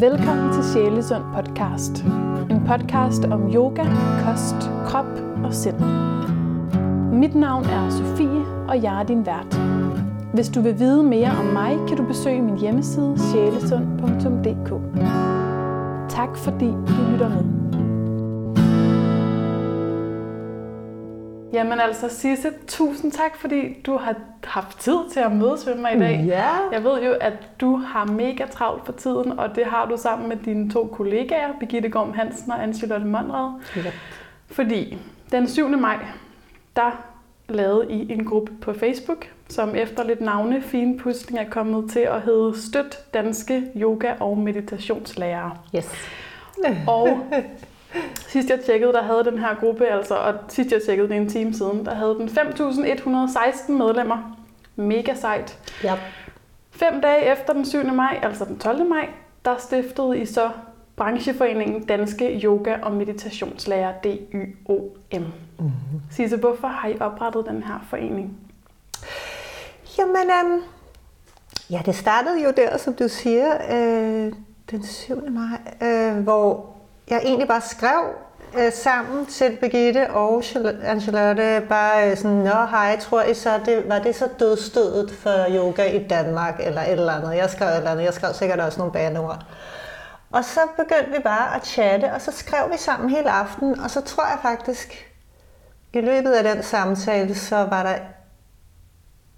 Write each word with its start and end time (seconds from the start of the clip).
Velkommen 0.00 0.52
til 0.52 0.64
Sjælesund 0.72 1.22
podcast. 1.34 2.04
En 2.50 2.62
podcast 2.66 3.24
om 3.24 3.54
yoga, 3.54 3.84
kost, 4.24 4.54
krop 4.86 5.06
og 5.44 5.54
sind. 5.54 5.78
Mit 7.12 7.34
navn 7.34 7.64
er 7.64 7.90
Sofie, 7.90 8.44
og 8.68 8.82
jeg 8.82 9.00
er 9.00 9.02
din 9.02 9.26
vært. 9.26 9.60
Hvis 10.34 10.48
du 10.48 10.60
vil 10.60 10.78
vide 10.78 11.02
mere 11.02 11.30
om 11.30 11.44
mig, 11.44 11.78
kan 11.88 11.96
du 11.96 12.06
besøge 12.06 12.42
min 12.42 12.58
hjemmeside 12.58 13.14
sjælesund.dk. 13.18 14.70
Tak 16.08 16.36
fordi 16.36 16.66
du 16.66 17.10
lytter 17.12 17.28
med. 17.28 17.57
Jamen 21.52 21.80
altså 21.80 22.08
Sisse, 22.08 22.52
tusind 22.66 23.12
tak, 23.12 23.36
fordi 23.36 23.80
du 23.86 23.96
har 23.96 24.14
haft 24.44 24.78
tid 24.78 24.98
til 25.12 25.20
at 25.20 25.32
mødes 25.32 25.66
med 25.66 25.74
mig 25.74 25.96
i 25.96 25.98
dag. 25.98 26.24
Ja. 26.26 26.48
Jeg 26.72 26.84
ved 26.84 27.02
jo, 27.02 27.12
at 27.20 27.32
du 27.60 27.76
har 27.76 28.04
mega 28.04 28.46
travlt 28.46 28.86
for 28.86 28.92
tiden, 28.92 29.38
og 29.38 29.56
det 29.56 29.64
har 29.64 29.86
du 29.86 29.96
sammen 29.96 30.28
med 30.28 30.36
dine 30.36 30.70
to 30.70 30.86
kollegaer, 30.86 31.48
Birgitte 31.60 31.88
Gorm 31.88 32.12
Hansen 32.12 32.52
og 32.52 32.64
Anne-Charlotte 32.64 33.04
Monrad. 33.04 33.52
Ja. 33.76 33.82
Fordi 34.46 34.98
den 35.32 35.48
7. 35.48 35.68
maj, 35.68 35.98
der 36.76 36.90
lavede 37.48 37.92
I 37.92 38.12
en 38.12 38.24
gruppe 38.24 38.52
på 38.60 38.72
Facebook, 38.72 39.26
som 39.48 39.74
efter 39.74 40.04
lidt 40.04 40.20
navne 40.20 40.62
finpudsning 40.62 41.38
er 41.40 41.50
kommet 41.50 41.90
til 41.90 42.00
at 42.00 42.22
hedde 42.22 42.62
Støt 42.62 42.98
Danske 43.14 43.62
Yoga- 43.76 44.14
og 44.20 44.38
Meditationslærere. 44.38 45.50
Yes. 45.76 45.92
Og 46.86 47.08
sidst 48.28 48.50
jeg 48.50 48.60
tjekkede, 48.60 48.92
der 48.92 49.02
havde 49.02 49.24
den 49.24 49.38
her 49.38 49.54
gruppe, 49.54 49.86
altså, 49.86 50.14
og 50.14 50.34
sidst 50.48 50.72
jeg 50.72 50.82
tjekkede 50.82 51.08
det 51.08 51.16
en 51.16 51.28
time 51.28 51.54
siden, 51.54 51.84
der 51.84 51.94
havde 51.94 52.14
den 52.14 52.28
5.116 52.28 53.72
medlemmer. 53.72 54.36
Mega 54.76 55.14
sejt. 55.14 55.58
Ja. 55.84 55.94
Fem 56.70 57.00
dage 57.00 57.32
efter 57.32 57.52
den 57.52 57.64
7. 57.64 57.84
maj, 57.84 58.18
altså 58.22 58.44
den 58.44 58.58
12. 58.58 58.88
maj, 58.88 59.08
der 59.44 59.56
stiftede 59.58 60.18
I 60.18 60.26
så 60.26 60.50
brancheforeningen 60.96 61.84
Danske 61.84 62.40
Yoga- 62.44 62.80
og 62.82 62.92
Meditationslærer 62.92 63.92
DYOM. 64.04 65.24
Mm-hmm. 65.58 65.72
Sisse, 66.10 66.36
hvorfor 66.36 66.68
har 66.68 66.88
I 66.88 66.96
oprettet 67.00 67.46
den 67.48 67.62
her 67.62 67.86
forening? 67.90 68.36
Jamen, 69.98 70.30
um, 70.44 70.62
ja, 71.70 71.82
det 71.86 71.94
startede 71.94 72.44
jo 72.44 72.52
der, 72.56 72.76
som 72.76 72.94
du 72.94 73.08
siger, 73.08 73.54
øh, 73.70 74.32
den 74.70 74.82
7. 74.82 75.30
maj, 75.30 75.88
øh, 75.88 76.22
hvor 76.22 76.77
jeg 77.10 77.20
egentlig 77.24 77.48
bare 77.48 77.60
skrev 77.60 78.14
øh, 78.58 78.72
sammen 78.72 79.26
til 79.26 79.56
Birgitte 79.60 80.10
og 80.10 80.42
Angelotte, 80.82 81.62
bare 81.68 82.10
øh, 82.10 82.16
sådan, 82.16 82.36
Nå 82.36 82.66
hej, 82.70 82.98
tror 83.00 83.22
I 83.22 83.34
så, 83.34 83.60
det, 83.64 83.88
var 83.88 83.98
det 83.98 84.16
så 84.16 84.28
dødstødet 84.38 85.10
for 85.10 85.46
yoga 85.50 85.84
i 85.84 86.08
Danmark, 86.08 86.54
eller 86.60 86.80
et 86.80 86.92
eller 86.92 87.12
andet? 87.12 87.36
Jeg 87.36 87.50
skrev 87.50 87.68
et 87.68 87.76
eller 87.76 87.90
andet, 87.90 88.04
jeg 88.04 88.14
skrev 88.14 88.34
sikkert 88.34 88.60
også 88.60 88.78
nogle 88.78 88.92
baneord. 88.92 89.44
Og 90.30 90.44
så 90.44 90.60
begyndte 90.76 91.16
vi 91.16 91.22
bare 91.24 91.56
at 91.56 91.66
chatte, 91.66 92.12
og 92.12 92.20
så 92.20 92.32
skrev 92.32 92.72
vi 92.72 92.78
sammen 92.78 93.10
hele 93.10 93.30
aftenen, 93.30 93.80
og 93.80 93.90
så 93.90 94.00
tror 94.00 94.24
jeg 94.24 94.38
faktisk, 94.42 95.12
i 95.92 96.00
løbet 96.00 96.32
af 96.32 96.54
den 96.54 96.62
samtale, 96.62 97.34
så 97.34 97.56
var 97.56 97.82
der 97.82 97.94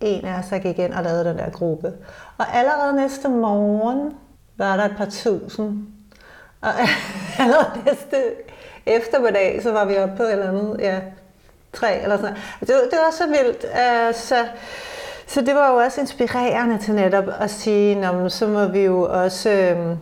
en 0.01 0.25
af 0.25 0.39
os, 0.39 0.47
der 0.47 0.59
gik 0.59 0.79
ind 0.79 0.95
og 0.95 1.03
lavede 1.03 1.25
den 1.25 1.39
der 1.39 1.51
gruppe. 1.51 1.93
Og 2.39 2.57
allerede 2.57 2.97
næste 2.97 3.29
morgen 3.29 4.15
var 4.57 4.77
der 4.77 4.85
et 4.85 4.95
par 4.97 5.09
tusind. 5.11 5.87
Og 6.61 6.71
allerede 7.39 7.83
næste 7.87 8.17
eftermiddag, 8.87 9.61
så 9.63 9.73
var 9.73 9.85
vi 9.85 9.97
oppe 9.97 10.17
på 10.17 10.23
et 10.23 10.33
eller 10.33 10.49
andet, 10.49 10.77
ja, 10.81 10.99
tre 11.73 12.03
eller 12.03 12.17
sådan 12.17 12.31
noget. 12.31 12.61
Det, 12.61 12.69
det 12.69 12.99
var 12.99 13.11
så 13.11 13.27
vildt. 13.27 13.65
Uh, 13.65 14.15
så, 14.15 14.47
så 15.27 15.41
det 15.41 15.55
var 15.55 15.71
jo 15.71 15.77
også 15.77 16.01
inspirerende 16.01 16.79
til 16.79 16.95
netop 16.95 17.25
at 17.41 17.51
sige, 17.51 17.95
Nå, 17.95 18.29
så 18.29 18.47
må 18.47 18.67
vi 18.67 18.81
jo 18.81 19.09
også 19.11 19.51
øhm, 19.51 19.97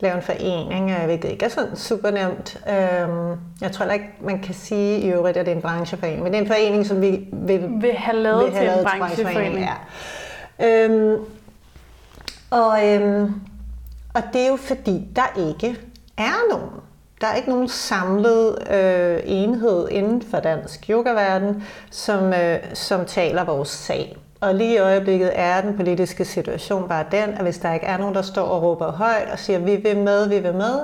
lave 0.00 0.16
en 0.16 0.22
forening, 0.22 0.90
øh, 0.90 1.04
hvilket 1.04 1.30
ikke 1.30 1.44
er 1.44 1.48
sådan 1.48 1.76
super 1.76 2.10
nemt. 2.10 2.60
Øhm, 2.68 3.40
jeg 3.60 3.72
tror 3.72 3.86
ikke, 3.86 4.10
man 4.20 4.42
kan 4.42 4.54
sige 4.54 5.00
i 5.00 5.08
øvrigt, 5.08 5.36
at 5.36 5.46
det 5.46 5.52
er 5.52 5.56
en 5.56 5.62
brancheforening, 5.62 6.22
men 6.22 6.32
det 6.32 6.38
er 6.38 6.42
en 6.42 6.48
forening, 6.48 6.86
som 6.86 7.00
vi 7.00 7.28
vil 7.32 7.68
Vil 7.80 7.92
have 7.92 8.16
lavet 8.16 8.44
vil 8.44 8.52
til 8.52 8.68
en 8.68 8.84
brancheforening. 8.84 9.68
Ja. 10.58 10.84
Øhm, 10.84 11.24
og, 12.50 12.88
øhm, 12.88 13.34
og 14.14 14.22
det 14.32 14.40
er 14.40 14.48
jo 14.48 14.56
fordi, 14.56 15.08
der 15.16 15.50
ikke 15.50 15.78
er 16.20 16.50
nogen. 16.50 16.70
Der 17.20 17.26
er 17.26 17.34
ikke 17.34 17.48
nogen 17.48 17.68
samlet 17.68 18.58
øh, 18.70 19.20
enhed 19.24 19.88
inden 19.90 20.22
for 20.22 20.40
dansk 20.40 20.90
yogaverden, 20.90 21.64
som, 21.90 22.32
øh, 22.32 22.58
som 22.74 23.04
taler 23.04 23.44
vores 23.44 23.68
sag. 23.68 24.16
Og 24.40 24.54
lige 24.54 24.74
i 24.74 24.78
øjeblikket 24.78 25.30
er 25.34 25.60
den 25.60 25.76
politiske 25.76 26.24
situation 26.24 26.88
bare 26.88 27.04
den, 27.10 27.34
at 27.34 27.42
hvis 27.42 27.58
der 27.58 27.74
ikke 27.74 27.86
er 27.86 27.98
nogen, 27.98 28.14
der 28.14 28.22
står 28.22 28.42
og 28.42 28.62
råber 28.62 28.92
højt 28.92 29.28
og 29.32 29.38
siger, 29.38 29.58
vi 29.58 29.76
vil 29.76 29.96
med, 29.98 30.28
vi 30.28 30.38
vil 30.38 30.54
med, 30.54 30.80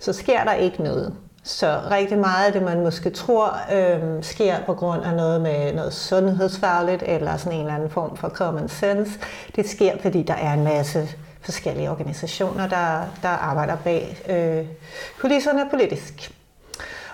så 0.00 0.12
sker 0.12 0.44
der 0.44 0.52
ikke 0.52 0.82
noget. 0.82 1.14
Så 1.44 1.80
rigtig 1.90 2.18
meget 2.18 2.46
af 2.46 2.52
det, 2.52 2.62
man 2.62 2.80
måske 2.80 3.10
tror, 3.10 3.56
øh, 3.72 4.22
sker 4.22 4.54
på 4.66 4.74
grund 4.74 5.04
af 5.04 5.14
noget 5.14 5.40
med 5.40 5.74
noget 5.74 5.92
sundhedsfagligt, 5.92 7.02
eller 7.06 7.36
sådan 7.36 7.52
en 7.52 7.60
eller 7.60 7.74
anden 7.74 7.90
form 7.90 8.16
for 8.16 8.28
common 8.28 8.68
sense. 8.68 9.10
Det 9.56 9.68
sker, 9.68 9.92
fordi 10.00 10.22
der 10.22 10.34
er 10.34 10.52
en 10.52 10.64
masse 10.64 11.08
forskellige 11.42 11.90
organisationer, 11.90 12.68
der, 12.68 13.04
der 13.22 13.28
arbejder 13.28 13.76
bag 13.76 14.16
øh, 14.28 14.66
kulisserne 15.20 15.70
politisk. 15.70 16.32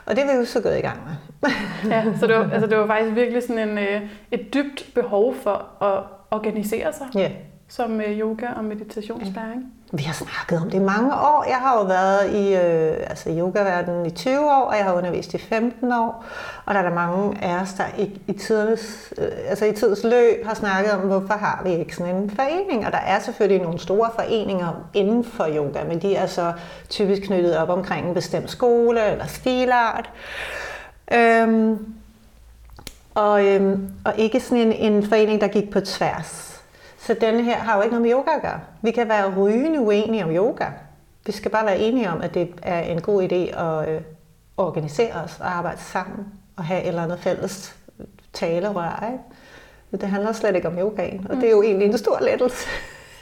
Og 0.07 0.17
det 0.17 0.25
er 0.25 0.33
vi 0.33 0.39
jo 0.39 0.45
så 0.45 0.61
gået 0.61 0.79
i 0.79 0.81
gang 0.81 0.99
med. 1.07 1.51
Ja, 1.93 2.05
så 2.21 2.27
det 2.27 2.37
var, 2.37 2.51
altså 2.53 2.67
det 2.67 2.79
var 2.79 2.87
faktisk 2.87 3.15
virkelig 3.15 3.43
sådan 3.43 3.69
en, 3.69 3.79
øh, 3.79 4.03
et 4.31 4.55
dybt 4.55 4.91
behov 4.95 5.35
for 5.43 5.83
at 5.85 6.03
organisere 6.31 6.93
sig 6.93 7.07
Ja. 7.15 7.31
som 7.69 8.01
øh, 8.01 8.19
yoga- 8.19 8.53
og 8.57 8.65
meditationslæring. 8.65 9.73
Vi 9.93 10.03
har 10.03 10.13
snakket 10.13 10.65
om 10.65 10.71
det 10.71 10.79
i 10.79 10.83
mange 10.83 11.15
år. 11.15 11.45
Jeg 11.49 11.57
har 11.57 11.79
jo 11.79 11.85
været 11.85 12.35
i 12.35 12.55
øh, 12.55 12.97
altså 13.11 13.31
yogaverdenen 13.31 14.07
i 14.07 14.11
20 14.11 14.39
år, 14.39 14.63
og 14.63 14.77
jeg 14.77 14.85
har 14.85 14.93
undervist 14.93 15.35
i 15.35 15.39
15 15.39 15.93
år. 15.93 16.25
Og 16.65 16.75
der 16.75 16.81
er 16.81 16.89
der 16.89 16.95
mange 16.95 17.45
af 17.45 17.63
os, 17.63 17.73
der 17.73 17.85
i, 17.99 18.21
i, 18.27 18.33
tidens, 18.33 19.13
øh, 19.19 19.29
altså 19.49 19.65
i 19.65 19.73
tidens 19.73 20.05
løb 20.05 20.47
har 20.47 20.55
snakket 20.55 20.93
om, 20.93 21.01
hvorfor 21.01 21.35
har 21.35 21.61
vi 21.65 21.71
ikke 21.71 21.97
sådan 21.97 22.17
en 22.17 22.31
forening? 22.31 22.87
Og 22.87 22.93
der 22.93 22.99
er 22.99 23.19
selvfølgelig 23.21 23.63
nogle 23.63 23.79
store 23.79 24.11
foreninger 24.15 24.89
inden 24.95 25.25
for 25.25 25.49
yoga, 25.57 25.85
men 25.85 26.03
de 26.03 26.15
er 26.15 26.27
så 26.27 26.53
typisk 26.89 27.23
knyttet 27.23 27.57
op 27.57 27.69
omkring 27.69 28.09
en 28.09 28.15
bestemt 28.15 28.51
skole 28.51 29.11
eller 29.11 29.27
stilart. 29.27 30.11
Øhm, 31.13 31.95
og, 33.15 33.47
øhm, 33.47 33.91
og 34.05 34.13
ikke 34.17 34.41
sådan 34.41 34.59
en, 34.59 34.73
en 34.73 35.09
forening, 35.09 35.41
der 35.41 35.49
gik 35.49 35.71
på 35.71 35.81
tværs. 35.81 36.48
Så 36.99 37.15
denne 37.15 37.43
her 37.43 37.57
har 37.59 37.77
jo 37.77 37.83
ikke 37.83 37.97
noget 37.97 38.03
med 38.03 38.13
yoga 38.13 38.31
at 38.37 38.43
gøre. 38.43 38.61
Vi 38.83 38.91
kan 38.91 39.09
være 39.09 39.35
rygende 39.37 39.81
uenige 39.81 40.25
om 40.25 40.31
yoga. 40.31 40.67
Vi 41.27 41.33
skal 41.33 41.51
bare 41.51 41.67
være 41.67 41.79
enige 41.79 42.11
om, 42.11 42.21
at 42.21 42.35
det 42.35 42.55
er 42.63 42.81
en 42.81 43.01
god 43.01 43.23
idé 43.23 43.61
at 43.61 43.89
øh, 43.89 44.01
organisere 44.57 45.13
os 45.13 45.41
og 45.41 45.57
arbejde 45.57 45.81
sammen 45.81 46.27
og 46.57 46.65
have 46.65 46.83
et 46.83 46.89
eller 46.89 47.03
andet 47.03 47.19
fælles 47.19 47.77
talerør. 48.33 49.09
Ikke? 49.13 49.25
Men 49.91 50.01
det 50.01 50.09
handler 50.09 50.33
slet 50.33 50.57
ikke 50.57 50.69
om 50.69 50.79
yogaen, 50.79 51.27
og 51.31 51.37
det 51.37 51.45
er 51.45 51.51
jo 51.51 51.63
egentlig 51.63 51.87
en 51.87 51.99
stor 51.99 52.19
lettelse. 52.21 52.69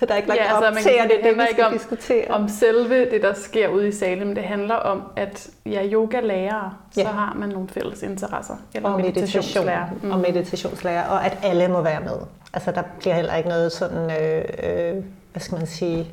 Der 0.00 0.06
er 0.12 0.16
ikke 0.16 0.28
lagt 0.28 0.40
Ja, 0.40 0.44
altså, 0.44 0.66
op 0.68 0.74
man 0.74 0.82
til, 0.82 0.88
at 0.90 0.94
det 1.10 1.12
er 1.12 1.16
det 1.16 1.24
det, 1.24 1.34
vi 1.34 1.40
skal 1.40 1.48
ikke 1.50 1.66
om- 1.66 1.72
diskutere. 1.72 2.28
Om 2.30 2.48
selve 2.48 3.10
det, 3.10 3.22
der 3.22 3.34
sker 3.34 3.68
ude 3.68 3.88
i 3.88 3.92
salen, 3.92 4.26
men 4.26 4.36
det 4.36 4.44
handler 4.44 4.74
om, 4.74 5.02
at 5.16 5.48
jeg 5.66 5.74
er 5.84 5.92
yogalærere, 5.92 6.72
så 6.94 7.00
Ja. 7.00 7.06
har 7.08 7.34
man 7.34 7.48
nogle 7.48 7.68
fælles 7.68 8.02
interesser. 8.02 8.54
Eller 8.74 8.88
og 8.88 8.96
meditation 8.96 9.22
meditationslærer. 9.22 9.86
mm. 10.02 10.10
og 10.10 10.18
meditationslærer, 10.18 11.08
og 11.08 11.26
at 11.26 11.38
alle 11.42 11.68
må 11.68 11.80
være 11.82 12.00
med. 12.00 12.16
Altså 12.54 12.70
der 12.70 12.82
bliver 12.98 13.14
heller 13.14 13.34
ikke 13.34 13.48
noget 13.48 13.72
sådan, 13.72 14.10
øh, 14.22 14.44
øh, 14.62 15.04
hvad 15.32 15.40
skal 15.40 15.58
man 15.58 15.66
sige, 15.66 16.10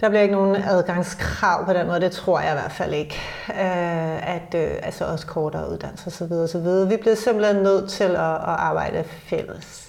der 0.00 0.08
bliver 0.08 0.22
ikke 0.22 0.34
nogen 0.34 0.56
adgangskrav 0.56 1.64
på 1.66 1.72
den 1.72 1.86
måde, 1.86 2.00
det 2.00 2.12
tror 2.12 2.40
jeg 2.40 2.50
i 2.50 2.54
hvert 2.54 2.72
fald 2.72 2.94
ikke. 2.94 3.14
Øh, 3.50 4.34
at, 4.34 4.54
øh, 4.54 4.70
altså 4.82 5.04
også 5.04 5.26
kortere 5.26 5.70
uddannelse 5.72 6.06
osv. 6.06 6.32
osv. 6.32 6.90
Vi 6.90 6.96
bliver 6.96 7.14
simpelthen 7.16 7.56
nødt 7.62 7.90
til 7.90 8.04
at, 8.04 8.10
at 8.34 8.56
arbejde 8.58 9.04
fælles. 9.06 9.85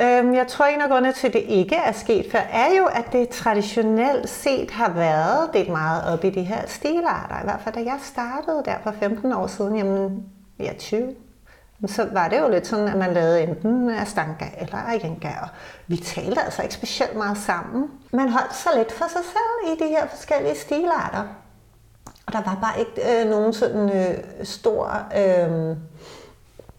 Øhm, 0.00 0.34
Jeg 0.34 0.46
tror, 0.48 0.64
en 0.64 0.80
af 0.80 0.88
grundene 0.88 1.12
til, 1.12 1.26
at 1.26 1.32
det 1.32 1.42
ikke 1.48 1.76
er 1.76 1.92
sket 1.92 2.26
før, 2.32 2.38
er 2.38 2.76
jo, 2.78 2.84
at 2.84 3.04
det 3.12 3.28
traditionelt 3.28 4.28
set 4.28 4.70
har 4.70 4.90
været 4.90 5.50
delt 5.52 5.68
meget 5.68 6.12
op 6.12 6.24
i 6.24 6.30
de 6.30 6.42
her 6.42 6.66
stilarter. 6.66 7.40
I 7.40 7.44
hvert 7.44 7.60
fald, 7.64 7.74
da 7.74 7.80
jeg 7.80 7.98
startede 8.02 8.62
der 8.64 8.74
for 8.82 8.94
15 9.00 9.32
år 9.32 9.46
siden, 9.46 9.76
jamen, 9.76 10.22
ja, 10.58 10.72
20, 10.78 11.14
så 11.86 12.08
var 12.12 12.28
det 12.28 12.38
jo 12.40 12.48
lidt 12.48 12.66
sådan, 12.66 12.88
at 12.88 12.96
man 12.96 13.12
lavede 13.14 13.42
enten 13.42 13.90
Astanga 13.90 14.44
eller 14.60 14.92
Iyengar. 14.92 15.40
Og 15.42 15.48
vi 15.86 15.96
talte 15.96 16.42
altså 16.42 16.62
ikke 16.62 16.74
specielt 16.74 17.16
meget 17.16 17.38
sammen. 17.38 17.90
Man 18.12 18.28
holdt 18.28 18.54
sig 18.54 18.72
lidt 18.76 18.92
for 18.92 19.04
sig 19.08 19.20
selv 19.24 19.72
i 19.74 19.84
de 19.84 19.88
her 19.88 20.06
forskellige 20.06 20.56
stilarter. 20.56 21.22
Og 22.26 22.32
der 22.32 22.42
var 22.44 22.58
bare 22.62 22.78
ikke 22.80 23.22
øh, 23.22 23.30
nogen 23.30 23.52
sådan 23.52 23.96
øh, 23.96 24.18
stor 24.44 25.02
øh, 25.16 25.76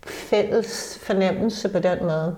fælles 0.06 1.00
fornemmelse 1.04 1.70
på 1.70 1.80
den 1.80 2.00
måde. 2.02 2.36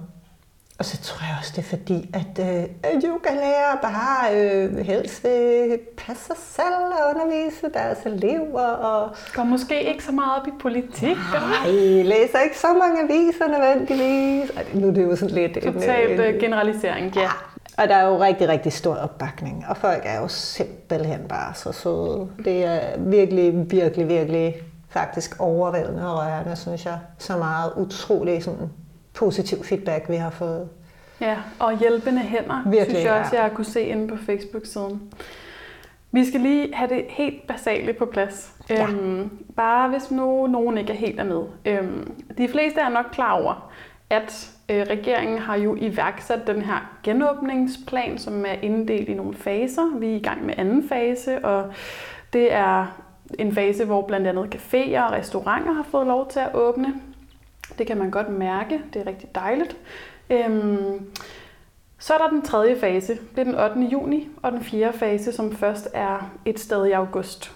Og 0.82 0.86
så 0.86 0.98
tror 1.02 1.26
jeg 1.28 1.36
også, 1.40 1.52
det 1.56 1.62
er 1.66 1.70
fordi, 1.78 2.10
at, 2.14 2.40
øh, 2.40 3.04
yogalærer 3.04 3.76
bare 3.82 4.36
øh, 4.36 4.78
helst 4.78 5.24
vil 5.24 5.80
passe 5.98 6.26
sig 6.26 6.36
selv 6.38 6.76
og 6.76 7.10
undervise 7.16 7.66
deres 7.74 7.98
elever. 8.06 8.62
Og 8.62 9.10
Går 9.34 9.44
måske 9.44 9.84
ikke 9.84 10.04
så 10.04 10.12
meget 10.12 10.42
op 10.42 10.48
i 10.48 10.52
politik. 10.62 11.18
eller? 11.36 11.64
ej, 11.66 12.04
læser 12.04 12.40
ikke 12.40 12.58
så 12.60 12.68
mange 12.68 13.02
aviser 13.04 13.48
nødvendigvis. 13.48 14.50
Ej, 14.58 14.66
nu 14.74 14.88
er 14.88 14.92
det 14.92 15.04
jo 15.04 15.16
sådan 15.16 15.36
lidt... 15.36 15.58
en, 15.58 15.74
Totalt 15.74 16.12
en- 16.12 16.20
øh, 16.20 16.40
generalisering, 16.40 17.16
ja. 17.16 17.30
Og 17.78 17.88
der 17.88 17.96
er 17.96 18.08
jo 18.08 18.22
rigtig, 18.24 18.48
rigtig 18.50 18.74
stor 18.74 18.96
opbakning, 18.96 19.66
og 19.70 19.78
folk 19.78 20.02
er 20.06 20.20
jo 20.22 20.28
simpelthen 20.28 21.20
bare 21.30 21.54
så 21.54 21.72
søde. 21.72 22.28
Det 22.46 22.66
er 22.66 22.80
virkelig, 22.98 23.72
virkelig, 23.72 24.08
virkelig 24.10 24.56
faktisk 24.90 25.36
overvældende 25.40 26.08
og 26.14 26.18
rørende, 26.20 26.56
synes 26.56 26.86
jeg. 26.86 26.98
Så 27.18 27.38
meget 27.38 27.72
utrolig 27.78 28.44
sådan, 28.44 28.70
positiv 29.14 29.64
feedback, 29.64 30.10
vi 30.10 30.16
har 30.16 30.30
fået. 30.30 30.70
Ja, 31.22 31.38
og 31.60 31.80
hjælpende 31.80 32.20
hænder, 32.20 32.62
Virkelig, 32.66 32.86
synes 32.90 33.06
jeg 33.06 33.14
også, 33.14 33.36
ja. 33.36 33.44
jeg 33.44 33.52
kunne 33.52 33.66
se 33.66 33.82
inde 33.82 34.08
på 34.08 34.18
Facebook-siden. 34.26 35.14
Vi 36.12 36.26
skal 36.26 36.40
lige 36.40 36.76
have 36.76 36.90
det 36.90 37.06
helt 37.10 37.48
basale 37.48 37.94
på 37.94 38.06
plads. 38.06 38.54
Ja. 38.70 38.88
Øhm, 38.88 39.30
bare 39.56 39.90
hvis 39.90 40.12
nu 40.12 40.48
nogen 40.48 40.78
ikke 40.78 40.94
er 40.94 40.98
helt 40.98 41.20
er 41.20 41.24
med. 41.24 41.44
Øhm, 41.66 42.12
de 42.38 42.48
fleste 42.48 42.80
er 42.80 42.90
nok 42.90 43.06
klar 43.12 43.32
over, 43.32 43.72
at 44.10 44.52
øh, 44.70 44.86
regeringen 44.90 45.40
har 45.40 45.56
jo 45.56 45.78
iværksat 45.80 46.48
den 46.48 46.62
her 46.62 46.98
genåbningsplan, 47.04 48.18
som 48.18 48.46
er 48.46 48.54
inddelt 48.62 49.10
i 49.10 49.14
nogle 49.14 49.34
faser. 49.34 50.00
Vi 50.00 50.12
er 50.12 50.16
i 50.16 50.20
gang 50.20 50.46
med 50.46 50.54
anden 50.58 50.90
fase, 50.90 51.46
og 51.46 51.74
det 52.34 52.54
er 52.54 52.86
en 53.40 53.56
fase, 53.56 53.86
hvor 53.86 54.02
blandt 54.02 54.28
andet 54.28 54.56
caféer 54.56 55.02
og 55.02 55.12
restauranter 55.12 55.72
har 55.72 55.84
fået 55.84 56.08
lov 56.08 56.30
til 56.30 56.40
at 56.40 56.50
åbne. 56.54 56.94
Det 57.78 57.88
kan 57.88 57.98
man 57.98 58.12
godt 58.12 58.30
mærke. 58.30 58.82
Det 58.94 59.02
er 59.02 59.08
rigtig 59.08 59.36
dejligt. 59.36 59.78
Øhm, 60.30 61.06
så 62.00 62.14
er 62.14 62.18
der 62.18 62.30
den 62.30 62.42
tredje 62.42 62.80
fase. 62.80 63.14
Det 63.36 63.40
er 63.40 63.44
den 63.44 63.56
8. 63.56 63.80
juni, 63.92 64.30
og 64.42 64.52
den 64.52 64.64
fjerde 64.64 64.98
fase, 64.98 65.32
som 65.32 65.56
først 65.56 65.90
er 65.94 66.32
et 66.46 66.60
sted 66.60 66.86
i 66.86 66.92
august. 66.92 67.52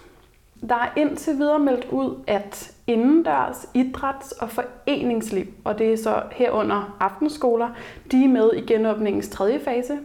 Der 0.68 0.74
er 0.74 0.88
indtil 0.96 1.38
videre 1.38 1.58
meldt 1.58 1.84
ud, 1.90 2.14
at 2.26 2.72
indendørs 2.86 3.66
idræts- 3.74 4.42
og 4.42 4.50
foreningsliv, 4.50 5.46
og 5.64 5.78
det 5.78 5.92
er 5.92 5.96
så 5.96 6.22
herunder 6.32 6.96
aftenskoler, 7.00 7.68
de 8.12 8.24
er 8.24 8.28
med 8.28 8.50
i 8.56 8.60
genåbningens 8.60 9.28
tredje 9.28 9.60
fase. 9.60 9.98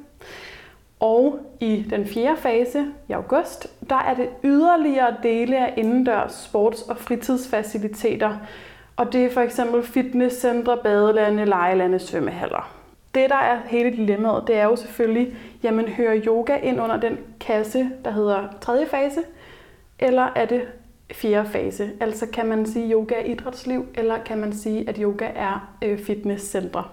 Og 1.00 1.40
i 1.60 1.86
den 1.90 2.06
fjerde 2.08 2.38
fase 2.38 2.86
i 3.10 3.12
august, 3.12 3.68
der 3.90 3.96
er 3.96 4.14
det 4.14 4.30
yderligere 4.44 5.16
dele 5.24 5.58
af 5.58 5.74
indendørs 5.78 6.32
sports- 6.32 6.90
og 6.90 6.98
fritidsfaciliteter, 6.98 8.38
og 8.96 9.14
det 9.14 9.26
er 9.26 9.32
for 9.32 9.42
eksempel 9.42 9.84
fitnesscentre, 9.84 10.78
badelande, 10.84 11.46
lejelande, 11.46 12.00
svømmehaller. 12.00 12.72
Det, 13.16 13.30
der 13.30 13.36
er 13.36 13.60
hele 13.66 13.92
dilemmaet, 13.92 14.44
det 14.48 14.56
er 14.56 14.64
jo 14.64 14.76
selvfølgelig, 14.76 15.36
jamen 15.64 15.88
hører 15.88 16.22
yoga 16.26 16.56
ind 16.58 16.82
under 16.82 16.98
den 16.98 17.18
kasse, 17.40 17.90
der 18.06 18.12
hedder 18.12 18.48
tredje 18.62 18.88
fase, 18.88 19.22
eller 20.00 20.28
er 20.36 20.46
det 20.46 20.62
fjerde 21.14 21.50
fase? 21.50 21.92
Altså 22.00 22.28
kan 22.34 22.46
man 22.46 22.66
sige, 22.66 22.94
yoga 22.94 23.16
er 23.16 23.26
idrætsliv, 23.26 23.86
eller 23.96 24.18
kan 24.24 24.38
man 24.38 24.54
sige, 24.54 24.90
at 24.90 24.98
yoga 24.98 25.26
er 25.36 25.74
øh, 25.82 26.00
fitnesscentre? 26.00 26.84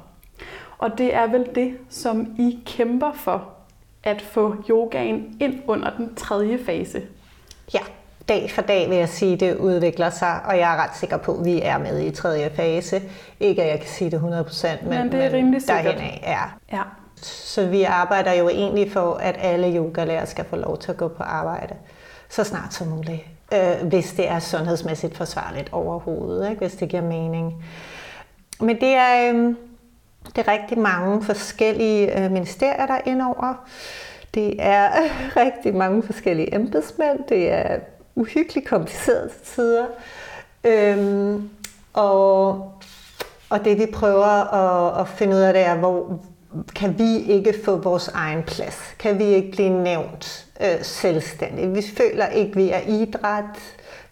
Og 0.79 0.99
det 0.99 1.15
er 1.15 1.27
vel 1.27 1.49
det, 1.55 1.79
som 1.89 2.35
I 2.39 2.59
kæmper 2.67 3.13
for, 3.13 3.49
at 4.05 4.23
få 4.23 4.57
yogaen 4.71 5.37
ind 5.41 5.63
under 5.67 5.97
den 5.97 6.15
tredje 6.15 6.59
fase. 6.59 7.03
Ja, 7.75 7.81
dag 8.29 8.51
for 8.51 8.63
dag 8.63 8.91
vil 8.91 8.99
jeg 8.99 9.09
sige, 9.09 9.37
det 9.37 9.57
udvikler 9.57 10.11
sig, 10.11 10.41
og 10.45 10.59
jeg 10.59 10.75
er 10.75 10.77
ret 10.83 10.97
sikker 10.97 11.17
på, 11.17 11.35
at 11.35 11.45
vi 11.45 11.61
er 11.63 11.79
med 11.79 12.01
i 12.01 12.11
tredje 12.11 12.51
fase. 12.57 13.03
Ikke 13.41 13.63
at 13.63 13.69
jeg 13.69 13.81
kan 13.81 13.89
sige 13.89 14.11
det 14.11 14.19
100%, 14.19 14.89
men, 14.89 14.99
Men 14.99 15.13
det 15.13 15.25
er 15.25 15.33
rimelig 15.33 15.63
sikkert. 15.63 15.85
derhen 15.85 16.01
af, 16.01 16.21
ja. 16.27 16.77
Ja. 16.77 16.83
Så 17.23 17.67
vi 17.67 17.83
arbejder 17.83 18.33
jo 18.33 18.49
egentlig 18.49 18.93
for, 18.93 19.15
at 19.15 19.37
alle 19.39 19.77
yogalærer 19.77 20.25
skal 20.25 20.45
få 20.45 20.57
lov 20.57 20.79
til 20.79 20.91
at 20.91 20.97
gå 20.97 21.09
på 21.09 21.23
arbejde 21.23 21.75
så 22.29 22.45
snart 22.45 22.75
som 22.75 22.87
muligt. 22.87 23.23
Øh, 23.55 23.89
hvis 23.89 24.13
det 24.13 24.29
er 24.29 24.39
sundhedsmæssigt 24.39 25.17
forsvarligt 25.17 25.69
overhovedet, 25.73 26.51
ikke? 26.51 26.61
hvis 26.61 26.75
det 26.75 26.89
giver 26.89 27.03
mening. 27.03 27.65
Men 28.61 28.81
det 28.81 28.95
er, 28.95 29.33
øh, 29.33 29.55
det 30.37 30.49
er 30.49 30.53
rigtig 30.53 30.79
mange 30.79 31.23
forskellige 31.23 32.25
øh, 32.25 32.31
ministerier, 32.31 32.87
der 32.87 32.95
er 32.95 33.01
indover. 33.07 33.55
Det 34.35 34.57
er 34.59 34.91
rigtig 35.45 35.75
mange 35.75 36.03
forskellige 36.03 36.55
embedsmænd. 36.55 37.19
Det 37.29 37.53
er 37.53 37.79
uhyggeligt 38.19 38.69
kompliceret 38.69 39.31
til 39.31 39.55
tider. 39.55 39.87
Øhm, 40.65 41.51
og, 41.93 42.49
og 43.51 43.65
det 43.65 43.79
vi 43.79 43.87
prøver 43.87 44.55
at, 44.55 45.01
at 45.01 45.09
finde 45.09 45.37
ud 45.37 45.41
af, 45.41 45.53
det 45.53 45.63
er, 45.63 45.77
hvor 45.77 46.21
kan 46.75 46.99
vi 46.99 47.19
ikke 47.19 47.55
få 47.65 47.77
vores 47.77 48.09
egen 48.09 48.43
plads? 48.43 48.95
Kan 48.99 49.19
vi 49.19 49.25
ikke 49.25 49.51
blive 49.51 49.71
nævnt 49.71 50.47
øh, 50.61 50.83
selvstændigt? 50.83 51.75
Vi 51.75 51.83
føler 51.97 52.27
ikke, 52.27 52.57
vi 52.57 52.71
er 52.71 52.81
idræt. 52.81 53.59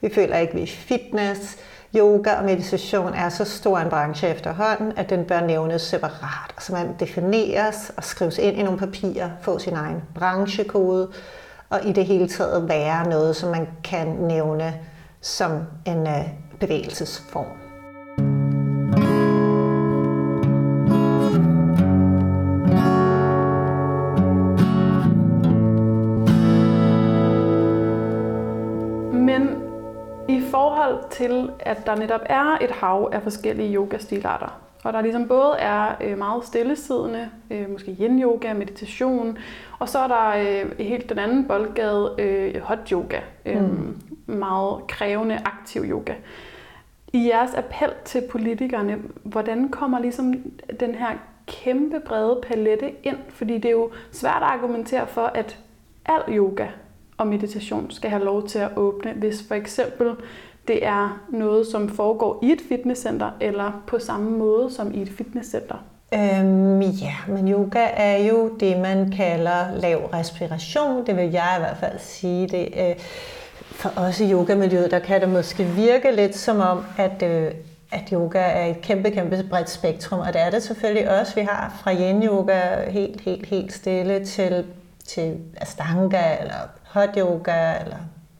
Vi 0.00 0.14
føler 0.14 0.36
ikke, 0.36 0.54
vi 0.54 0.62
er 0.62 0.66
fitness. 0.66 1.56
Yoga 1.96 2.34
og 2.34 2.44
meditation 2.44 3.14
er 3.14 3.28
så 3.28 3.44
stor 3.44 3.78
en 3.78 3.88
branche 3.88 4.28
efterhånden, 4.28 4.92
at 4.96 5.10
den 5.10 5.24
bør 5.24 5.40
nævnes 5.40 5.82
separat. 5.82 6.54
Så 6.58 6.72
man 6.72 6.94
defineres 7.00 7.92
og 7.96 8.04
skrives 8.04 8.38
ind 8.38 8.58
i 8.58 8.62
nogle 8.62 8.78
papirer, 8.78 9.30
få 9.42 9.58
sin 9.58 9.74
egen 9.74 10.02
branchekode, 10.14 11.08
og 11.68 11.84
i 11.84 11.92
det 11.92 12.06
hele 12.06 12.28
taget 12.28 12.68
være 12.68 13.08
noget, 13.08 13.36
som 13.36 13.50
man 13.50 13.68
kan 13.84 14.08
nævne 14.08 14.74
som 15.20 15.50
en 15.86 16.06
øh, 16.06 16.24
bevægelsesform. 16.60 17.46
Men 29.12 29.62
i 30.28 30.42
forhold 30.50 31.10
til, 31.10 31.50
at 31.60 31.86
der 31.86 31.96
netop 31.96 32.20
er 32.24 32.58
et 32.60 32.70
hav 32.70 33.10
af 33.12 33.22
forskellige 33.22 33.74
yogastilarter, 33.74 34.65
og 34.86 34.92
der 34.92 35.00
ligesom 35.00 35.28
både 35.28 35.56
er 35.58 35.94
øh, 36.00 36.18
meget 36.18 36.44
stillesiddende, 36.44 37.30
øh, 37.50 37.70
måske 37.70 37.96
yin-yoga, 38.00 38.52
meditation, 38.52 39.38
og 39.78 39.88
så 39.88 39.98
er 39.98 40.08
der 40.08 40.28
øh, 40.28 40.78
helt 40.78 41.08
den 41.08 41.18
anden 41.18 41.48
boldgade, 41.48 42.14
øh, 42.18 42.60
hot 42.60 42.88
yoga, 42.92 43.20
øh, 43.46 43.62
mm. 43.62 44.00
meget 44.26 44.86
krævende 44.86 45.38
aktiv 45.44 45.82
yoga. 45.82 46.14
I 47.12 47.28
jeres 47.28 47.54
appel 47.54 47.90
til 48.04 48.22
politikerne, 48.30 48.98
hvordan 49.22 49.68
kommer 49.68 49.98
ligesom 49.98 50.34
den 50.80 50.94
her 50.94 51.10
kæmpe 51.46 52.00
brede 52.00 52.40
palette 52.42 52.92
ind? 53.02 53.16
Fordi 53.28 53.54
det 53.54 53.64
er 53.64 53.70
jo 53.70 53.90
svært 54.12 54.42
at 54.42 54.48
argumentere 54.48 55.06
for, 55.06 55.26
at 55.34 55.58
al 56.06 56.36
yoga 56.36 56.66
og 57.16 57.26
meditation 57.26 57.90
skal 57.90 58.10
have 58.10 58.24
lov 58.24 58.46
til 58.48 58.58
at 58.58 58.76
åbne, 58.76 59.12
hvis 59.12 59.44
for 59.48 59.54
eksempel 59.54 60.12
det 60.68 60.86
er 60.86 61.20
noget, 61.30 61.66
som 61.66 61.88
foregår 61.88 62.38
i 62.42 62.52
et 62.52 62.60
fitnesscenter, 62.68 63.30
eller 63.40 63.82
på 63.86 63.98
samme 63.98 64.38
måde 64.38 64.70
som 64.70 64.94
i 64.94 65.02
et 65.02 65.08
fitnesscenter? 65.08 65.76
Øhm, 66.14 66.80
ja, 66.80 67.14
men 67.28 67.48
yoga 67.48 67.86
er 67.96 68.16
jo 68.16 68.50
det, 68.60 68.78
man 68.80 69.10
kalder 69.10 69.76
lav 69.76 70.10
respiration. 70.12 71.06
Det 71.06 71.16
vil 71.16 71.30
jeg 71.30 71.54
i 71.58 71.60
hvert 71.60 71.76
fald 71.76 71.98
sige. 71.98 72.48
Det, 72.48 72.68
øh, 72.76 72.94
for 73.60 73.92
os 73.96 74.20
i 74.20 74.32
yogamiljøet, 74.32 74.90
der 74.90 74.98
kan 74.98 75.20
det 75.20 75.28
måske 75.28 75.64
virke 75.64 76.16
lidt 76.16 76.36
som 76.36 76.60
om, 76.60 76.84
at, 76.98 77.22
øh, 77.22 77.52
at 77.92 78.08
yoga 78.12 78.38
er 78.38 78.66
et 78.66 78.80
kæmpe, 78.80 79.10
kæmpe 79.10 79.46
bredt 79.50 79.70
spektrum, 79.70 80.18
og 80.18 80.32
det 80.32 80.40
er 80.40 80.50
det 80.50 80.62
selvfølgelig 80.62 81.20
også. 81.20 81.34
Vi 81.34 81.40
har 81.40 81.80
fra 81.82 81.92
yin-yoga 81.92 82.90
helt, 82.90 83.20
helt, 83.20 83.46
helt 83.46 83.72
stille 83.72 84.24
til, 84.24 84.64
til 85.06 85.36
altså 85.56 85.82
astanga, 85.82 86.36
eller 86.40 86.54
hot 86.84 87.16
yoga, 87.18 87.74
eller 87.80 87.96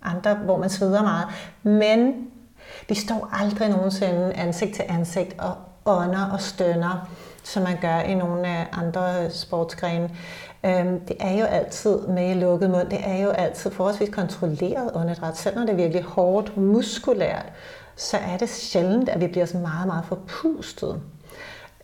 andre, 0.07 0.35
hvor 0.35 0.57
man 0.57 0.71
sveder 0.71 1.03
meget. 1.03 1.27
Men 1.63 2.29
vi 2.89 2.95
står 2.95 3.29
aldrig 3.33 3.69
nogensinde 3.69 4.33
ansigt 4.33 4.75
til 4.75 4.85
ansigt 4.89 5.35
og 5.39 5.55
ånder 5.85 6.31
og 6.33 6.41
stønner, 6.41 7.09
som 7.45 7.63
man 7.63 7.77
gør 7.81 8.01
i 8.01 8.15
nogle 8.15 8.47
af 8.47 8.67
andre 8.73 9.31
sportsgrene. 9.31 10.11
Øhm, 10.65 11.01
det 11.01 11.17
er 11.21 11.39
jo 11.39 11.45
altid 11.45 12.01
med 12.01 12.35
lukket 12.35 12.71
mund. 12.71 12.89
Det 12.91 12.99
er 13.05 13.23
jo 13.23 13.31
altid 13.31 13.71
forholdsvis 13.71 14.15
kontrolleret 14.15 14.91
åndedræt. 14.95 15.37
Selv 15.37 15.57
når 15.57 15.63
det 15.63 15.73
er 15.73 15.77
virkelig 15.77 16.03
hårdt 16.03 16.57
muskulært, 16.57 17.53
så 17.97 18.17
er 18.17 18.37
det 18.37 18.49
sjældent, 18.49 19.09
at 19.09 19.21
vi 19.21 19.27
bliver 19.27 19.47
så 19.47 19.59
meget, 19.59 19.87
meget 19.87 20.05
forpustet. 20.05 21.01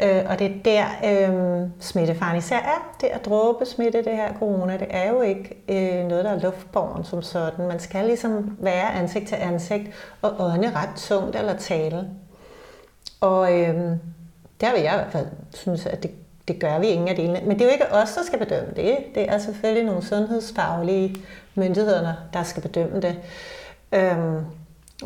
Øh, 0.03 0.25
og 0.29 0.39
det 0.39 0.47
er 0.47 0.63
der 0.65 0.85
øh, 1.05 1.69
smittefaren 1.81 2.39
især 2.39 2.57
er. 2.57 2.97
Det 3.01 3.07
at 3.07 3.25
dråbe 3.25 3.65
smitte, 3.67 4.05
det 4.05 4.17
her 4.17 4.33
corona, 4.39 4.77
det 4.77 4.87
er 4.91 5.09
jo 5.11 5.23
ikke 5.23 5.57
øh, 5.69 6.07
noget, 6.09 6.25
der 6.25 6.31
er 6.31 6.41
luftborgen 6.41 7.05
som 7.05 7.23
sådan. 7.23 7.69
Man 7.69 7.81
skal 7.81 8.07
ligesom 8.07 8.57
være 8.61 8.93
ansigt 8.93 9.29
til 9.29 9.37
ansigt 9.41 9.91
og 10.23 10.35
ånde 10.39 10.73
ret 10.75 10.97
tungt 10.97 11.37
eller 11.37 11.57
tale. 11.57 12.09
Og 13.21 13.61
øh, 13.61 13.75
der 14.61 14.73
vil 14.73 14.83
jeg 14.83 14.93
i 14.93 14.97
hvert 14.97 15.13
fald 15.13 15.27
synes, 15.55 15.87
at 15.87 16.03
det, 16.03 16.11
det 16.49 16.61
gør 16.61 16.79
vi 16.79 16.87
ingen 16.87 17.09
af 17.09 17.17
delene. 17.17 17.41
Men 17.47 17.59
det 17.59 17.61
er 17.61 17.65
jo 17.65 17.73
ikke 17.73 17.93
os, 17.93 18.15
der 18.15 18.23
skal 18.25 18.39
bedømme 18.39 18.73
det. 18.77 18.97
Det 19.15 19.31
er 19.31 19.39
selvfølgelig 19.39 19.85
nogle 19.85 20.05
sundhedsfaglige 20.05 21.17
myndigheder, 21.55 22.15
der 22.33 22.43
skal 22.43 22.63
bedømme 22.63 23.01
det. 23.01 23.19
Øh, 23.93 24.43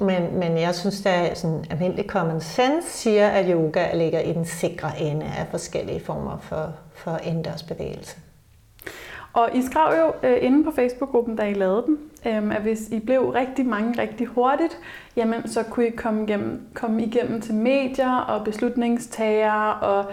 men, 0.01 0.39
men 0.39 0.59
jeg 0.59 0.75
synes, 0.75 1.07
at 1.07 1.39
sådan 1.39 1.65
almindelig 1.71 2.05
common 2.05 2.41
sense 2.41 2.89
siger, 2.91 3.29
at 3.29 3.47
yoga 3.49 3.95
ligger 3.95 4.21
i 4.21 4.33
den 4.33 4.45
sikre 4.45 5.01
ende 5.01 5.27
af 5.27 5.47
forskellige 5.51 6.01
former 6.05 6.39
for, 6.39 6.73
for 6.95 7.19
indendørs 7.25 7.63
bevægelse. 7.63 8.17
Og 9.33 9.51
I 9.55 9.63
skrev 9.63 9.99
jo 9.99 10.29
øh, 10.29 10.39
inde 10.41 10.65
på 10.65 10.71
Facebook-gruppen, 10.71 11.37
da 11.37 11.43
I 11.43 11.53
lavede 11.53 11.85
den, 11.87 11.99
øh, 12.27 12.57
at 12.57 12.63
hvis 12.63 12.89
I 12.89 13.01
blev 13.01 13.29
rigtig 13.29 13.67
mange 13.67 14.03
rigtig 14.03 14.27
hurtigt, 14.27 14.79
jamen 15.17 15.49
så 15.49 15.63
kunne 15.63 15.87
I 15.87 15.91
komme 15.91 16.23
igennem, 16.23 16.61
komme 16.75 17.03
igennem 17.03 17.41
til 17.41 17.55
medier 17.55 18.17
og 18.17 18.45
beslutningstagere 18.45 19.75
og 19.75 20.05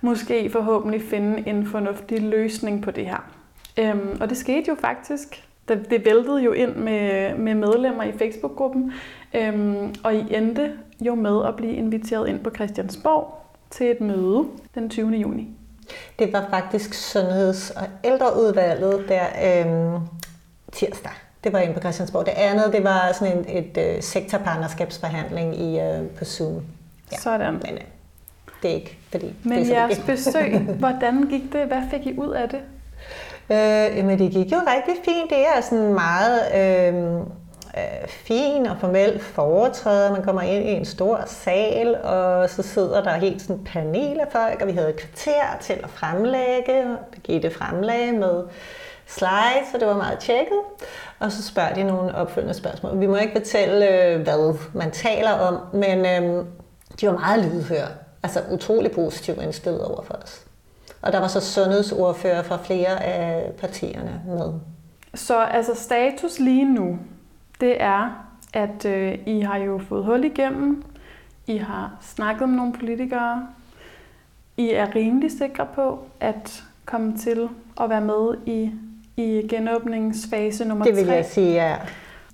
måske 0.00 0.50
forhåbentlig 0.50 1.02
finde 1.02 1.48
en 1.48 1.66
fornuftig 1.66 2.22
løsning 2.22 2.82
på 2.82 2.90
det 2.90 3.06
her. 3.06 3.30
Øh, 3.78 3.96
og 4.20 4.30
det 4.30 4.36
skete 4.36 4.64
jo 4.68 4.74
faktisk. 4.80 5.49
Det, 5.68 5.90
det 5.90 6.04
væltede 6.04 6.42
jo 6.42 6.52
ind 6.52 6.74
med, 6.74 7.34
med 7.34 7.54
medlemmer 7.54 8.02
i 8.02 8.12
Facebook-gruppen, 8.12 8.92
øh, 9.34 9.74
og 10.04 10.14
I 10.14 10.34
endte 10.34 10.72
jo 11.00 11.14
med 11.14 11.46
at 11.46 11.56
blive 11.56 11.72
inviteret 11.72 12.28
ind 12.28 12.40
på 12.44 12.50
Christiansborg 12.50 13.40
til 13.70 13.90
et 13.90 14.00
møde 14.00 14.44
den 14.74 14.90
20. 14.90 15.10
juni. 15.10 15.48
Det 16.18 16.32
var 16.32 16.46
faktisk 16.50 16.94
Sundheds- 16.94 17.70
og 17.70 17.86
ældreudvalget 18.04 19.04
der 19.08 19.24
øhm, 19.44 20.00
tirsdag. 20.72 21.12
Det 21.44 21.52
var 21.52 21.58
inde 21.58 21.74
på 21.74 21.80
Christiansborg. 21.80 22.26
Det 22.26 22.32
andet, 22.36 22.72
det 22.72 22.84
var 22.84 23.12
sådan 23.12 23.38
en, 23.38 23.44
et, 23.48 23.76
et 23.76 23.96
øh, 23.96 24.02
sektorpartnerskabsforhandling 24.02 25.60
i, 25.60 25.80
øh, 25.80 26.08
på 26.18 26.24
Zoom. 26.24 26.62
Ja. 27.12 27.16
Sådan. 27.16 27.52
Men 27.52 27.72
øh, 27.72 27.80
det 28.62 28.70
er 28.70 28.74
ikke, 28.74 28.98
fordi... 29.10 29.34
Men 29.44 29.58
det 29.58 29.76
er 29.76 29.80
jeres 29.80 29.98
besøg, 30.06 30.58
hvordan 30.78 31.26
gik 31.26 31.52
det? 31.52 31.66
Hvad 31.66 31.82
fik 31.90 32.06
I 32.06 32.18
ud 32.18 32.30
af 32.30 32.48
det? 32.48 32.60
Øh, 33.50 34.04
men 34.04 34.18
det 34.18 34.30
gik 34.30 34.52
jo 34.52 34.56
rigtig 34.56 34.94
fint. 35.04 35.30
Det 35.30 35.38
er 35.38 35.60
sådan 35.60 35.94
meget... 35.94 36.40
Øh, 36.54 37.20
øh, 37.76 38.08
fin 38.08 38.66
og 38.66 38.76
formel 38.80 39.20
foretræde. 39.20 40.12
Man 40.12 40.22
kommer 40.22 40.42
ind 40.42 40.68
i 40.68 40.72
en 40.72 40.84
stor 40.84 41.22
sal, 41.26 41.96
og 42.02 42.50
så 42.50 42.62
sidder 42.62 43.02
der 43.02 43.12
helt 43.12 43.42
sådan 43.42 43.56
en 43.56 43.64
panel 43.64 44.20
af 44.20 44.26
folk, 44.32 44.62
og 44.62 44.66
vi 44.66 44.72
havde 44.72 44.88
et 44.88 44.96
kvarter 44.96 45.56
til 45.60 45.72
at 45.72 45.90
fremlægge. 45.90 46.96
Birgitte 47.12 47.50
fremlagde 47.50 48.12
med 48.12 48.42
slides, 49.06 49.68
så 49.72 49.78
det 49.78 49.86
var 49.88 49.96
meget 49.96 50.18
tjekket. 50.18 50.60
Og 51.18 51.32
så 51.32 51.42
spørger 51.42 51.74
de 51.74 51.82
nogle 51.82 52.14
opfølgende 52.14 52.54
spørgsmål. 52.54 53.00
Vi 53.00 53.06
må 53.06 53.16
ikke 53.16 53.32
fortælle, 53.36 54.04
øh, 54.04 54.20
hvad 54.22 54.58
man 54.74 54.90
taler 54.90 55.32
om, 55.32 55.58
men 55.72 55.98
øh, 55.98 56.44
de 57.00 57.06
var 57.06 57.18
meget 57.18 57.44
lydhøre. 57.44 57.88
Altså 58.22 58.40
utrolig 58.50 58.92
positivt 58.92 59.42
indstillet 59.42 59.84
over 59.84 60.02
for 60.02 60.14
os. 60.14 60.44
Og 61.02 61.12
der 61.12 61.20
var 61.20 61.28
så 61.28 61.40
sundhedsordfører 61.40 62.42
fra 62.42 62.56
flere 62.56 63.04
af 63.04 63.52
partierne 63.52 64.22
med. 64.26 64.52
Så 65.14 65.38
altså 65.38 65.74
status 65.74 66.38
lige 66.38 66.74
nu, 66.74 66.98
det 67.60 67.82
er, 67.82 68.26
at 68.52 68.84
øh, 68.84 69.18
I 69.26 69.40
har 69.40 69.58
jo 69.58 69.80
fået 69.88 70.04
hul 70.04 70.24
igennem, 70.24 70.84
I 71.46 71.56
har 71.56 71.92
snakket 72.00 72.48
med 72.48 72.56
nogle 72.56 72.72
politikere, 72.72 73.48
I 74.56 74.70
er 74.70 74.94
rimelig 74.94 75.30
sikre 75.38 75.66
på 75.74 75.98
at 76.20 76.62
komme 76.84 77.18
til 77.18 77.48
at 77.80 77.90
være 77.90 78.00
med 78.00 78.34
i, 78.46 78.70
i 79.16 79.46
genåbningsfase 79.48 80.64
nummer 80.64 80.84
3. 80.84 80.90
Det 80.90 80.98
vil 80.98 81.06
3. 81.06 81.12
jeg 81.12 81.24
sige, 81.24 81.52
ja. 81.52 81.76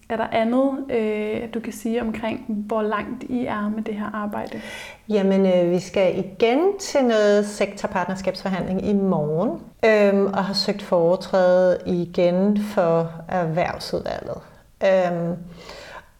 Er 0.08 0.16
der 0.16 0.26
andet, 0.32 0.90
øh, 0.90 1.54
du 1.54 1.60
kan 1.60 1.72
sige 1.72 2.02
omkring, 2.02 2.44
hvor 2.48 2.82
langt 2.82 3.22
I 3.22 3.44
er 3.46 3.68
med 3.68 3.82
det 3.82 3.94
her 3.94 4.10
arbejde? 4.14 4.60
Jamen, 5.08 5.46
øh, 5.46 5.70
vi 5.70 5.80
skal 5.80 6.18
igen 6.18 6.78
til 6.80 7.04
noget 7.04 7.46
sektorpartnerskabsforhandling 7.46 8.88
i 8.88 8.92
morgen, 8.92 9.50
øh, 9.84 10.24
og 10.24 10.44
har 10.44 10.54
søgt 10.54 10.82
foretræde 10.82 11.78
igen 11.86 12.58
for 12.58 13.12
erhvervsudvalget. 13.28 14.38
Øh, 14.84 15.36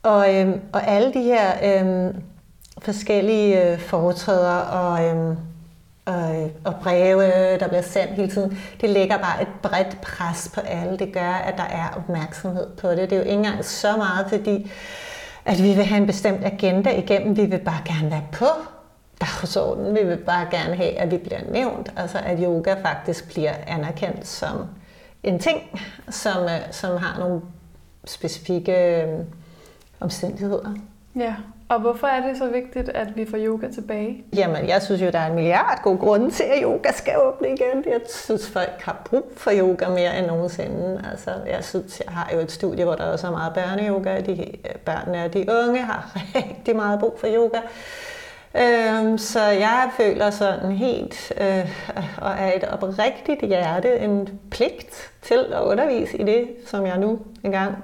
og, 0.03 0.35
øh, 0.35 0.49
og 0.73 0.89
alle 0.89 1.15
de 1.15 1.23
her 1.23 1.51
øh, 1.65 2.15
forskellige 2.79 3.73
øh, 3.73 3.79
foretræder 3.79 4.59
og, 4.59 5.05
Øh, 5.05 5.37
og, 6.07 6.51
og 6.65 6.75
breve, 6.83 7.23
der 7.59 7.69
bliver 7.69 7.83
sendt 7.83 8.15
hele 8.15 8.31
tiden, 8.31 8.59
det 8.81 8.91
lægger 8.91 9.19
bare 9.19 9.43
et 9.43 9.49
bredt 9.63 10.01
pres 10.01 10.51
på 10.55 10.61
alle. 10.61 10.99
Det 10.99 11.13
gør, 11.13 11.33
at 11.33 11.57
der 11.57 11.63
er 11.65 11.89
opmærksomhed 11.97 12.67
på 12.77 12.91
det. 12.91 12.99
Det 12.99 13.13
er 13.13 13.17
jo 13.17 13.23
ikke 13.23 13.33
engang 13.33 13.65
så 13.65 13.97
meget, 13.97 14.27
fordi 14.29 14.71
at 15.45 15.63
vi 15.63 15.75
vil 15.75 15.85
have 15.85 16.01
en 16.01 16.07
bestemt 16.07 16.45
agenda 16.45 16.99
igennem. 16.99 17.37
Vi 17.37 17.45
vil 17.45 17.59
bare 17.59 17.83
gerne 17.85 18.11
være 18.11 18.25
på 18.33 18.47
dagsordenen. 19.21 19.95
Vi 19.95 20.03
vil 20.03 20.17
bare 20.17 20.47
gerne 20.51 20.77
have, 20.77 20.99
at 20.99 21.11
vi 21.11 21.17
bliver 21.17 21.41
nævnt. 21.51 21.93
Altså 21.97 22.19
at 22.19 22.39
yoga 22.43 22.75
faktisk 22.75 23.29
bliver 23.29 23.53
anerkendt 23.67 24.27
som 24.27 24.67
en 25.23 25.39
ting, 25.39 25.81
som, 26.09 26.45
øh, 26.45 26.61
som 26.71 26.97
har 26.97 27.19
nogle 27.19 27.41
specifikke 28.05 29.03
øh, 29.03 29.09
omstændigheder. 30.01 30.75
Ja, 31.17 31.35
og 31.69 31.81
hvorfor 31.81 32.07
er 32.07 32.29
det 32.29 32.39
så 32.39 32.49
vigtigt, 32.49 32.89
at 32.89 33.17
vi 33.17 33.27
får 33.27 33.39
yoga 33.39 33.69
tilbage? 33.71 34.25
Jamen, 34.37 34.69
jeg 34.69 34.83
synes 34.83 35.03
jo, 35.03 35.11
der 35.11 35.19
er 35.19 35.27
en 35.27 35.35
milliard 35.35 35.83
gode 35.83 35.99
grunde 35.99 36.31
til, 36.31 36.45
at 36.45 36.63
yoga 36.63 36.93
skal 36.93 37.15
åbne 37.19 37.49
igen. 37.49 37.85
Jeg 37.87 38.01
synes, 38.09 38.51
folk 38.51 38.83
har 38.83 39.03
brug 39.05 39.33
for 39.37 39.51
yoga 39.55 39.89
mere 39.89 40.19
end 40.19 40.27
nogensinde. 40.27 41.05
Altså, 41.11 41.31
jeg 41.47 41.65
synes, 41.65 42.03
jeg 42.07 42.15
har 42.15 42.31
jo 42.35 42.39
et 42.39 42.53
studie, 42.53 42.85
hvor 42.85 42.95
der 42.95 43.05
også 43.05 43.27
er 43.27 43.31
meget 43.31 43.55
børneyoga. 43.55 44.21
De 44.21 44.47
børnene 44.85 45.25
og 45.25 45.35
de 45.35 45.47
unge 45.67 45.83
har 45.83 46.13
rigtig 46.35 46.77
meget 46.77 47.01
brug 47.01 47.15
for 47.19 47.27
yoga. 47.37 47.59
Øhm, 48.55 49.19
så 49.19 49.43
jeg 49.43 49.91
føler 49.97 50.31
sådan 50.31 50.73
helt, 50.73 51.33
øh, 51.41 51.71
og 52.19 52.31
er 52.31 52.53
et 52.57 52.65
oprigtigt 52.65 53.47
hjerte, 53.47 53.99
en 53.99 54.29
pligt 54.51 55.13
til 55.23 55.47
at 55.53 55.61
undervise 55.61 56.17
i 56.17 56.23
det, 56.23 56.49
som 56.67 56.87
jeg 56.87 56.99
nu 56.99 57.19
engang 57.45 57.75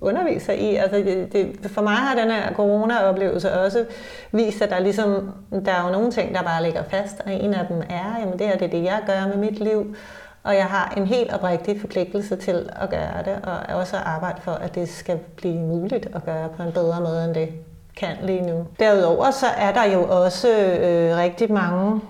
underviser 0.00 0.52
i. 0.52 0.76
Altså 0.76 0.96
det, 0.96 1.32
det, 1.32 1.70
for 1.70 1.82
mig 1.82 1.94
har 1.94 2.14
den 2.14 2.30
her 2.30 2.52
corona-oplevelse 2.52 3.52
også 3.52 3.84
vist, 4.32 4.62
at 4.62 4.70
der, 4.70 4.78
ligesom, 4.78 5.30
der 5.64 5.72
er 5.72 5.86
jo 5.86 5.92
nogle 5.92 6.10
ting, 6.10 6.34
der 6.34 6.42
bare 6.42 6.62
ligger 6.62 6.82
fast, 6.90 7.20
og 7.26 7.32
en 7.32 7.54
af 7.54 7.66
dem 7.66 7.82
er, 7.90 8.16
jamen 8.20 8.38
det 8.38 8.46
her 8.46 8.56
det, 8.56 8.72
det 8.72 8.84
jeg 8.84 9.00
gør 9.06 9.26
med 9.26 9.36
mit 9.36 9.58
liv, 9.58 9.96
og 10.42 10.54
jeg 10.54 10.64
har 10.64 10.94
en 10.96 11.06
helt 11.06 11.32
oprigtig 11.32 11.80
forpligtelse 11.80 12.36
til 12.36 12.70
at 12.82 12.90
gøre 12.90 13.22
det, 13.24 13.38
og 13.44 13.76
også 13.76 13.96
arbejde 13.96 14.40
for, 14.40 14.52
at 14.52 14.74
det 14.74 14.88
skal 14.88 15.18
blive 15.36 15.58
muligt 15.58 16.08
at 16.14 16.24
gøre 16.24 16.48
på 16.56 16.62
en 16.62 16.72
bedre 16.72 17.00
måde 17.00 17.24
end 17.24 17.34
det 17.34 17.48
kan 17.96 18.16
lige 18.22 18.42
nu. 18.42 18.66
Derudover 18.78 19.30
så 19.30 19.46
er 19.46 19.72
der 19.72 19.84
jo 19.84 20.24
også 20.24 20.48
øh, 20.48 21.16
rigtig 21.16 21.52
mange 21.52 22.00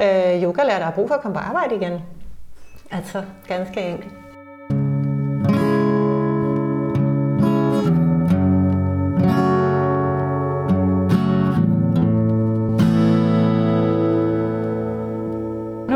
øh, 0.00 0.42
yogalærere, 0.42 0.78
der 0.78 0.84
har 0.84 0.92
brug 0.92 1.08
for 1.08 1.14
at 1.14 1.20
komme 1.20 1.34
på 1.34 1.40
arbejde 1.40 1.74
igen. 1.74 2.02
Altså 2.90 3.22
ganske 3.48 3.80
enkelt. 3.80 4.12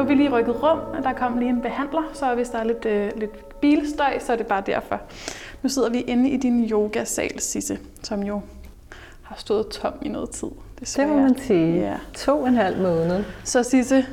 Er 0.02 0.06
vi 0.06 0.14
lige 0.14 0.30
rykket 0.30 0.62
rum, 0.62 0.78
og 0.78 1.02
der 1.02 1.12
kom 1.12 1.38
lige 1.38 1.48
en 1.48 1.60
behandler, 1.60 2.02
så 2.12 2.34
hvis 2.34 2.48
der 2.48 2.58
er 2.58 2.64
lidt, 2.64 2.86
øh, 2.86 3.10
lidt 3.16 3.60
bilstøj, 3.60 4.18
så 4.18 4.32
er 4.32 4.36
det 4.36 4.46
bare 4.46 4.62
derfor. 4.66 5.00
Nu 5.62 5.68
sidder 5.68 5.90
vi 5.90 6.00
inde 6.00 6.30
i 6.30 6.36
din 6.36 6.70
yogasal, 6.70 7.40
Sisse, 7.40 7.78
som 8.02 8.22
jo 8.22 8.40
har 9.22 9.36
stået 9.38 9.68
tom 9.68 9.92
i 10.02 10.08
noget 10.08 10.30
tid. 10.30 10.48
Desværre. 10.80 11.08
Det 11.08 11.16
må 11.16 11.22
man 11.22 11.38
sige. 11.38 11.80
Ja. 11.80 11.96
To 12.14 12.40
og 12.40 12.48
en 12.48 12.54
halv 12.54 12.82
måned. 12.82 13.24
Så 13.44 13.62
Sisse, 13.62 14.06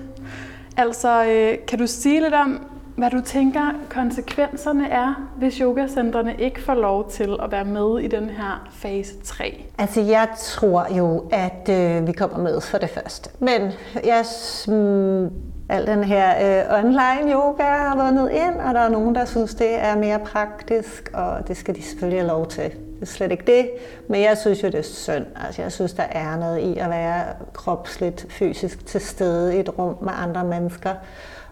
altså 0.77 1.25
øh, 1.25 1.65
kan 1.67 1.79
du 1.79 1.87
sige 1.87 2.21
lidt 2.21 2.33
om, 2.33 2.61
hvad 2.95 3.09
du 3.09 3.21
tænker 3.21 3.71
konsekvenserne 3.89 4.89
er, 4.89 5.29
hvis 5.37 5.57
yogacentrene 5.57 6.35
ikke 6.39 6.61
får 6.61 6.73
lov 6.73 7.09
til 7.09 7.37
at 7.43 7.51
være 7.51 7.65
med 7.65 7.99
i 7.99 8.07
den 8.07 8.29
her 8.29 8.69
fase 8.71 9.13
3? 9.23 9.63
Altså 9.77 10.01
jeg 10.01 10.27
tror 10.39 10.95
jo, 10.97 11.23
at 11.31 11.69
øh, 11.69 12.07
vi 12.07 12.11
kommer 12.11 12.37
med 12.37 12.61
for 12.61 12.77
det 12.77 12.89
første. 12.89 13.29
Men 13.39 13.61
jeg, 14.05 14.25
mm, 14.67 15.29
al 15.69 15.87
den 15.87 16.03
her 16.03 16.29
øh, 16.29 16.83
online 16.83 17.33
yoga 17.33 17.63
har 17.63 18.05
vundet 18.05 18.31
ind, 18.31 18.61
og 18.61 18.73
der 18.73 18.79
er 18.79 18.89
nogen, 18.89 19.15
der 19.15 19.25
synes, 19.25 19.55
det 19.55 19.75
er 19.83 19.97
mere 19.97 20.19
praktisk, 20.19 21.09
og 21.13 21.47
det 21.47 21.57
skal 21.57 21.75
de 21.75 21.83
selvfølgelig 21.83 22.19
have 22.19 22.27
lov 22.27 22.47
til. 22.47 22.63
Det 22.63 23.01
er 23.01 23.05
slet 23.05 23.31
ikke 23.31 23.43
det, 23.45 23.69
men 24.07 24.21
jeg 24.21 24.37
synes 24.37 24.63
jo, 24.63 24.67
det 24.67 24.79
er 24.79 24.83
synd. 24.83 25.25
Altså, 25.45 25.61
jeg 25.61 25.71
synes, 25.71 25.93
der 25.93 26.03
er 26.03 26.37
noget 26.37 26.59
i 26.59 26.77
at 26.77 26.89
være 26.89 27.23
kropsligt, 27.53 28.25
fysisk 28.29 28.85
til 28.85 29.01
stede 29.01 29.57
i 29.57 29.59
et 29.59 29.79
rum 29.79 29.97
med 30.01 30.13
andre 30.15 30.43
mennesker. 30.43 30.93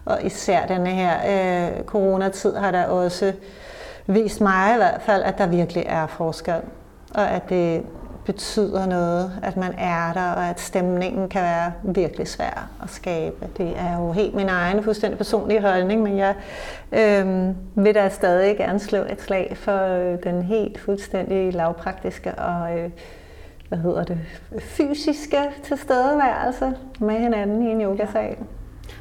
Og 0.04 0.18
især 0.22 0.66
denne 0.66 0.90
her 0.90 1.14
øh, 1.16 1.84
coronatid 1.84 2.56
har 2.56 2.70
der 2.70 2.84
også 2.86 3.32
vist 4.06 4.40
mig 4.40 4.74
i 4.74 4.76
hvert 4.76 5.02
fald, 5.02 5.22
at 5.22 5.38
der 5.38 5.46
virkelig 5.46 5.84
er 5.86 6.06
forskel. 6.06 6.60
Og 7.14 7.30
at 7.30 7.48
det 7.48 7.82
betyder 8.28 8.86
noget, 8.86 9.32
at 9.42 9.56
man 9.56 9.74
er 9.78 10.12
der, 10.12 10.32
og 10.32 10.48
at 10.48 10.60
stemningen 10.60 11.28
kan 11.28 11.42
være 11.42 11.72
virkelig 11.82 12.28
svær 12.28 12.70
at 12.82 12.90
skabe. 12.90 13.48
Det 13.56 13.74
er 13.76 13.98
jo 13.98 14.12
helt 14.12 14.34
min 14.34 14.48
egen 14.48 14.82
fuldstændig 14.82 15.18
personlige 15.18 15.60
holdning, 15.60 16.02
men 16.02 16.18
jeg 16.18 16.34
øh, 16.92 17.54
vil 17.84 17.94
da 17.94 18.08
stadig 18.08 18.56
gerne 18.56 18.78
slå 18.78 18.98
et 18.98 19.20
slag 19.20 19.56
for 19.56 19.78
øh, 19.78 20.22
den 20.22 20.42
helt 20.42 20.80
fuldstændig 20.80 21.54
lavpraktiske 21.54 22.34
og 22.34 22.78
øh, 22.78 22.90
hvad 23.68 23.78
hedder 23.78 24.04
det, 24.04 24.18
fysiske 24.60 25.38
tilstedeværelse 25.62 26.72
med 27.00 27.14
hinanden 27.14 27.62
i 27.62 27.70
en 27.70 27.82
yogasal. 27.82 28.36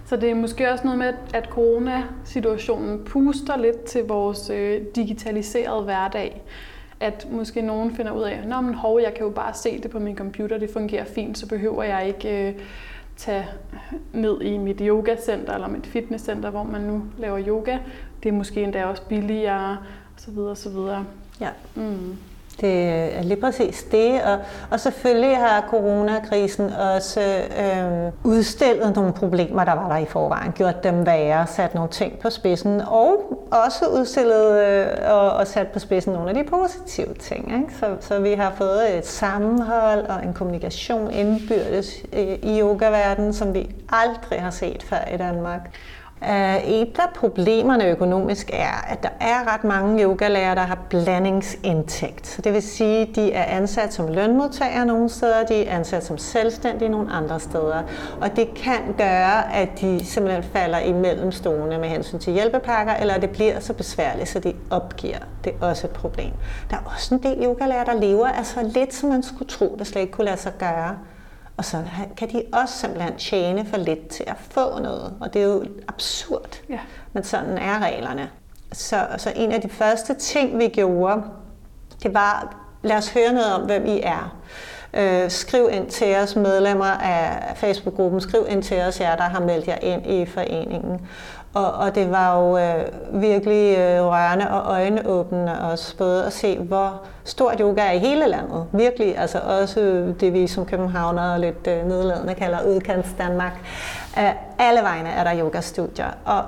Så 0.05 0.15
det 0.15 0.29
er 0.29 0.35
måske 0.35 0.71
også 0.71 0.83
noget 0.83 0.99
med, 0.99 1.13
at 1.33 1.45
coronasituationen 1.45 3.05
puster 3.05 3.57
lidt 3.57 3.83
til 3.83 4.03
vores 4.03 4.49
øh, 4.49 4.81
digitaliserede 4.95 5.83
hverdag 5.83 6.43
at 6.99 7.27
måske 7.31 7.61
nogen 7.61 7.95
finder 7.95 8.11
ud 8.11 8.21
af, 8.21 8.31
at 8.31 8.63
men 8.63 8.73
hov, 8.73 8.99
jeg 9.01 9.13
kan 9.13 9.23
jo 9.23 9.29
bare 9.29 9.53
se 9.53 9.81
det 9.81 9.91
på 9.91 9.99
min 9.99 10.17
computer, 10.17 10.57
det 10.57 10.69
fungerer 10.69 11.05
fint, 11.05 11.37
så 11.37 11.47
behøver 11.47 11.83
jeg 11.83 12.07
ikke 12.07 12.47
øh, 12.47 12.53
tage 13.17 13.45
ned 14.13 14.41
i 14.41 14.57
mit 14.57 14.81
yogacenter 14.81 15.53
eller 15.53 15.67
mit 15.67 15.87
fitnesscenter, 15.87 16.49
hvor 16.49 16.63
man 16.63 16.81
nu 16.81 17.03
laver 17.17 17.47
yoga. 17.47 17.77
Det 18.23 18.29
er 18.29 18.33
måske 18.33 18.63
endda 18.63 18.85
også 18.85 19.01
billigere, 19.09 19.77
osv. 20.17 20.39
osv. 20.39 20.77
Ja. 21.41 21.49
Mm. 21.75 22.17
Det 22.61 22.89
er 23.17 23.23
lige 23.23 23.41
præcis 23.41 23.83
det, 23.91 24.21
og, 24.21 24.37
og 24.71 24.79
selvfølgelig 24.79 25.37
har 25.37 25.65
coronakrisen 25.69 26.69
også 26.95 27.21
øh, 27.59 28.11
udstillet 28.23 28.95
nogle 28.95 29.13
problemer, 29.13 29.63
der 29.63 29.73
var 29.73 29.89
der 29.89 29.97
i 29.97 30.05
forvejen, 30.05 30.51
gjort 30.51 30.83
dem 30.83 31.05
værre, 31.05 31.47
sat 31.47 31.75
nogle 31.75 31.89
ting 31.89 32.19
på 32.19 32.29
spidsen, 32.29 32.81
og 32.81 33.37
også 33.51 33.85
udstillet 33.99 34.61
øh, 34.61 34.87
og, 35.11 35.31
og 35.31 35.47
sat 35.47 35.67
på 35.67 35.79
spidsen 35.79 36.13
nogle 36.13 36.29
af 36.29 36.35
de 36.35 36.43
positive 36.43 37.13
ting. 37.13 37.61
Ikke? 37.61 37.73
Så, 37.79 37.85
så 37.99 38.19
vi 38.19 38.33
har 38.33 38.53
fået 38.57 38.97
et 38.97 39.07
sammenhold 39.07 40.05
og 40.05 40.23
en 40.23 40.33
kommunikation 40.33 41.11
indbyrdes 41.11 42.05
øh, 42.13 42.27
i 42.27 42.61
yogaverdenen, 42.61 43.33
som 43.33 43.53
vi 43.53 43.75
aldrig 43.89 44.41
har 44.41 44.51
set 44.51 44.83
før 44.83 45.13
i 45.13 45.17
Danmark. 45.17 45.61
Øh, 46.23 46.57
et 46.63 46.99
af 46.99 47.09
problemerne 47.15 47.85
økonomisk 47.85 48.49
er, 48.53 48.91
at 48.91 49.03
der 49.03 49.09
er 49.19 49.53
ret 49.53 49.63
mange 49.63 50.03
yogalærer, 50.03 50.55
der 50.55 50.61
har 50.61 50.77
blandingsindtægt. 50.89 52.27
Så 52.27 52.41
det 52.41 52.53
vil 52.53 52.61
sige, 52.61 53.01
at 53.01 53.15
de 53.15 53.31
er 53.31 53.43
ansat 53.43 53.93
som 53.93 54.07
lønmodtagere 54.07 54.85
nogle 54.85 55.09
steder, 55.09 55.45
de 55.45 55.65
er 55.65 55.75
ansat 55.75 56.05
som 56.05 56.17
selvstændige 56.17 56.89
nogle 56.89 57.11
andre 57.11 57.39
steder. 57.39 57.83
Og 58.21 58.35
det 58.35 58.53
kan 58.53 58.95
gøre, 58.97 59.55
at 59.55 59.69
de 59.81 60.05
simpelthen 60.05 60.43
falder 60.43 60.79
imellem 60.79 61.31
stolene 61.31 61.77
med 61.77 61.89
hensyn 61.89 62.19
til 62.19 62.33
hjælpepakker, 62.33 62.93
eller 62.93 63.17
det 63.17 63.29
bliver 63.29 63.59
så 63.59 63.73
besværligt, 63.73 64.29
så 64.29 64.39
de 64.39 64.53
opgiver. 64.69 65.19
Det 65.43 65.53
er 65.61 65.65
også 65.65 65.87
et 65.87 65.93
problem. 65.93 66.31
Der 66.69 66.75
er 66.75 66.93
også 66.93 67.15
en 67.15 67.23
del 67.23 67.45
yogalærer, 67.45 67.83
der 67.83 67.93
lever 67.93 68.27
altså 68.27 68.71
lidt, 68.73 68.93
som 68.93 69.09
man 69.09 69.23
skulle 69.23 69.49
tro, 69.49 69.75
det 69.79 69.87
slet 69.87 70.01
ikke 70.01 70.13
kunne 70.13 70.25
lade 70.25 70.37
sig 70.37 70.53
gøre. 70.59 70.97
Og 71.57 71.65
så 71.65 71.83
kan 72.17 72.31
de 72.31 72.43
også 72.53 72.77
simpelthen 72.77 73.17
tjene 73.17 73.65
for 73.65 73.77
lidt 73.77 74.07
til 74.07 74.23
at 74.27 74.35
få 74.39 74.79
noget. 74.79 75.13
Og 75.21 75.33
det 75.33 75.41
er 75.41 75.45
jo 75.45 75.65
absurd. 75.87 76.61
Ja. 76.69 76.79
Men 77.13 77.23
sådan 77.23 77.57
er 77.57 77.79
reglerne. 77.79 78.29
Så, 78.71 79.07
så 79.17 79.33
en 79.35 79.51
af 79.51 79.61
de 79.61 79.69
første 79.69 80.13
ting, 80.13 80.59
vi 80.59 80.67
gjorde, 80.67 81.23
det 82.03 82.13
var, 82.13 82.55
lad 82.83 82.97
os 82.97 83.09
høre 83.09 83.33
noget 83.33 83.53
om, 83.53 83.61
hvem 83.65 83.85
I 83.85 83.99
er. 84.03 84.37
Øh, 84.93 85.31
skriv 85.31 85.69
ind 85.71 85.89
til 85.89 86.15
os, 86.15 86.35
medlemmer 86.35 86.85
af 86.85 87.57
Facebook-gruppen. 87.57 88.21
Skriv 88.21 88.45
ind 88.49 88.63
til 88.63 88.81
os, 88.81 88.99
jer 88.99 89.15
der 89.15 89.23
har 89.23 89.39
meldt 89.39 89.67
jer 89.67 89.77
ind 89.81 90.11
i 90.11 90.25
foreningen. 90.25 91.07
Og, 91.53 91.71
og 91.73 91.95
det 91.95 92.11
var 92.11 92.39
jo 92.39 92.57
øh, 92.57 93.21
virkelig 93.21 93.77
øh, 93.77 94.05
rørende 94.05 94.49
og 94.49 94.71
øjenåbnende 94.71 95.71
også, 95.71 95.97
både 95.97 96.25
at 96.25 96.33
se, 96.33 96.59
hvor 96.59 97.01
stort 97.23 97.59
yoga 97.59 97.81
er 97.81 97.91
i 97.91 97.99
hele 97.99 98.27
landet. 98.27 98.65
Virkelig, 98.71 99.17
altså 99.17 99.39
også 99.39 99.79
øh, 99.81 100.19
det 100.19 100.33
vi 100.33 100.47
som 100.47 100.65
københavnere 100.65 101.33
og 101.33 101.39
lidt 101.39 101.67
øh, 101.67 101.87
nedladende 101.87 102.33
kalder 102.33 102.63
udkants 102.63 103.09
Danmark. 103.17 103.53
Øh, 104.17 104.31
alle 104.59 104.81
vegne 104.81 105.09
er 105.09 105.23
der 105.23 105.39
yogastudier, 105.39 106.07
og 106.25 106.43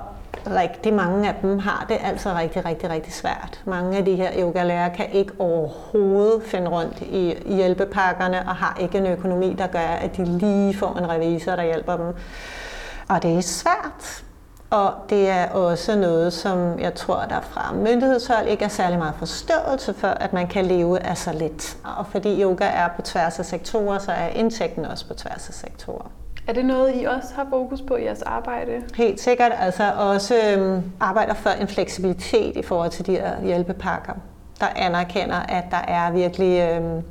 rigtig 0.46 0.94
mange 0.94 1.28
af 1.28 1.34
dem 1.42 1.58
har 1.58 1.86
det 1.88 1.98
altså 2.04 2.34
rigtig, 2.38 2.64
rigtig, 2.64 2.90
rigtig 2.90 3.12
svært. 3.12 3.60
Mange 3.64 3.98
af 3.98 4.04
de 4.04 4.14
her 4.14 4.30
yogalærer 4.38 4.88
kan 4.88 5.06
ikke 5.12 5.32
overhovedet 5.38 6.42
finde 6.46 6.68
rundt 6.68 7.00
i 7.00 7.36
hjælpepakkerne 7.46 8.38
og 8.38 8.54
har 8.54 8.76
ikke 8.80 8.98
en 8.98 9.06
økonomi, 9.06 9.54
der 9.58 9.66
gør, 9.66 9.78
at 9.78 10.16
de 10.16 10.24
lige 10.24 10.76
får 10.76 10.98
en 10.98 11.10
revisor, 11.10 11.56
der 11.56 11.62
hjælper 11.62 11.96
dem. 11.96 12.06
Og 13.08 13.22
det 13.22 13.36
er 13.36 13.40
svært. 13.40 14.24
Og 14.70 14.92
det 15.10 15.28
er 15.28 15.48
også 15.48 15.96
noget, 15.96 16.32
som 16.32 16.78
jeg 16.78 16.94
tror, 16.94 17.24
der 17.28 17.40
fra 17.40 17.72
myndighedshold 17.74 18.48
ikke 18.48 18.64
er 18.64 18.68
særlig 18.68 18.98
meget 18.98 19.14
forståelse 19.18 19.94
for, 19.94 20.08
at 20.08 20.32
man 20.32 20.46
kan 20.46 20.66
leve 20.66 20.98
af 20.98 21.16
så 21.16 21.32
lidt. 21.32 21.76
Og 21.98 22.06
fordi 22.06 22.42
yoga 22.42 22.64
er 22.64 22.88
på 22.96 23.02
tværs 23.02 23.38
af 23.38 23.44
sektorer, 23.44 23.98
så 23.98 24.12
er 24.12 24.28
indtægten 24.28 24.84
også 24.84 25.08
på 25.08 25.14
tværs 25.14 25.48
af 25.48 25.54
sektorer. 25.54 26.10
Er 26.46 26.52
det 26.52 26.64
noget, 26.64 26.92
I 27.02 27.04
også 27.04 27.34
har 27.34 27.46
fokus 27.50 27.82
på 27.82 27.96
i 27.96 28.04
jeres 28.04 28.22
arbejde? 28.22 28.82
Helt 28.94 29.20
sikkert. 29.20 29.52
Altså 29.58 29.92
også 29.98 30.34
øhm, 30.56 30.82
arbejder 31.00 31.34
for 31.34 31.50
en 31.50 31.68
fleksibilitet 31.68 32.56
i 32.56 32.62
forhold 32.62 32.90
til 32.90 33.06
de 33.06 33.12
her 33.12 33.42
hjælpepakker, 33.42 34.12
der 34.60 34.66
anerkender, 34.76 35.36
at 35.48 35.64
der 35.70 35.76
er 35.88 36.10
virkelig 36.10 36.60
øhm, 36.60 37.02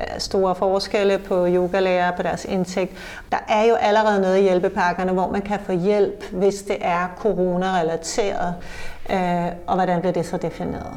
Øh, 0.00 0.18
store 0.18 0.54
forskelle 0.54 1.18
på 1.18 1.46
yogalærer 1.46 2.16
på 2.16 2.22
deres 2.22 2.44
indtægt. 2.44 2.92
Der 3.32 3.38
er 3.48 3.64
jo 3.64 3.74
allerede 3.74 4.20
noget 4.20 4.38
i 4.38 4.42
hjælpepakkerne, 4.42 5.12
hvor 5.12 5.30
man 5.30 5.42
kan 5.42 5.60
få 5.60 5.72
hjælp, 5.72 6.24
hvis 6.32 6.62
det 6.62 6.76
er 6.80 7.08
corona-relateret. 7.16 8.54
Øh, 9.10 9.52
og 9.66 9.74
hvordan 9.74 10.00
bliver 10.00 10.12
det 10.12 10.26
så 10.26 10.36
defineret? 10.36 10.96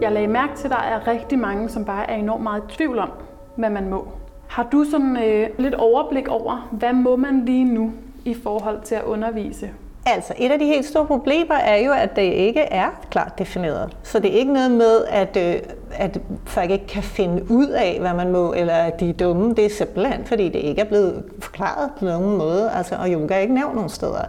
Jeg 0.00 0.12
lagde 0.12 0.28
mærke 0.28 0.56
til, 0.56 0.64
at 0.64 0.70
der 0.70 0.76
er 0.76 1.06
rigtig 1.06 1.38
mange, 1.38 1.68
som 1.68 1.84
bare 1.84 2.10
er 2.10 2.14
enormt 2.14 2.42
meget 2.42 2.62
i 2.68 2.76
tvivl 2.76 2.98
om, 2.98 3.10
hvad 3.56 3.70
man 3.70 3.88
må. 3.88 4.08
Har 4.48 4.68
du 4.72 4.84
sådan 4.84 5.16
øh, 5.16 5.48
lidt 5.58 5.74
overblik 5.74 6.28
over, 6.28 6.68
hvad 6.72 6.92
må 6.92 7.16
man 7.16 7.44
lige 7.44 7.64
nu 7.64 7.92
i 8.24 8.34
forhold 8.34 8.80
til 8.82 8.94
at 8.94 9.02
undervise? 9.02 9.70
Altså, 10.06 10.34
et 10.38 10.50
af 10.50 10.58
de 10.58 10.64
helt 10.64 10.86
store 10.86 11.06
problemer 11.06 11.54
er 11.54 11.76
jo, 11.76 11.92
at 11.92 12.16
det 12.16 12.22
ikke 12.22 12.60
er 12.60 12.88
klart 13.10 13.38
defineret. 13.38 13.96
Så 14.02 14.18
det 14.18 14.34
er 14.34 14.38
ikke 14.38 14.52
noget 14.52 14.70
med, 14.70 15.04
at, 15.08 15.36
øh, 15.36 15.54
at 15.92 16.20
folk 16.44 16.70
ikke 16.70 16.86
kan 16.86 17.02
finde 17.02 17.50
ud 17.50 17.68
af, 17.68 17.96
hvad 18.00 18.14
man 18.14 18.32
må, 18.32 18.52
eller 18.52 18.74
at 18.74 19.00
de 19.00 19.08
er 19.08 19.12
dumme. 19.12 19.54
Det 19.54 19.64
er 19.64 19.70
simpelthen, 19.70 20.24
fordi 20.24 20.48
det 20.48 20.58
ikke 20.58 20.80
er 20.80 20.84
blevet 20.84 21.24
forklaret 21.38 21.90
på 21.98 22.04
nogen 22.04 22.36
måde. 22.38 22.70
Altså, 22.70 22.94
og 22.94 23.08
yoga 23.08 23.34
er 23.34 23.38
ikke 23.38 23.54
nævnt 23.54 23.74
nogen 23.74 23.90
steder 23.90 24.24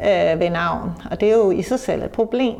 øh, 0.00 0.40
ved 0.40 0.50
navn. 0.50 0.90
Og 1.10 1.20
det 1.20 1.32
er 1.32 1.36
jo 1.36 1.50
i 1.50 1.62
sig 1.62 1.80
selv 1.80 2.02
et 2.02 2.10
problem. 2.10 2.54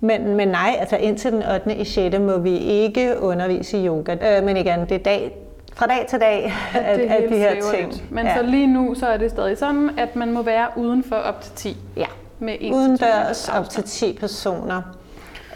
Men, 0.00 0.36
men 0.36 0.48
nej, 0.48 0.76
altså 0.78 0.96
indtil 0.96 1.32
den 1.32 1.42
8. 1.54 1.76
i 1.76 1.84
6. 1.84 2.18
må 2.18 2.38
vi 2.38 2.56
ikke 2.56 3.14
undervise 3.20 3.78
i 3.78 3.86
yoga. 3.86 4.38
Øh, 4.38 4.44
men 4.44 4.56
igen, 4.56 4.80
det 4.80 4.92
er 4.92 4.98
dag, 4.98 5.45
fra 5.76 5.86
dag 5.86 6.06
til 6.08 6.20
dag, 6.20 6.54
at, 6.74 6.96
det 7.00 7.04
at 7.04 7.30
de 7.30 7.36
her 7.36 7.72
ting. 7.74 8.02
Men 8.10 8.26
ja. 8.26 8.36
så 8.36 8.42
lige 8.42 8.66
nu, 8.66 8.94
så 8.94 9.06
er 9.06 9.16
det 9.16 9.30
stadig 9.30 9.58
sådan, 9.58 9.90
at 9.98 10.16
man 10.16 10.32
må 10.32 10.42
være 10.42 10.68
udenfor 10.76 11.16
op 11.16 11.40
til 11.40 11.52
10. 11.52 11.76
Ja, 11.96 12.06
med 12.38 12.56
udendørs 12.72 13.48
op 13.48 13.70
til 13.70 13.84
10 13.84 14.18
personer. 14.20 14.82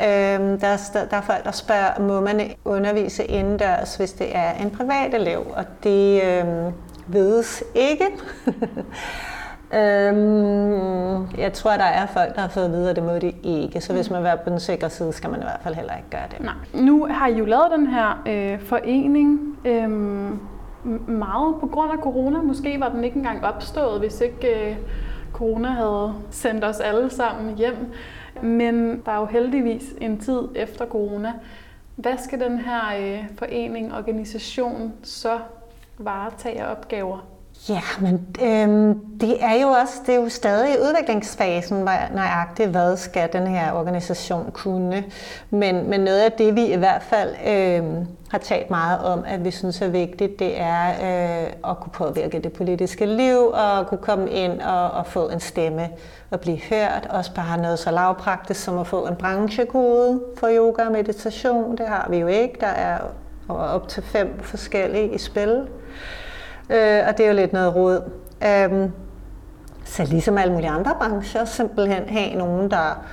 Øhm, 0.01 0.61
der, 0.61 0.67
er, 0.67 1.07
der 1.11 1.17
er 1.17 1.21
folk, 1.21 1.45
der 1.45 1.51
spørger, 1.51 2.01
må 2.01 2.21
man 2.21 2.51
undervise 2.65 3.25
indendørs, 3.25 3.97
hvis 3.97 4.13
det 4.13 4.37
er 4.37 4.53
en 4.53 4.71
privat 4.71 5.15
elev? 5.15 5.47
Og 5.57 5.65
det 5.83 6.23
øhm, 6.23 6.73
vides 7.07 7.65
ikke. 7.75 8.07
Øhm, 9.75 11.39
jeg 11.39 11.53
tror, 11.53 11.71
der 11.71 11.85
er 11.85 12.07
folk, 12.07 12.35
der 12.35 12.41
har 12.41 12.49
fået 12.49 12.65
at 12.65 12.73
vide, 12.73 12.91
at 12.91 12.97
det 12.97 13.05
må 13.05 13.19
de 13.19 13.33
ikke. 13.43 13.81
Så 13.81 13.93
hvis 13.93 14.11
man 14.11 14.19
vil 14.19 14.25
være 14.25 14.39
på 14.45 14.51
den 14.51 14.61
sikre 14.61 14.91
side, 14.91 15.13
skal 15.13 15.31
man 15.31 15.41
i 15.41 15.43
hvert 15.43 15.61
fald 15.63 15.75
heller 15.75 15.97
ikke 15.97 16.11
gøre 16.11 16.27
det. 16.31 16.41
Nej. 16.41 16.55
Nu 16.75 17.07
har 17.11 17.27
I 17.27 17.35
jo 17.35 17.45
lavet 17.45 17.71
den 17.77 17.87
her 17.87 18.23
øh, 18.27 18.61
forening 18.61 19.59
øh, 19.65 19.91
meget 21.09 21.55
på 21.61 21.67
grund 21.73 21.93
af 21.93 21.99
corona. 21.99 22.43
Måske 22.43 22.81
var 22.81 22.89
den 22.89 23.05
ikke 23.05 23.17
engang 23.17 23.45
opstået, 23.45 24.01
hvis 24.01 24.21
ikke 24.21 24.71
øh, 24.71 24.77
corona 25.33 25.69
havde 25.69 26.15
sendt 26.31 26.65
os 26.65 26.81
alle 26.81 27.11
sammen 27.11 27.55
hjem. 27.57 27.93
Men 28.43 29.03
der 29.07 29.13
er 29.13 29.19
jo 29.19 29.27
heldigvis 29.27 29.95
en 30.01 30.19
tid 30.19 30.41
efter 30.55 30.87
corona. 30.87 31.33
Hvad 31.97 32.19
skal 32.19 32.41
den 32.41 32.59
her 32.59 32.81
øh, 33.01 33.25
forening, 33.39 33.95
organisation 33.95 34.93
så 35.03 35.39
varetage 35.99 36.67
opgaver 36.67 37.27
Ja, 37.69 37.81
men 38.01 38.37
øhm, 38.43 38.99
det 39.21 39.45
er 39.45 39.63
jo 39.63 39.69
også 39.69 39.95
det 40.07 40.15
er 40.15 40.21
jo 40.21 40.29
stadig 40.29 40.75
i 40.75 40.79
udviklingsfasen, 40.79 41.79
nøjagtigt 42.15 42.71
hvad 42.71 42.97
skal 42.97 43.33
den 43.33 43.47
her 43.47 43.73
organisation 43.73 44.51
kunne. 44.53 45.05
Men, 45.51 45.91
men 45.91 46.01
noget 46.01 46.21
af 46.21 46.33
det, 46.33 46.55
vi 46.57 46.65
i 46.73 46.77
hvert 46.77 47.03
fald 47.03 47.35
øhm, 47.47 48.07
har 48.31 48.39
talt 48.39 48.71
meget 48.71 49.01
om, 49.01 49.25
at 49.27 49.45
vi 49.45 49.51
synes 49.51 49.83
er 49.83 49.89
vigtigt, 49.89 50.39
det 50.39 50.61
er 50.61 50.89
øh, 50.89 51.71
at 51.71 51.81
kunne 51.81 51.93
påvirke 51.93 52.39
det 52.39 52.53
politiske 52.53 53.07
liv, 53.07 53.39
og 53.53 53.87
kunne 53.87 53.99
komme 53.99 54.31
ind 54.31 54.61
og, 54.61 54.91
og 54.91 55.07
få 55.07 55.29
en 55.29 55.41
stemme 55.41 55.89
og 56.31 56.41
blive 56.41 56.59
hørt. 56.71 57.07
Også 57.11 57.35
bare 57.35 57.59
noget 57.59 57.79
så 57.79 57.91
lavpraktisk 57.91 58.65
som 58.65 58.79
at 58.79 58.87
få 58.87 59.07
en 59.07 59.17
branchekode 59.17 60.21
for 60.37 60.49
yoga 60.51 60.85
og 60.85 60.93
meditation. 60.93 61.77
Det 61.77 61.87
har 61.87 62.07
vi 62.11 62.17
jo 62.17 62.27
ikke. 62.27 62.57
Der 62.61 62.67
er 62.67 62.99
op 63.49 63.89
til 63.89 64.03
fem 64.03 64.39
forskellige 64.43 65.15
i 65.15 65.19
spil. 65.19 65.67
Øh, 66.71 67.03
og 67.09 67.19
det 67.19 67.25
er 67.25 67.29
jo 67.29 67.35
lidt 67.35 67.53
noget 67.53 67.75
råd. 67.75 68.11
Øhm, 68.47 68.93
så 69.85 70.05
ligesom 70.05 70.39
alle 70.39 70.53
mulige 70.53 70.71
andre 70.71 70.95
brancher, 70.99 71.45
simpelthen 71.45 72.09
have 72.09 72.35
nogen, 72.35 72.71
der, 72.71 73.05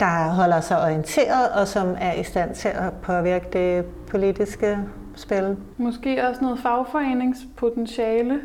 der 0.00 0.28
holder 0.28 0.60
sig 0.60 0.82
orienteret, 0.82 1.48
og 1.60 1.68
som 1.68 1.96
er 2.00 2.12
i 2.12 2.22
stand 2.22 2.54
til 2.54 2.68
at 2.68 2.92
påvirke 3.02 3.46
det 3.52 3.84
politiske 3.84 4.78
spil. 5.16 5.56
Måske 5.76 6.28
også 6.28 6.40
noget 6.42 6.58
fagforeningspotentiale? 6.58 8.40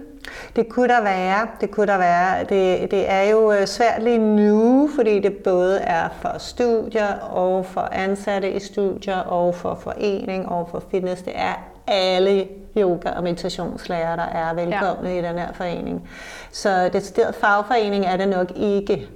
Det 0.55 0.69
kunne 0.69 0.87
der 0.87 1.03
være. 1.03 1.47
Det 1.61 1.71
kunne 1.71 1.87
der 1.87 1.97
være. 1.97 2.39
Det, 2.39 2.91
det 2.91 3.11
er 3.11 3.29
jo 3.29 3.51
øh, 3.51 3.67
svært 3.67 4.03
lige 4.03 4.17
nu, 4.17 4.89
fordi 4.95 5.19
det 5.19 5.33
både 5.33 5.79
er 5.79 6.09
for 6.21 6.35
studier 6.37 7.13
og 7.19 7.65
for 7.65 7.89
ansatte 7.91 8.51
i 8.51 8.59
studier 8.59 9.17
og 9.17 9.55
for 9.55 9.75
forening 9.75 10.49
og 10.49 10.69
for 10.69 10.83
fitness. 10.91 11.21
Det 11.21 11.33
er 11.35 11.69
alle 11.87 12.47
yoga- 12.77 13.11
og 13.11 13.23
meditationslærer, 13.23 14.15
der 14.15 14.23
er 14.23 14.53
velkomne 14.53 15.09
ja. 15.09 15.19
i 15.19 15.21
den 15.21 15.37
her 15.37 15.53
forening. 15.53 16.09
Så 16.51 16.89
det 16.93 17.35
fagforening 17.39 18.05
er 18.05 18.17
det 18.17 18.27
nok 18.27 18.51
ikke. 18.55 19.07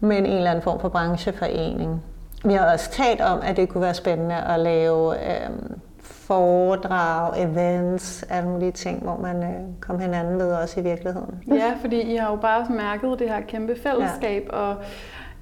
men 0.00 0.26
en 0.26 0.32
eller 0.32 0.50
anden 0.50 0.62
form 0.62 0.80
for 0.80 0.88
brancheforening. 0.88 2.02
Vi 2.44 2.54
har 2.54 2.72
også 2.72 2.90
talt 2.90 3.20
om, 3.20 3.38
at 3.42 3.56
det 3.56 3.68
kunne 3.68 3.82
være 3.82 3.94
spændende 3.94 4.34
at 4.36 4.60
lave 4.60 5.14
øh, 5.14 5.50
foredrag, 6.26 7.42
events, 7.42 8.24
alle 8.30 8.48
mulige 8.48 8.72
ting, 8.72 9.02
hvor 9.02 9.16
man 9.16 9.42
øh, 9.42 9.80
kom 9.80 9.98
hinanden 9.98 10.38
ved 10.38 10.52
også 10.52 10.80
i 10.80 10.82
virkeligheden. 10.82 11.42
Ja, 11.54 11.72
fordi 11.80 12.00
I 12.00 12.16
har 12.16 12.30
jo 12.30 12.36
bare 12.36 12.66
mærket 12.70 13.18
det 13.18 13.28
her 13.28 13.40
kæmpe 13.40 13.76
fællesskab, 13.82 14.48
ja. 14.52 14.56
og 14.56 14.76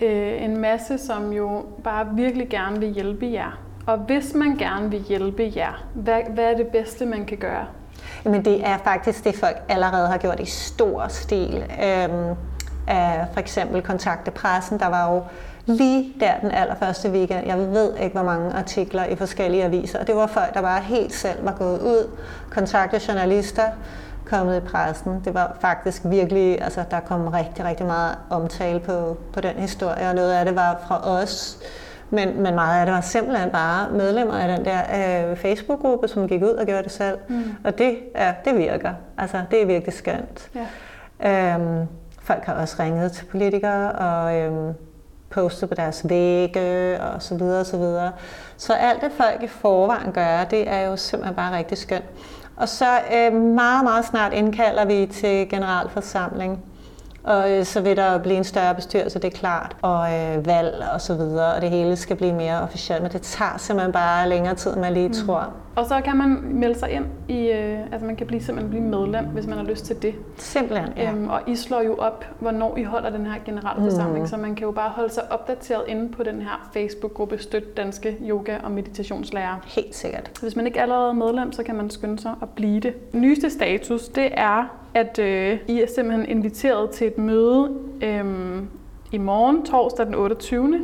øh, 0.01 0.45
en 0.45 0.57
masse, 0.57 0.99
som 0.99 1.33
jo 1.33 1.65
bare 1.85 2.07
virkelig 2.13 2.49
gerne 2.49 2.79
vil 2.81 2.89
hjælpe 2.89 3.27
jer. 3.33 3.59
Og 3.87 3.99
hvis 3.99 4.35
man 4.35 4.57
gerne 4.57 4.91
vil 4.91 5.01
hjælpe 5.01 5.53
jer, 5.57 5.85
hvad, 5.95 6.21
hvad 6.35 6.45
er 6.45 6.57
det 6.57 6.67
bedste, 6.67 7.07
man 7.07 7.25
kan 7.25 7.39
gøre? 7.39 7.67
Jamen 8.25 8.45
det 8.45 8.67
er 8.67 8.79
faktisk 8.79 9.25
det, 9.25 9.35
folk 9.37 9.57
allerede 9.69 10.09
har 10.09 10.19
gjort 10.19 10.41
i 10.41 10.45
stor 10.47 11.09
stil. 11.09 11.65
Øhm, 11.85 12.37
af 12.87 13.27
for 13.33 13.41
eksempel 13.41 13.83
kontakte 13.83 14.31
pressen. 14.31 14.79
Der 14.79 14.87
var 14.87 15.15
jo 15.15 15.23
lige 15.67 16.13
der 16.21 16.39
den 16.41 16.51
allerførste 16.51 17.11
weekend, 17.11 17.47
jeg 17.47 17.59
ved 17.59 17.97
ikke 17.97 18.15
hvor 18.15 18.25
mange 18.25 18.53
artikler 18.53 19.05
i 19.05 19.17
forskellige 19.17 19.65
aviser, 19.65 19.99
og 19.99 20.07
det 20.07 20.17
var 20.17 20.27
folk, 20.27 20.55
der 20.55 20.63
bare 20.63 20.81
helt 20.81 21.15
selv 21.15 21.45
var 21.45 21.53
gået 21.53 21.81
ud, 21.81 22.09
kontakte 22.51 23.01
journalister, 23.09 23.65
kommet 24.27 24.57
i 24.57 24.61
pressen. 24.61 25.23
Det 25.25 25.35
var 25.35 25.57
faktisk 25.61 26.03
virkelig, 26.05 26.63
altså 26.63 26.85
der 26.91 27.01
kom 27.01 27.27
rigtig, 27.27 27.65
rigtig 27.65 27.87
meget 27.87 28.17
omtale 28.31 28.81
på, 28.81 29.17
på 29.33 29.41
den 29.41 29.55
historie, 29.55 30.09
og 30.09 30.15
noget 30.15 30.33
af 30.33 30.45
det 30.45 30.57
var 30.57 30.81
fra 30.89 31.11
os, 31.11 31.59
men, 32.13 32.43
men 32.43 32.55
meget 32.55 32.81
af 32.81 32.87
det 32.87 32.95
var 32.95 33.01
simpelthen 33.01 33.51
bare 33.51 33.91
medlemmer 33.91 34.35
af 34.35 34.57
den 34.57 34.65
der 34.65 34.81
øh, 35.31 35.37
Facebook-gruppe, 35.37 36.09
som 36.09 36.29
gik 36.29 36.43
ud 36.43 36.49
og 36.49 36.67
gjorde 36.67 36.83
det 36.83 36.93
selv. 36.93 37.19
Mm. 37.29 37.43
Og 37.65 37.79
det, 37.79 37.99
ja, 38.15 38.35
det 38.45 38.59
virker. 38.59 38.93
Altså, 39.19 39.43
det 39.51 39.63
er 39.63 39.67
virkelig 39.67 39.95
skønt. 39.95 40.51
Ja. 41.21 41.55
Øhm, 41.55 41.87
folk 42.23 42.45
har 42.45 42.55
også 42.55 42.77
ringet 42.83 43.13
til 43.13 43.25
politikere 43.25 43.93
og 43.93 44.37
øhm, 44.37 44.75
postet 45.31 45.69
på 45.69 45.75
deres 45.75 46.09
vægge 46.09 47.01
og 47.01 47.23
så 47.23 47.35
videre 47.35 47.61
og 47.61 47.67
så 47.67 47.77
videre. 47.77 48.13
Så 48.57 48.73
alt 48.73 49.01
det 49.01 49.13
folk 49.13 49.43
i 49.43 49.47
forvejen 49.47 50.13
gør, 50.13 50.45
det 50.45 50.71
er 50.71 50.81
jo 50.81 50.97
simpelthen 50.97 51.37
bare 51.37 51.57
rigtig 51.57 51.79
skønt. 51.79 52.05
Og 52.57 52.69
så 52.69 52.87
øh, 53.15 53.33
meget, 53.35 53.85
meget 53.85 54.05
snart 54.05 54.33
indkalder 54.33 54.85
vi 54.85 55.07
til 55.07 55.49
generalforsamling 55.49 56.65
og 57.25 57.53
øh, 57.53 57.65
så 57.65 57.81
vil 57.81 57.97
der 57.97 58.19
blive 58.19 58.37
en 58.37 58.45
større 58.45 58.75
bestyrelse, 58.75 59.19
det 59.19 59.35
er 59.35 59.39
klart, 59.39 59.77
og 59.83 60.15
øh, 60.15 60.47
valg 60.47 60.85
og 60.95 61.01
så 61.01 61.15
videre, 61.15 61.55
og 61.55 61.63
det 61.63 61.71
hele 61.71 61.97
skal 61.97 62.17
blive 62.17 62.33
mere 62.33 62.61
officielt, 62.61 63.03
men 63.03 63.13
det 63.13 63.23
tager 63.23 63.59
simpelthen 63.59 63.93
bare 63.93 64.29
længere 64.29 64.55
tid, 64.55 64.73
end 64.73 64.81
man 64.81 64.93
lige 64.93 65.09
mm. 65.09 65.15
tror. 65.15 65.53
Og 65.77 65.87
så 65.87 66.01
kan 66.05 66.17
man 66.17 66.41
melde 66.43 66.79
sig 66.79 66.91
ind 66.91 67.05
i, 67.29 67.51
øh, 67.51 67.79
altså 67.93 68.07
man 68.07 68.17
kan 68.17 68.27
blive, 68.27 68.43
simpelthen 68.43 68.71
blive 68.71 68.85
medlem, 68.85 69.25
hvis 69.25 69.47
man 69.47 69.59
har 69.59 69.65
lyst 69.65 69.85
til 69.85 70.03
det. 70.03 70.15
Simpelthen, 70.37 70.89
ja. 70.97 71.13
Øhm, 71.13 71.29
og 71.29 71.41
I 71.47 71.57
slår 71.57 71.83
jo 71.83 71.97
op, 71.97 72.25
hvornår 72.39 72.77
I 72.77 72.83
holder 72.83 73.11
den 73.11 73.27
her 73.27 73.35
generalforsamling, 73.45 74.21
mm. 74.21 74.27
så 74.27 74.37
man 74.37 74.55
kan 74.55 74.67
jo 74.67 74.73
bare 74.73 74.91
holde 74.91 75.13
sig 75.13 75.33
opdateret 75.33 75.83
inde 75.89 76.09
på 76.13 76.23
den 76.23 76.43
her 76.43 76.71
Facebook-gruppe 76.73 77.39
Støt 77.39 77.77
Danske 77.77 78.17
Yoga- 78.21 78.59
og 78.65 78.71
Meditationslærere. 78.71 79.59
Helt 79.65 79.95
sikkert. 79.95 80.31
Hvis 80.43 80.57
man 80.57 80.67
ikke 80.67 80.81
allerede 80.81 81.09
er 81.09 81.13
medlem, 81.13 81.53
så 81.53 81.63
kan 81.63 81.75
man 81.75 81.91
skynde 81.91 82.19
sig 82.19 82.35
at 82.43 82.49
blive 82.49 82.81
det. 82.81 82.95
Nyeste 83.15 83.51
status, 83.51 84.09
det 84.09 84.29
er, 84.33 84.82
at 84.95 85.19
øh, 85.19 85.59
I 85.69 85.81
er 85.81 85.87
simpelthen 85.95 86.29
inviteret 86.29 86.91
til 86.91 87.07
et 87.07 87.19
møde 87.19 87.71
øh, 88.03 88.25
i 89.13 89.19
morgen, 89.19 89.65
torsdag 89.65 90.07
den 90.07 90.15
28., 90.15 90.81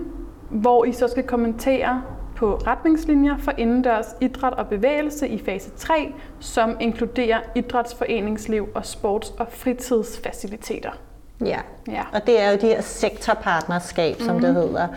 hvor 0.51 0.85
I 0.85 0.93
så 0.93 1.09
skal 1.09 1.23
kommentere 1.23 2.03
på 2.37 2.55
retningslinjer 2.55 3.39
for 3.39 3.53
indendørs 3.59 4.07
idræt 4.21 4.53
og 4.53 4.67
bevægelse 4.67 5.29
i 5.29 5.39
fase 5.45 5.71
3, 5.77 6.13
som 6.41 6.77
inkluderer 6.81 7.41
idrætsforeningsliv 7.55 8.69
og 8.75 8.83
sports- 8.83 9.33
og 9.39 9.47
fritidsfaciliteter. 9.51 10.91
Ja. 11.45 11.59
ja, 11.89 12.03
og 12.13 12.27
det 12.27 12.43
er 12.43 12.51
jo 12.51 12.59
de 12.61 12.67
her 12.67 12.81
sektorpartnerskab, 12.81 14.17
som 14.21 14.37
mm-hmm. 14.37 14.55
det 14.55 14.55
hedder. 14.55 14.89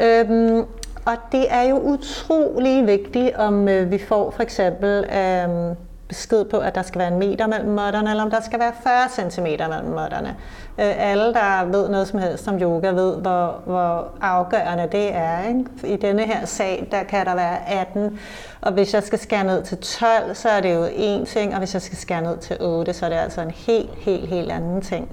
Øhm, 0.00 0.66
og 1.06 1.16
det 1.32 1.46
er 1.48 1.62
jo 1.62 1.78
utrolig 1.78 2.86
vigtigt, 2.86 3.36
om 3.36 3.68
øh, 3.68 3.90
vi 3.90 3.98
får 3.98 4.30
for 4.30 4.42
eksempel 4.42 5.04
øh, 5.04 5.76
besked 6.12 6.44
på, 6.44 6.58
at 6.58 6.74
der 6.74 6.82
skal 6.82 6.98
være 6.98 7.08
en 7.08 7.18
meter 7.18 7.46
mellem 7.46 7.70
måtterne, 7.70 8.10
eller 8.10 8.22
om 8.22 8.30
der 8.30 8.40
skal 8.40 8.58
være 8.58 8.72
40 8.82 9.30
cm 9.30 9.44
mellem 9.44 9.90
måtterne. 9.90 10.36
Øh, 10.78 11.10
alle, 11.10 11.34
der 11.34 11.64
ved 11.64 11.88
noget 11.88 12.08
som 12.08 12.18
helst 12.18 12.48
om 12.48 12.58
yoga, 12.60 12.88
ved, 12.88 13.16
hvor, 13.16 13.62
hvor 13.66 14.08
afgørende 14.20 14.88
det 14.92 15.14
er. 15.14 15.48
Ikke? 15.48 15.94
I 15.94 15.96
denne 15.96 16.22
her 16.22 16.46
sag, 16.46 16.88
der 16.90 17.02
kan 17.02 17.26
der 17.26 17.34
være 17.34 17.68
18, 17.68 18.18
og 18.60 18.72
hvis 18.72 18.94
jeg 18.94 19.02
skal 19.02 19.18
skære 19.18 19.44
ned 19.44 19.62
til 19.62 19.78
12, 19.78 20.34
så 20.34 20.48
er 20.48 20.60
det 20.60 20.74
jo 20.74 20.86
én 20.86 21.24
ting, 21.24 21.52
og 21.52 21.58
hvis 21.58 21.74
jeg 21.74 21.82
skal 21.82 21.98
skære 21.98 22.22
ned 22.22 22.38
til 22.38 22.56
8, 22.60 22.92
så 22.92 23.04
er 23.04 23.10
det 23.10 23.16
altså 23.16 23.40
en 23.40 23.50
helt, 23.50 23.90
helt, 23.96 24.28
helt 24.28 24.52
anden 24.52 24.80
ting. 24.80 25.08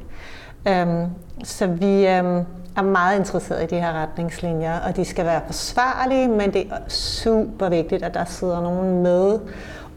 Øhm, 0.67 1.05
så 1.43 1.67
vi 1.67 2.07
øhm, 2.07 2.45
er 2.77 2.81
meget 2.81 3.19
interesserede 3.19 3.63
i 3.63 3.67
de 3.67 3.79
her 3.79 3.93
retningslinjer, 3.93 4.79
og 4.79 4.95
de 4.95 5.05
skal 5.05 5.25
være 5.25 5.41
forsvarlige, 5.45 6.27
men 6.27 6.53
det 6.53 6.61
er 6.61 6.89
super 6.89 7.69
vigtigt, 7.69 8.03
at 8.03 8.13
der 8.13 8.25
sidder 8.25 8.61
nogen 8.61 9.03
med 9.03 9.39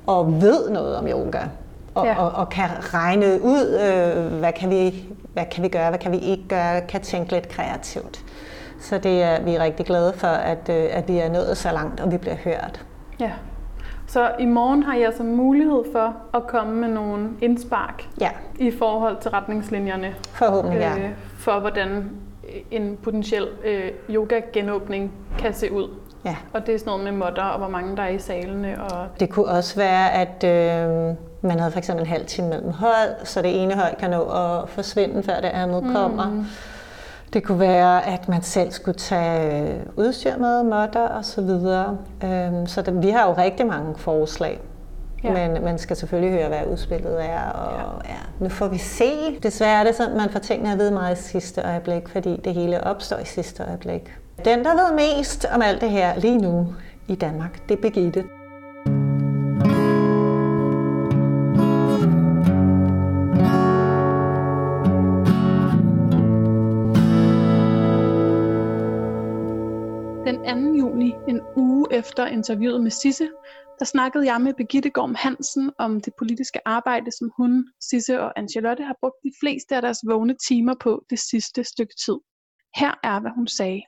og 0.07 0.43
ved 0.43 0.71
noget 0.71 0.97
om 0.97 1.07
yoga, 1.07 1.41
og, 1.95 2.07
ja. 2.07 2.19
og, 2.19 2.31
og 2.31 2.49
kan 2.49 2.69
regne 2.95 3.43
ud, 3.43 3.81
øh, 3.81 4.39
hvad, 4.39 4.53
kan 4.53 4.71
vi, 4.71 5.05
hvad 5.33 5.45
kan 5.53 5.63
vi 5.63 5.69
gøre, 5.69 5.89
hvad 5.89 5.99
kan 5.99 6.13
vi 6.13 6.19
ikke 6.19 6.49
gøre, 6.49 6.81
kan 6.81 7.01
tænke 7.01 7.33
lidt 7.33 7.49
kreativt. 7.49 8.25
Så 8.81 8.99
det 8.99 9.23
er 9.23 9.43
vi 9.43 9.55
er 9.55 9.63
rigtig 9.63 9.87
glade 9.87 10.13
for, 10.17 10.27
at, 10.27 10.69
øh, 10.69 10.85
at 10.91 11.09
vi 11.09 11.19
er 11.19 11.29
nået 11.29 11.57
så 11.57 11.73
langt, 11.73 12.01
og 12.01 12.13
vi 12.13 12.17
bliver 12.17 12.37
hørt. 12.37 12.85
Ja. 13.21 13.31
Så 14.07 14.31
i 14.39 14.45
morgen 14.45 14.83
har 14.83 14.95
jeg 14.95 15.07
altså 15.07 15.23
mulighed 15.23 15.85
for 15.93 16.15
at 16.35 16.47
komme 16.47 16.75
med 16.75 16.89
nogle 16.89 17.29
indspark 17.41 18.09
ja. 18.21 18.31
i 18.59 18.71
forhold 18.71 19.17
til 19.21 19.31
retningslinjerne. 19.31 20.15
Forhåbentlig, 20.29 20.81
ja. 20.81 20.99
Øh, 20.99 21.11
for 21.39 21.61
hvordan 21.61 22.11
en 22.71 22.99
potentiel 23.03 23.49
øh, 23.65 23.91
yoga-genåbning 24.11 25.13
kan 25.39 25.55
se 25.55 25.73
ud. 25.73 25.89
Ja. 26.25 26.37
Og 26.53 26.67
det 26.67 26.75
er 26.75 26.79
sådan 26.79 26.91
noget 26.91 27.05
med 27.05 27.13
modder, 27.13 27.43
og 27.43 27.59
hvor 27.59 27.69
mange 27.69 27.97
der 27.97 28.03
er 28.03 28.09
i 28.09 28.19
salene. 28.19 28.83
Og... 28.83 29.07
Det 29.21 29.31
kunne 29.31 29.47
også 29.47 29.77
være, 29.77 30.13
at 30.13 30.45
øh, 30.45 31.15
man 31.41 31.59
havde 31.61 31.73
eksempel 31.77 32.05
en 32.05 32.11
halv 32.11 32.27
time 32.27 32.49
mellem 32.49 32.71
hold, 32.71 33.25
så 33.25 33.43
det 33.43 33.63
ene 33.63 33.75
hold 33.75 33.97
kan 33.97 34.11
nå 34.11 34.23
at 34.23 34.69
forsvinde, 34.69 35.23
før 35.23 35.41
det 35.41 35.49
andet 35.49 35.83
mm. 35.83 35.93
kommer. 35.93 36.45
Det 37.33 37.45
kunne 37.45 37.61
være, 37.61 38.07
at 38.07 38.29
man 38.29 38.43
selv 38.43 38.71
skulle 38.71 38.99
tage 38.99 39.63
øh, 39.63 39.81
udstyr 39.97 40.37
med, 40.39 40.63
modder 40.63 41.09
og 41.09 41.25
så 41.25 41.41
videre. 41.41 41.99
Øhm, 42.25 42.67
så 42.67 42.83
det, 42.83 43.03
vi 43.03 43.11
har 43.11 43.27
jo 43.29 43.35
rigtig 43.39 43.67
mange 43.67 43.95
forslag. 43.97 44.61
Ja. 45.25 45.33
Men 45.33 45.65
man 45.65 45.79
skal 45.79 45.97
selvfølgelig 45.97 46.39
høre, 46.39 46.49
hvad 46.49 46.73
udspillet 46.73 47.25
er. 47.25 47.51
Og 47.51 47.73
ja. 48.05 48.13
Ja, 48.13 48.19
nu 48.45 48.49
får 48.49 48.69
vi 48.69 48.79
se. 48.79 49.39
Desværre 49.43 49.81
er 49.81 49.85
det 49.85 49.95
sådan, 49.95 50.13
at 50.13 50.19
man 50.19 50.31
får 50.31 50.39
tingene 50.39 50.73
at 50.73 50.79
vide 50.79 50.91
meget 50.91 51.19
i 51.19 51.23
sidste 51.23 51.63
øjeblik, 51.63 52.09
fordi 52.09 52.41
det 52.45 52.55
hele 52.55 52.85
opstår 52.85 53.17
i 53.19 53.25
sidste 53.25 53.65
øjeblik. 53.65 54.13
Den, 54.39 54.65
der 54.65 54.75
ved 54.75 54.95
mest 54.95 55.45
om 55.45 55.63
alt 55.63 55.81
det 55.81 55.91
her 55.91 56.21
lige 56.21 56.39
nu 56.39 56.75
i 57.09 57.15
Danmark, 57.15 57.69
det 57.69 57.79
er 57.79 57.83
Birgitte. 57.83 58.21
Den 70.27 70.73
2. 70.73 70.79
juni, 70.79 71.15
en 71.29 71.41
uge 71.57 71.87
efter 71.91 72.27
interviewet 72.27 72.83
med 72.83 72.91
Sisse, 72.91 73.29
der 73.79 73.85
snakkede 73.85 74.33
jeg 74.33 74.41
med 74.41 74.55
Birgitte 74.55 74.91
Gorm 74.91 75.15
Hansen 75.19 75.71
om 75.79 76.01
det 76.01 76.13
politiske 76.19 76.69
arbejde, 76.69 77.11
som 77.19 77.31
hun, 77.37 77.69
Sisse 77.81 78.21
og 78.21 78.39
Angelotte 78.39 78.85
har 78.85 78.97
brugt 79.01 79.17
de 79.25 79.33
fleste 79.41 79.77
af 79.77 79.83
deres 79.83 79.99
vågne 80.07 80.35
timer 80.49 80.75
på 80.81 81.05
det 81.11 81.19
sidste 81.19 81.65
stykke 81.65 81.95
tid. 82.07 82.19
Her 82.77 82.93
er, 83.03 83.21
hvad 83.21 83.31
hun 83.31 83.47
sagde 83.47 83.83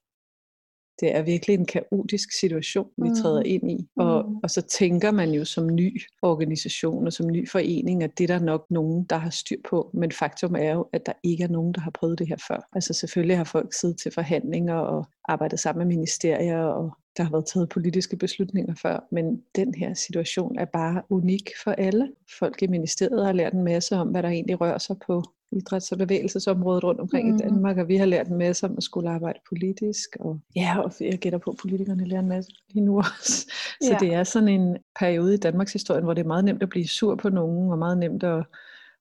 det 1.01 1.17
er 1.17 1.23
virkelig 1.23 1.55
en 1.55 1.67
kaotisk 1.67 2.29
situation, 2.41 2.89
vi 2.97 3.09
mm. 3.09 3.15
træder 3.15 3.43
ind 3.43 3.71
i. 3.71 3.89
Og, 3.97 4.29
mm. 4.29 4.37
og 4.43 4.51
så 4.51 4.63
tænker 4.63 5.11
man 5.11 5.31
jo 5.31 5.45
som 5.45 5.75
ny 5.75 6.01
organisation 6.23 7.07
og 7.07 7.13
som 7.13 7.27
ny 7.27 7.49
forening, 7.51 8.03
at 8.03 8.19
det 8.19 8.31
er 8.31 8.39
der 8.39 8.45
nok 8.45 8.67
nogen, 8.71 9.05
der 9.05 9.17
har 9.17 9.31
styr 9.31 9.57
på. 9.71 9.91
Men 9.95 10.13
faktum 10.13 10.55
er 10.55 10.73
jo, 10.73 10.87
at 10.93 11.07
der 11.07 11.13
ikke 11.23 11.45
er 11.45 11.49
nogen, 11.49 11.75
der 11.75 11.81
har 11.81 11.91
prøvet 11.91 12.19
det 12.19 12.29
her 12.29 12.37
før. 12.49 12.69
Altså 12.73 12.93
selvfølgelig 12.93 13.37
har 13.37 13.45
folk 13.45 13.75
siddet 13.75 13.99
til 13.99 14.13
forhandlinger 14.13 14.75
og 14.75 15.07
arbejdet 15.29 15.61
sammen 15.61 15.87
med 15.87 15.97
ministerier, 15.97 16.59
og 16.59 16.91
der 17.17 17.23
har 17.23 17.31
været 17.31 17.47
taget 17.47 17.69
politiske 17.69 18.17
beslutninger 18.17 18.75
før. 18.83 19.09
Men 19.13 19.43
den 19.57 19.75
her 19.75 19.95
situation 19.95 20.59
er 20.59 20.65
bare 20.65 21.03
unik 21.11 21.51
for 21.65 21.71
alle. 21.71 22.13
Folk 22.39 22.63
i 22.63 22.67
ministeriet 22.67 23.27
har 23.27 23.33
lært 23.33 23.53
en 23.53 23.65
masse 23.65 23.97
om, 23.97 24.09
hvad 24.09 24.23
der 24.23 24.29
egentlig 24.29 24.61
rører 24.61 24.79
sig 24.79 24.97
på 25.07 25.23
idræts- 25.57 25.93
og 25.93 25.99
bevægelsesområdet 25.99 26.85
rundt 26.85 27.01
omkring 27.01 27.31
mm. 27.31 27.35
i 27.35 27.39
Danmark, 27.39 27.79
og 27.79 27.89
vi 27.89 27.97
har 27.97 28.07
lært 28.07 28.29
en 28.29 28.39
masse 28.39 28.67
om 28.67 28.75
at 28.77 28.83
skulle 28.83 29.11
arbejde 29.11 29.39
politisk, 29.49 30.17
og 30.21 30.41
ja, 30.57 30.79
og 30.81 30.93
jeg 31.01 31.19
gætter 31.19 31.39
på, 31.39 31.51
at 31.51 31.57
politikerne 31.57 32.05
lærer 32.05 32.21
en 32.21 32.29
masse 32.29 32.51
lige 32.69 32.85
nu 32.85 32.99
også. 32.99 33.53
Så 33.83 33.91
ja. 33.91 33.97
det 34.01 34.15
er 34.15 34.25
sådan 34.25 34.49
en 34.49 34.77
periode 34.99 35.35
i 35.35 35.39
Danmarks 35.39 35.73
historie, 35.73 36.03
hvor 36.03 36.15
det 36.15 36.23
er 36.23 36.27
meget 36.27 36.45
nemt 36.45 36.63
at 36.63 36.69
blive 36.69 36.89
sur 36.89 37.15
på 37.15 37.29
nogen, 37.29 37.71
og 37.71 37.79
meget 37.79 37.99
nemt 37.99 38.23
at 38.23 38.45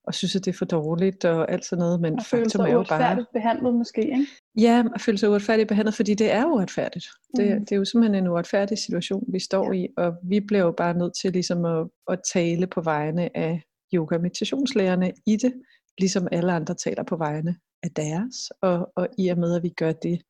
og 0.07 0.13
synes, 0.13 0.35
at 0.35 0.45
det 0.45 0.53
er 0.53 0.57
for 0.57 0.65
dårligt 0.65 1.25
og 1.25 1.51
alt 1.51 1.65
sådan 1.65 1.83
noget, 1.83 2.01
men 2.01 2.13
og 2.13 2.25
faktum 2.25 2.61
er 2.61 2.71
jo 2.71 2.85
bare... 2.89 3.25
behandlet 3.33 3.73
måske, 3.73 4.01
ikke? 4.01 4.27
Ja, 4.57 4.83
at 4.95 5.01
føle 5.01 5.17
sig 5.17 5.29
uretfærdigt 5.29 5.67
behandlet, 5.67 5.95
fordi 5.95 6.13
det 6.13 6.31
er 6.31 6.45
uretfærdigt. 6.45 7.05
Mm. 7.05 7.43
Det, 7.43 7.59
det 7.59 7.71
er 7.71 7.75
jo 7.75 7.85
simpelthen 7.85 8.23
en 8.23 8.29
uretfærdig 8.29 8.77
situation, 8.77 9.23
vi 9.27 9.39
står 9.39 9.73
ja. 9.73 9.79
i, 9.79 9.87
og 9.97 10.15
vi 10.23 10.39
bliver 10.39 10.63
jo 10.63 10.71
bare 10.71 10.97
nødt 10.97 11.13
til 11.21 11.31
ligesom 11.31 11.65
at, 11.65 11.87
at 12.07 12.19
tale 12.33 12.67
på 12.67 12.81
vegne 12.81 13.37
af 13.37 13.61
yoga 13.93 14.17
meditationslærerne 14.17 15.11
i 15.25 15.35
det, 15.35 15.53
ligesom 15.99 16.27
alle 16.31 16.53
andre 16.53 16.75
taler 16.75 17.03
på 17.03 17.15
vegne 17.15 17.55
af 17.83 17.91
deres, 17.91 18.51
og, 18.61 18.91
og 18.95 19.07
i 19.17 19.27
og 19.27 19.37
med, 19.37 19.55
at 19.55 19.63
vi 19.63 19.69
gør 19.69 19.91
det, 19.91 20.21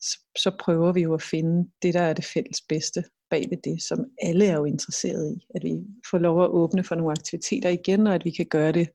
så, 0.00 0.18
så 0.38 0.56
prøver 0.60 0.92
vi 0.92 1.02
jo 1.02 1.14
at 1.14 1.22
finde 1.22 1.70
det, 1.82 1.94
der 1.94 2.00
er 2.00 2.12
det 2.12 2.24
fælles 2.24 2.60
bedste 2.68 3.04
bag 3.30 3.46
ved 3.50 3.58
det, 3.64 3.82
som 3.82 4.04
alle 4.22 4.46
er 4.46 4.56
jo 4.56 4.64
interesseret 4.64 5.32
i. 5.36 5.46
At 5.54 5.64
vi 5.64 5.72
får 6.10 6.18
lov 6.18 6.44
at 6.44 6.50
åbne 6.50 6.84
for 6.84 6.94
nogle 6.94 7.12
aktiviteter 7.12 7.68
igen, 7.68 8.06
og 8.06 8.14
at 8.14 8.24
vi 8.24 8.30
kan 8.30 8.46
gøre 8.46 8.72
det 8.72 8.88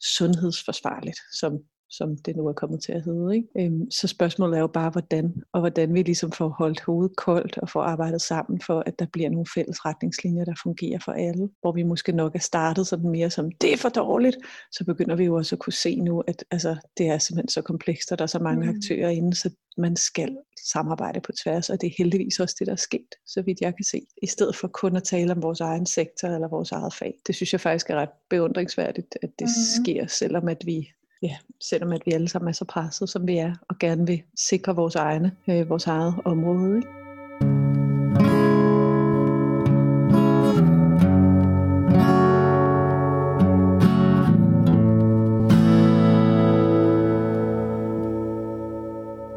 sundhedsforsvarligt, 0.00 1.18
som 1.32 1.58
som 1.92 2.16
det 2.16 2.36
nu 2.36 2.46
er 2.46 2.52
kommet 2.52 2.82
til 2.82 2.92
at 2.92 3.02
hedde. 3.02 3.36
Ikke? 3.36 3.48
Øhm, 3.58 3.90
så 3.90 4.08
spørgsmålet 4.08 4.56
er 4.56 4.60
jo 4.60 4.66
bare, 4.66 4.90
hvordan, 4.90 5.42
og 5.52 5.60
hvordan 5.60 5.94
vi 5.94 6.02
ligesom 6.02 6.32
får 6.32 6.48
holdt 6.48 6.80
hovedet 6.80 7.16
koldt 7.16 7.58
og 7.58 7.68
får 7.68 7.82
arbejdet 7.82 8.22
sammen 8.22 8.60
for, 8.60 8.82
at 8.86 8.98
der 8.98 9.06
bliver 9.12 9.30
nogle 9.30 9.46
fælles 9.54 9.84
retningslinjer, 9.84 10.44
der 10.44 10.54
fungerer 10.62 10.98
for 11.04 11.12
alle. 11.12 11.48
Hvor 11.60 11.72
vi 11.72 11.82
måske 11.82 12.12
nok 12.12 12.34
er 12.34 12.38
startet 12.38 12.86
sådan 12.86 13.10
mere 13.10 13.30
som, 13.30 13.50
det 13.60 13.72
er 13.72 13.76
for 13.76 13.88
dårligt, 13.88 14.36
så 14.72 14.84
begynder 14.84 15.16
vi 15.16 15.24
jo 15.24 15.34
også 15.34 15.54
at 15.54 15.58
kunne 15.58 15.72
se 15.72 16.00
nu, 16.00 16.20
at 16.20 16.44
altså, 16.50 16.76
det 16.98 17.06
er 17.06 17.18
simpelthen 17.18 17.48
så 17.48 17.62
komplekst, 17.62 18.12
og 18.12 18.18
der 18.18 18.22
er 18.22 18.26
så 18.26 18.38
mange 18.38 18.66
mm. 18.66 18.76
aktører 18.76 19.08
inde, 19.08 19.36
så 19.36 19.50
man 19.78 19.96
skal 19.96 20.36
samarbejde 20.68 21.20
på 21.20 21.32
tværs, 21.32 21.70
og 21.70 21.80
det 21.80 21.86
er 21.86 21.94
heldigvis 21.98 22.40
også 22.40 22.56
det, 22.58 22.66
der 22.66 22.72
er 22.72 22.76
sket, 22.76 23.14
så 23.26 23.42
vidt 23.42 23.60
jeg 23.60 23.76
kan 23.76 23.84
se. 23.84 24.00
I 24.22 24.26
stedet 24.26 24.56
for 24.56 24.68
kun 24.68 24.96
at 24.96 25.02
tale 25.02 25.32
om 25.32 25.42
vores 25.42 25.60
egen 25.60 25.86
sektor 25.86 26.28
eller 26.28 26.48
vores 26.48 26.72
eget 26.72 26.94
fag. 26.94 27.14
Det 27.26 27.34
synes 27.34 27.52
jeg 27.52 27.60
faktisk 27.60 27.90
er 27.90 27.96
ret 27.96 28.08
beundringsværdigt, 28.30 29.18
at 29.22 29.30
det 29.38 29.48
mm. 29.48 29.84
sker, 29.84 30.06
selvom 30.06 30.48
at 30.48 30.62
vi 30.66 30.88
ja, 31.22 31.36
selvom 31.60 31.92
at 31.92 32.02
vi 32.06 32.12
alle 32.12 32.28
sammen 32.28 32.48
er 32.48 32.52
så 32.52 32.64
presset, 32.64 33.08
som 33.08 33.26
vi 33.26 33.36
er, 33.36 33.54
og 33.68 33.78
gerne 33.78 34.06
vil 34.06 34.22
sikre 34.36 34.76
vores 34.76 34.94
egne, 34.94 35.32
øh, 35.48 35.68
vores 35.68 35.86
eget 35.86 36.14
område. 36.24 36.76
Ikke? 36.76 36.88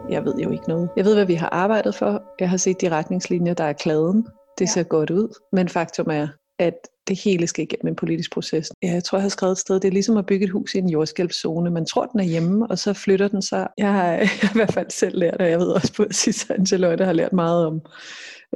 Jeg 0.09 0.25
ved 0.25 0.35
jo 0.35 0.51
ikke 0.51 0.67
noget. 0.67 0.89
Jeg 0.95 1.05
ved, 1.05 1.13
hvad 1.13 1.25
vi 1.25 1.33
har 1.33 1.49
arbejdet 1.51 1.95
for. 1.95 2.23
Jeg 2.39 2.49
har 2.49 2.57
set 2.57 2.81
de 2.81 2.89
retningslinjer, 2.89 3.53
der 3.53 3.63
er 3.63 3.73
kladen. 3.73 4.27
Det 4.57 4.65
ja. 4.65 4.71
ser 4.71 4.83
godt 4.83 5.09
ud. 5.09 5.39
Men 5.51 5.69
faktum 5.69 6.07
er, 6.09 6.27
at 6.59 6.73
det 7.07 7.19
hele 7.19 7.47
skal 7.47 7.63
igennem 7.63 7.87
en 7.87 7.95
politisk 7.95 8.33
proces. 8.33 8.71
Ja, 8.83 8.91
jeg 8.91 9.03
tror, 9.03 9.17
jeg 9.17 9.23
har 9.23 9.29
skrevet 9.29 9.51
et 9.51 9.57
sted, 9.57 9.79
det 9.79 9.87
er 9.87 9.91
ligesom 9.91 10.17
at 10.17 10.25
bygge 10.25 10.45
et 10.45 10.51
hus 10.51 10.75
i 10.75 10.77
en 10.77 10.89
jordskælvszone. 10.89 11.71
Man 11.71 11.85
tror, 11.85 12.05
den 12.05 12.19
er 12.19 12.23
hjemme, 12.23 12.67
og 12.67 12.79
så 12.79 12.93
flytter 12.93 13.27
den 13.27 13.41
sig. 13.41 13.67
Jeg 13.77 13.93
har, 13.93 14.05
jeg 14.13 14.29
har 14.41 14.49
i 14.49 14.57
hvert 14.57 14.73
fald 14.73 14.89
selv 14.89 15.19
lært, 15.19 15.41
og 15.41 15.49
jeg 15.49 15.59
ved 15.59 15.67
også 15.67 15.93
på, 15.93 16.03
at 16.09 16.15
Sissa 16.15 16.53
Angelotte 16.53 17.05
har 17.05 17.13
lært 17.13 17.33
meget 17.33 17.65
om, 17.65 17.81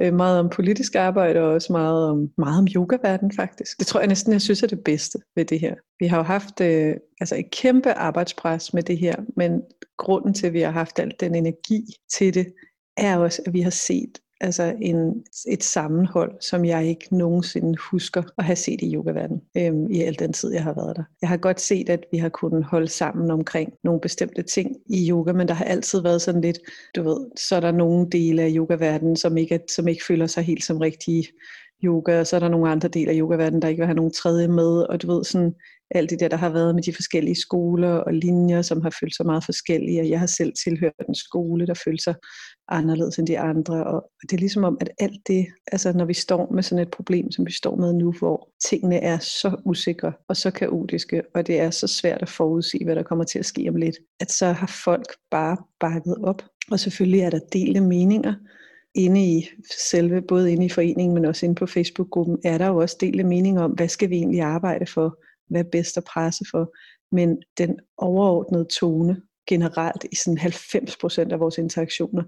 øh, 0.00 0.14
meget 0.14 0.38
om 0.38 0.48
politisk 0.48 0.94
arbejde, 0.94 1.40
og 1.40 1.52
også 1.52 1.72
meget 1.72 2.08
om, 2.08 2.30
meget 2.38 2.58
om 2.58 2.66
yogaverden 2.76 3.32
faktisk. 3.36 3.78
Det 3.78 3.86
tror 3.86 4.00
jeg 4.00 4.08
næsten, 4.08 4.32
jeg 4.32 4.42
synes 4.42 4.62
er 4.62 4.66
det 4.66 4.84
bedste 4.84 5.18
ved 5.36 5.44
det 5.44 5.60
her. 5.60 5.74
Vi 6.00 6.06
har 6.06 6.16
jo 6.16 6.22
haft 6.22 6.60
øh, 6.60 6.94
altså 7.20 7.36
et 7.36 7.50
kæmpe 7.50 7.92
arbejdspres 7.92 8.74
med 8.74 8.82
det 8.82 8.98
her, 8.98 9.16
men 9.36 9.62
grunden 9.98 10.34
til, 10.34 10.46
at 10.46 10.52
vi 10.52 10.60
har 10.60 10.70
haft 10.70 10.98
alt 10.98 11.20
den 11.20 11.34
energi 11.34 11.82
til 12.12 12.34
det, 12.34 12.46
er 12.96 13.16
også, 13.16 13.42
at 13.46 13.52
vi 13.52 13.60
har 13.60 13.70
set 13.70 14.18
altså 14.40 14.74
en, 14.80 15.24
et 15.48 15.64
sammenhold, 15.64 16.32
som 16.40 16.64
jeg 16.64 16.86
ikke 16.86 17.16
nogensinde 17.16 17.78
husker 17.90 18.22
at 18.38 18.44
have 18.44 18.56
set 18.56 18.80
i 18.82 18.94
yogaverdenen 18.94 19.42
øhm, 19.56 19.90
i 19.90 20.02
al 20.02 20.18
den 20.18 20.32
tid, 20.32 20.52
jeg 20.52 20.62
har 20.62 20.74
været 20.74 20.96
der. 20.96 21.02
Jeg 21.22 21.28
har 21.28 21.36
godt 21.36 21.60
set, 21.60 21.88
at 21.88 22.04
vi 22.12 22.18
har 22.18 22.28
kunnet 22.28 22.64
holde 22.64 22.88
sammen 22.88 23.30
omkring 23.30 23.72
nogle 23.84 24.00
bestemte 24.00 24.42
ting 24.42 24.76
i 24.86 25.10
yoga, 25.10 25.32
men 25.32 25.48
der 25.48 25.54
har 25.54 25.64
altid 25.64 26.02
været 26.02 26.22
sådan 26.22 26.40
lidt, 26.40 26.58
du 26.96 27.02
ved, 27.02 27.26
så 27.36 27.56
er 27.56 27.60
der 27.60 27.72
nogle 27.72 28.10
dele 28.12 28.42
af 28.42 28.52
yogaverdenen, 28.54 29.16
som 29.16 29.36
ikke, 29.36 29.60
som 29.74 29.88
ikke 29.88 30.04
føler 30.04 30.26
sig 30.26 30.44
helt 30.44 30.64
som 30.64 30.78
rigtige 30.78 31.26
yoga, 31.84 32.20
og 32.20 32.26
så 32.26 32.36
er 32.36 32.40
der 32.40 32.48
nogle 32.48 32.70
andre 32.70 32.88
dele 32.88 33.10
af 33.10 33.16
yogaverdenen, 33.18 33.62
der 33.62 33.68
ikke 33.68 33.80
vil 33.80 33.86
have 33.86 33.96
nogen 33.96 34.12
tredje 34.12 34.48
med, 34.48 34.82
og 34.82 35.02
du 35.02 35.14
ved 35.14 35.24
sådan, 35.24 35.54
alt 35.90 36.10
det 36.10 36.20
der, 36.20 36.28
der 36.28 36.36
har 36.36 36.48
været 36.48 36.74
med 36.74 36.82
de 36.82 36.94
forskellige 36.94 37.40
skoler 37.40 37.92
og 37.92 38.14
linjer, 38.14 38.62
som 38.62 38.82
har 38.82 38.96
følt 39.00 39.16
sig 39.16 39.26
meget 39.26 39.44
forskellige, 39.44 40.00
og 40.00 40.08
jeg 40.08 40.18
har 40.18 40.26
selv 40.26 40.52
tilhørt 40.64 40.92
en 41.08 41.14
skole, 41.14 41.66
der 41.66 41.74
følte 41.84 42.02
sig 42.02 42.14
anderledes 42.68 43.18
end 43.18 43.26
de 43.26 43.38
andre, 43.38 43.84
og 43.84 44.10
det 44.22 44.32
er 44.32 44.40
ligesom 44.40 44.64
om, 44.64 44.78
at 44.80 44.90
alt 45.00 45.20
det, 45.26 45.46
altså 45.72 45.92
når 45.92 46.04
vi 46.04 46.14
står 46.14 46.52
med 46.52 46.62
sådan 46.62 46.82
et 46.82 46.90
problem, 46.90 47.30
som 47.30 47.46
vi 47.46 47.52
står 47.52 47.76
med 47.76 47.92
nu, 47.92 48.14
hvor 48.18 48.48
tingene 48.68 48.96
er 48.96 49.18
så 49.18 49.56
usikre 49.64 50.12
og 50.28 50.36
så 50.36 50.50
kaotiske, 50.50 51.22
og 51.34 51.46
det 51.46 51.60
er 51.60 51.70
så 51.70 51.86
svært 51.86 52.22
at 52.22 52.28
forudse, 52.28 52.78
hvad 52.84 52.96
der 52.96 53.02
kommer 53.02 53.24
til 53.24 53.38
at 53.38 53.46
ske 53.46 53.66
om 53.68 53.76
lidt, 53.76 53.96
at 54.20 54.32
så 54.32 54.46
har 54.46 54.80
folk 54.84 55.06
bare 55.30 55.56
bakket 55.80 56.16
op, 56.24 56.42
og 56.70 56.80
selvfølgelig 56.80 57.20
er 57.20 57.30
der 57.30 57.40
delte 57.52 57.80
meninger, 57.80 58.34
inde 58.94 59.24
i 59.24 59.48
selve, 59.90 60.22
både 60.22 60.52
inde 60.52 60.66
i 60.66 60.68
foreningen, 60.68 61.14
men 61.14 61.24
også 61.24 61.46
inde 61.46 61.54
på 61.54 61.66
Facebook-gruppen, 61.66 62.38
er 62.44 62.58
der 62.58 62.66
jo 62.66 62.76
også 62.76 62.96
delte 63.00 63.24
mening 63.24 63.60
om, 63.60 63.70
hvad 63.70 63.88
skal 63.88 64.10
vi 64.10 64.16
egentlig 64.16 64.40
arbejde 64.40 64.86
for? 64.86 65.18
hvad 65.50 65.60
er 65.64 65.68
bedst 65.72 65.96
at 65.96 66.04
presse 66.04 66.44
for. 66.50 66.74
Men 67.14 67.42
den 67.58 67.78
overordnede 67.98 68.64
tone 68.64 69.22
generelt 69.48 70.04
i 70.12 70.16
sådan 70.16 70.38
90% 70.38 71.32
af 71.32 71.40
vores 71.40 71.58
interaktioner, 71.58 72.22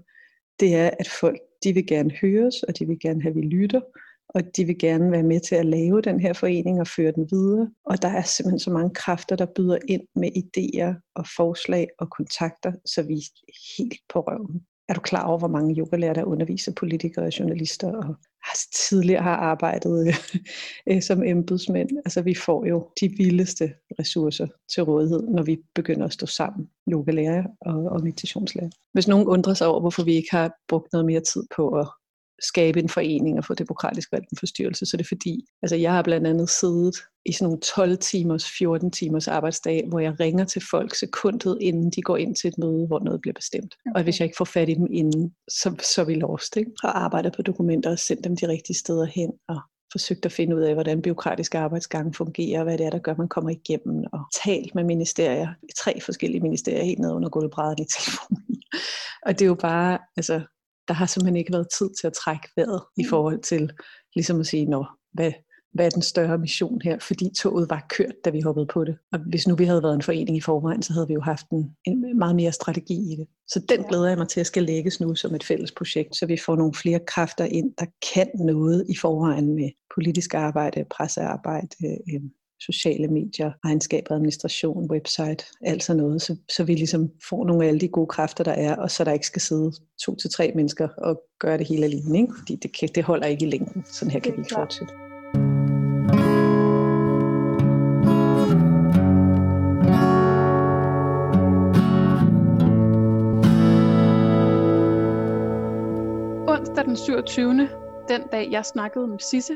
det 0.59 0.75
er, 0.75 0.89
at 0.99 1.09
folk 1.19 1.39
de 1.63 1.73
vil 1.73 1.87
gerne 1.87 2.11
høres, 2.21 2.63
og 2.63 2.79
de 2.79 2.87
vil 2.87 2.99
gerne 2.99 3.21
have, 3.21 3.29
at 3.29 3.35
vi 3.35 3.41
lytter, 3.41 3.81
og 4.29 4.41
de 4.57 4.65
vil 4.65 4.77
gerne 4.79 5.11
være 5.11 5.23
med 5.23 5.39
til 5.39 5.55
at 5.55 5.65
lave 5.65 6.01
den 6.01 6.19
her 6.19 6.33
forening 6.33 6.79
og 6.79 6.87
føre 6.87 7.11
den 7.11 7.27
videre. 7.31 7.71
Og 7.85 8.01
der 8.01 8.07
er 8.07 8.21
simpelthen 8.21 8.59
så 8.59 8.71
mange 8.71 8.93
kræfter, 8.93 9.35
der 9.35 9.45
byder 9.55 9.77
ind 9.87 10.01
med 10.15 10.29
idéer 10.37 11.11
og 11.15 11.25
forslag 11.35 11.87
og 11.99 12.09
kontakter, 12.09 12.71
så 12.85 13.01
vi 13.01 13.13
er 13.13 13.53
helt 13.77 13.99
på 14.13 14.19
røven. 14.19 14.61
Er 14.89 14.93
du 14.93 14.99
klar 14.99 15.27
over, 15.27 15.37
hvor 15.37 15.47
mange 15.47 15.75
yogalærer, 15.79 16.13
der 16.13 16.23
underviser 16.23 16.71
politikere 16.73 17.25
og 17.25 17.39
journalister 17.39 17.91
og 17.91 18.15
tidligere 18.73 19.23
har 19.23 19.35
arbejdet 19.35 20.15
øh, 20.89 21.01
som 21.01 21.23
embedsmænd. 21.23 21.89
Altså 22.05 22.21
vi 22.21 22.35
får 22.35 22.65
jo 22.65 22.89
de 23.01 23.09
vildeste 23.17 23.73
ressourcer 23.99 24.47
til 24.73 24.83
rådighed, 24.83 25.23
når 25.23 25.43
vi 25.43 25.57
begynder 25.75 26.05
at 26.05 26.13
stå 26.13 26.25
sammen, 26.25 26.69
yogalærer 26.91 27.43
og, 27.61 27.75
og 27.75 28.03
meditationslærer. 28.03 28.69
Hvis 28.93 29.07
nogen 29.07 29.27
undrer 29.27 29.53
sig 29.53 29.67
over, 29.67 29.79
hvorfor 29.79 30.03
vi 30.03 30.13
ikke 30.13 30.31
har 30.31 30.51
brugt 30.67 30.93
noget 30.93 31.05
mere 31.05 31.21
tid 31.33 31.43
på 31.55 31.69
at 31.69 31.87
skabe 32.47 32.79
en 32.79 32.89
forening 32.89 33.37
og 33.37 33.45
få 33.45 33.53
demokratisk 33.53 34.11
valgt 34.11 34.29
en 34.31 34.37
forstyrrelse, 34.37 34.85
så 34.85 34.97
det 34.97 35.03
er 35.03 35.07
fordi, 35.07 35.45
altså 35.61 35.75
jeg 35.75 35.91
har 35.93 36.01
blandt 36.01 36.27
andet 36.27 36.49
siddet 36.49 36.95
i 37.25 37.31
sådan 37.31 37.45
nogle 37.45 37.59
12 37.59 37.97
timers, 37.97 38.45
14 38.57 38.91
timers 38.91 39.27
arbejdsdag, 39.27 39.83
hvor 39.87 39.99
jeg 39.99 40.19
ringer 40.19 40.45
til 40.45 40.61
folk 40.71 40.95
sekundet, 40.95 41.57
inden 41.61 41.91
de 41.91 42.01
går 42.01 42.17
ind 42.17 42.35
til 42.35 42.47
et 42.47 42.57
møde, 42.57 42.87
hvor 42.87 42.99
noget 42.99 43.21
bliver 43.21 43.33
bestemt. 43.33 43.75
Okay. 43.85 43.95
Og 43.95 44.03
hvis 44.03 44.19
jeg 44.19 44.25
ikke 44.25 44.37
får 44.37 44.45
fat 44.45 44.69
i 44.69 44.73
dem 44.73 44.87
inden, 44.91 45.33
så, 45.49 45.75
så 45.93 46.01
er 46.01 46.05
vi 46.05 46.15
lost. 46.15 46.57
Ikke? 46.57 46.71
Og 46.83 47.03
arbejder 47.03 47.29
på 47.35 47.41
dokumenter 47.41 47.91
og 47.91 47.99
sendt 47.99 48.23
dem 48.23 48.35
de 48.35 48.47
rigtige 48.47 48.77
steder 48.77 49.05
hen, 49.05 49.31
og 49.47 49.61
forsøgt 49.91 50.25
at 50.25 50.31
finde 50.31 50.55
ud 50.55 50.61
af, 50.61 50.73
hvordan 50.73 51.01
byråkratiske 51.01 51.57
arbejdsgange 51.57 52.13
fungerer, 52.13 52.63
hvad 52.63 52.77
det 52.77 52.85
er, 52.85 52.89
der 52.89 52.99
gør, 52.99 53.11
at 53.11 53.17
man 53.17 53.27
kommer 53.27 53.49
igennem, 53.49 54.03
og 54.13 54.19
talt 54.43 54.75
med 54.75 54.83
ministerier, 54.83 55.53
tre 55.77 56.01
forskellige 56.01 56.41
ministerier, 56.41 56.83
helt 56.83 56.99
ned 56.99 57.11
under 57.11 57.29
gulvbræddet 57.29 57.79
i 57.79 57.85
telefonen. 57.97 58.61
og 59.25 59.31
det 59.39 59.41
er 59.41 59.47
jo 59.47 59.55
bare, 59.55 59.99
altså, 60.17 60.41
der 60.87 60.93
har 60.93 61.05
simpelthen 61.05 61.35
ikke 61.35 61.53
været 61.53 61.67
tid 61.77 61.89
til 62.01 62.07
at 62.07 62.13
trække 62.13 62.47
vejret 62.55 62.81
mm. 62.97 63.01
i 63.01 63.05
forhold 63.09 63.41
til 63.41 63.71
ligesom 64.15 64.39
at 64.39 64.47
sige, 64.47 64.65
Nå, 64.65 64.85
hvad, 65.13 65.31
hvad 65.73 65.85
er 65.85 65.89
den 65.89 66.01
større 66.01 66.37
mission 66.37 66.81
her? 66.83 66.99
Fordi 66.99 67.29
toget 67.37 67.69
var 67.69 67.85
kørt, 67.89 68.13
da 68.25 68.29
vi 68.29 68.41
hoppede 68.41 68.67
på 68.73 68.83
det. 68.83 68.97
Og 69.11 69.19
hvis 69.19 69.47
nu 69.47 69.55
vi 69.55 69.65
havde 69.65 69.83
været 69.83 69.95
en 69.95 70.01
forening 70.01 70.37
i 70.37 70.41
forvejen, 70.41 70.81
så 70.81 70.93
havde 70.93 71.07
vi 71.07 71.13
jo 71.13 71.21
haft 71.21 71.49
en, 71.49 71.75
en 71.85 72.17
meget 72.17 72.35
mere 72.35 72.51
strategi 72.51 72.93
i 72.93 73.15
det. 73.15 73.27
Så 73.47 73.65
den 73.69 73.83
glæder 73.83 74.07
jeg 74.07 74.17
mig 74.17 74.27
til 74.27 74.39
at 74.39 74.47
skal 74.47 74.63
lægges 74.63 75.01
nu 75.01 75.15
som 75.15 75.35
et 75.35 75.43
fælles 75.43 75.71
projekt, 75.71 76.15
så 76.15 76.25
vi 76.25 76.37
får 76.45 76.55
nogle 76.55 76.73
flere 76.73 76.99
kræfter 77.07 77.45
ind, 77.45 77.73
der 77.79 77.85
kan 78.13 78.29
noget 78.45 78.85
i 78.89 78.95
forvejen 78.97 79.55
med 79.55 79.69
politisk 79.95 80.33
arbejde, 80.33 80.85
pressearbejde, 80.89 81.67
øh, 81.85 82.21
sociale 82.65 83.07
medier, 83.07 83.51
regnskab, 83.65 84.03
administration, 84.09 84.91
website, 84.91 85.45
alt 85.61 85.83
sådan 85.83 86.03
noget, 86.03 86.21
så, 86.21 86.35
så 86.49 86.63
vi 86.63 86.73
ligesom 86.75 87.09
får 87.29 87.45
nogle 87.45 87.63
af 87.63 87.67
alle 87.67 87.79
de 87.79 87.87
gode 87.87 88.07
kræfter, 88.07 88.43
der 88.43 88.51
er, 88.51 88.75
og 88.75 88.91
så 88.91 89.03
der 89.03 89.11
ikke 89.11 89.27
skal 89.27 89.41
sidde 89.41 89.71
to 90.05 90.15
til 90.15 90.29
tre 90.29 90.51
mennesker 90.55 90.87
og 90.97 91.21
gøre 91.39 91.57
det 91.57 91.67
hele 91.67 91.85
alene, 91.85 92.19
ikke? 92.19 92.33
fordi 92.39 92.55
det, 92.55 92.77
kan, 92.79 92.89
det 92.95 93.03
holder 93.03 93.27
ikke 93.27 93.45
i 93.45 93.49
længden. 93.49 93.83
Sådan 93.85 94.11
her 94.11 94.19
kan 94.19 94.33
vi 94.33 94.37
ikke 94.37 94.55
fortsætte. 94.55 94.93
Onsdag 106.47 106.85
den 106.85 106.97
27. 106.97 107.69
den 108.07 108.21
dag 108.31 108.51
jeg 108.51 108.65
snakkede 108.65 109.07
med 109.07 109.19
Sisse, 109.19 109.53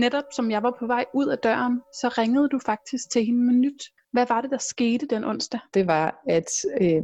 netop 0.00 0.24
som 0.32 0.50
jeg 0.50 0.62
var 0.62 0.76
på 0.78 0.86
vej 0.86 1.04
ud 1.14 1.26
af 1.26 1.38
døren, 1.38 1.80
så 2.00 2.08
ringede 2.18 2.48
du 2.48 2.58
faktisk 2.66 3.10
til 3.10 3.24
hende 3.24 3.44
med 3.44 3.54
nyt. 3.54 3.82
Hvad 4.12 4.26
var 4.28 4.40
det, 4.40 4.50
der 4.50 4.58
skete 4.58 5.06
den 5.06 5.24
onsdag? 5.24 5.60
Det 5.74 5.86
var, 5.86 6.22
at 6.28 6.50
øh, 6.80 7.02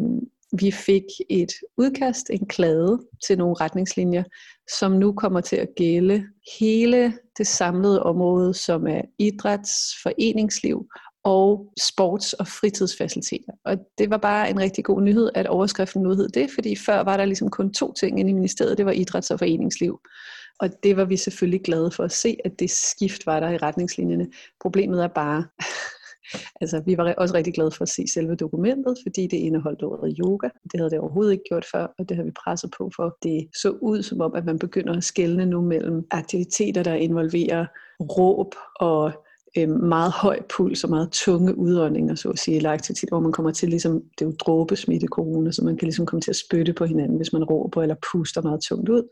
vi 0.60 0.70
fik 0.70 1.04
et 1.30 1.52
udkast, 1.76 2.30
en 2.30 2.46
klade 2.46 3.02
til 3.26 3.38
nogle 3.38 3.54
retningslinjer, 3.60 4.24
som 4.78 4.92
nu 4.92 5.12
kommer 5.12 5.40
til 5.40 5.56
at 5.56 5.68
gælde 5.76 6.26
hele 6.58 7.18
det 7.38 7.46
samlede 7.46 8.02
område, 8.02 8.54
som 8.54 8.86
er 8.86 9.00
idræts, 9.18 9.70
foreningsliv 10.02 10.88
og 11.24 11.72
sports- 11.80 12.34
og 12.38 12.48
fritidsfaciliteter. 12.48 13.52
Og 13.64 13.76
det 13.98 14.10
var 14.10 14.16
bare 14.16 14.50
en 14.50 14.60
rigtig 14.60 14.84
god 14.84 15.02
nyhed, 15.02 15.30
at 15.34 15.46
overskriften 15.46 16.02
nu 16.02 16.14
hed 16.14 16.28
det, 16.28 16.50
fordi 16.54 16.76
før 16.76 17.00
var 17.00 17.16
der 17.16 17.24
ligesom 17.24 17.50
kun 17.50 17.72
to 17.72 17.92
ting 17.92 18.20
inde 18.20 18.30
i 18.30 18.34
ministeriet, 18.34 18.78
det 18.78 18.86
var 18.86 18.92
idræts- 18.92 19.30
og 19.30 19.38
foreningsliv. 19.38 20.00
Og 20.60 20.68
det 20.82 20.96
var 20.96 21.04
vi 21.04 21.16
selvfølgelig 21.16 21.62
glade 21.62 21.90
for 21.90 22.04
at 22.04 22.12
se, 22.12 22.36
at 22.44 22.58
det 22.58 22.70
skift 22.70 23.26
var 23.26 23.40
der 23.40 23.50
i 23.50 23.56
retningslinjerne. 23.56 24.26
Problemet 24.62 25.04
er 25.04 25.08
bare, 25.08 25.44
altså, 26.60 26.82
vi 26.86 26.96
var 26.96 27.14
også 27.14 27.34
rigtig 27.34 27.54
glade 27.54 27.70
for 27.70 27.82
at 27.82 27.88
se 27.88 28.04
selve 28.14 28.34
dokumentet, 28.34 28.96
fordi 29.06 29.26
det 29.26 29.36
indeholdt 29.36 29.82
ordet 29.82 30.16
yoga. 30.20 30.48
Det 30.72 30.80
havde 30.80 30.90
det 30.90 30.98
overhovedet 30.98 31.32
ikke 31.32 31.44
gjort 31.48 31.66
før, 31.72 31.86
og 31.98 32.08
det 32.08 32.16
har 32.16 32.24
vi 32.24 32.30
presset 32.44 32.70
på 32.78 32.90
for. 32.96 33.18
Det 33.22 33.48
så 33.62 33.70
ud 33.70 34.02
som 34.02 34.20
om, 34.20 34.34
at 34.34 34.44
man 34.44 34.58
begynder 34.58 34.96
at 34.96 35.04
skelne 35.04 35.46
nu 35.46 35.60
mellem 35.60 36.06
aktiviteter, 36.10 36.82
der 36.82 36.94
involverer 36.94 37.66
råb 38.00 38.54
og 38.80 39.12
øh, 39.58 39.68
meget 39.68 40.12
høj 40.12 40.42
puls 40.56 40.84
og 40.84 40.90
meget 40.90 41.10
tunge 41.12 41.58
udåndinger, 41.58 42.14
så 42.14 42.30
at 42.30 42.38
sige, 42.38 42.56
eller 42.56 42.70
aktivitet, 42.70 43.08
hvor 43.08 43.20
man 43.20 43.32
kommer 43.32 43.52
til, 43.52 43.68
ligesom, 43.68 43.92
det 44.18 44.24
er 44.24 44.26
jo 44.26 44.36
dråbesmitte 44.38 45.06
corona, 45.06 45.52
så 45.52 45.64
man 45.64 45.76
kan 45.76 45.86
ligesom 45.86 46.06
komme 46.06 46.20
til 46.20 46.30
at 46.30 46.36
spytte 46.36 46.72
på 46.72 46.84
hinanden, 46.84 47.16
hvis 47.16 47.32
man 47.32 47.44
råber 47.44 47.82
eller 47.82 47.96
puster 48.12 48.42
meget 48.42 48.60
tungt 48.60 48.88
ud. 48.88 49.02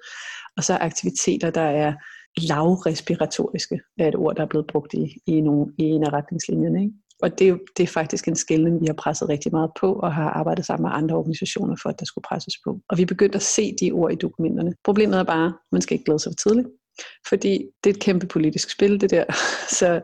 Og 0.56 0.64
så 0.64 0.74
aktiviteter, 0.80 1.50
der 1.50 1.60
er 1.60 1.92
lavrespiratoriske, 2.40 3.80
er 3.98 4.08
et 4.08 4.16
ord, 4.16 4.36
der 4.36 4.42
er 4.42 4.46
blevet 4.46 4.66
brugt 4.66 4.94
i, 4.94 5.16
i, 5.26 5.40
nogle, 5.40 5.72
i 5.78 5.82
en 5.82 6.04
af 6.04 6.12
retningslinjerne. 6.12 6.82
Ikke? 6.82 6.94
Og 7.22 7.38
det, 7.38 7.60
det 7.76 7.82
er 7.82 7.86
faktisk 7.86 8.28
en 8.28 8.36
skældning, 8.36 8.80
vi 8.80 8.86
har 8.86 8.94
presset 8.94 9.28
rigtig 9.28 9.52
meget 9.52 9.70
på, 9.80 9.92
og 9.92 10.14
har 10.14 10.30
arbejdet 10.30 10.66
sammen 10.66 10.82
med 10.82 10.90
andre 10.94 11.16
organisationer 11.16 11.76
for, 11.82 11.88
at 11.88 12.00
der 12.00 12.04
skulle 12.06 12.22
presses 12.28 12.54
på. 12.64 12.80
Og 12.88 12.98
vi 12.98 13.04
begyndte 13.04 13.36
at 13.36 13.42
se 13.42 13.74
de 13.80 13.92
ord 13.92 14.12
i 14.12 14.14
dokumenterne. 14.14 14.74
Problemet 14.84 15.18
er 15.18 15.22
bare, 15.24 15.46
at 15.46 15.52
man 15.72 15.82
skal 15.82 15.94
ikke 15.94 16.04
glæde 16.04 16.18
sig 16.18 16.30
for 16.30 16.48
tidligt, 16.48 16.68
fordi 17.28 17.66
det 17.84 17.90
er 17.90 17.94
et 17.94 18.00
kæmpe 18.00 18.26
politisk 18.26 18.70
spil, 18.70 19.00
det 19.00 19.10
der. 19.10 19.24
Så 19.80 20.00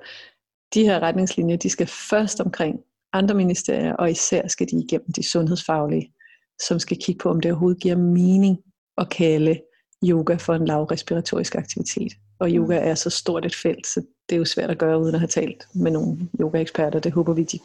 de 0.75 0.83
her 0.83 1.01
retningslinjer, 1.01 1.57
de 1.57 1.71
skal 1.71 1.87
først 1.87 2.41
omkring 2.41 2.81
andre 3.13 3.35
ministerier, 3.35 3.93
og 3.93 4.11
især 4.11 4.49
skal 4.49 4.71
de 4.71 4.77
igennem 4.77 5.13
de 5.17 5.31
sundhedsfaglige, 5.31 6.13
som 6.63 6.79
skal 6.79 6.97
kigge 6.97 7.19
på, 7.19 7.31
om 7.31 7.41
det 7.41 7.51
overhovedet 7.51 7.83
giver 7.83 7.97
mening 7.97 8.59
at 8.99 9.09
kalde 9.09 9.61
yoga 10.05 10.35
for 10.35 10.55
en 10.55 10.67
lavrespiratorisk 10.67 11.55
aktivitet. 11.55 12.13
Og 12.41 12.51
yoga 12.51 12.81
mm. 12.81 12.89
er 12.89 12.95
så 12.95 13.11
stort 13.11 13.47
et 13.47 13.55
felt, 13.55 13.87
så 13.87 14.01
det 14.29 14.35
er 14.35 14.39
jo 14.39 14.45
svært 14.45 14.71
at 14.71 14.79
gøre 14.79 15.01
uden 15.01 15.15
at 15.15 15.21
have 15.21 15.29
talt 15.29 15.67
med 15.75 15.91
nogle 15.91 16.29
yogaeksperter. 16.41 17.01
Det 17.01 17.13
håber 17.13 17.33
vi, 17.33 17.43
de 17.43 17.59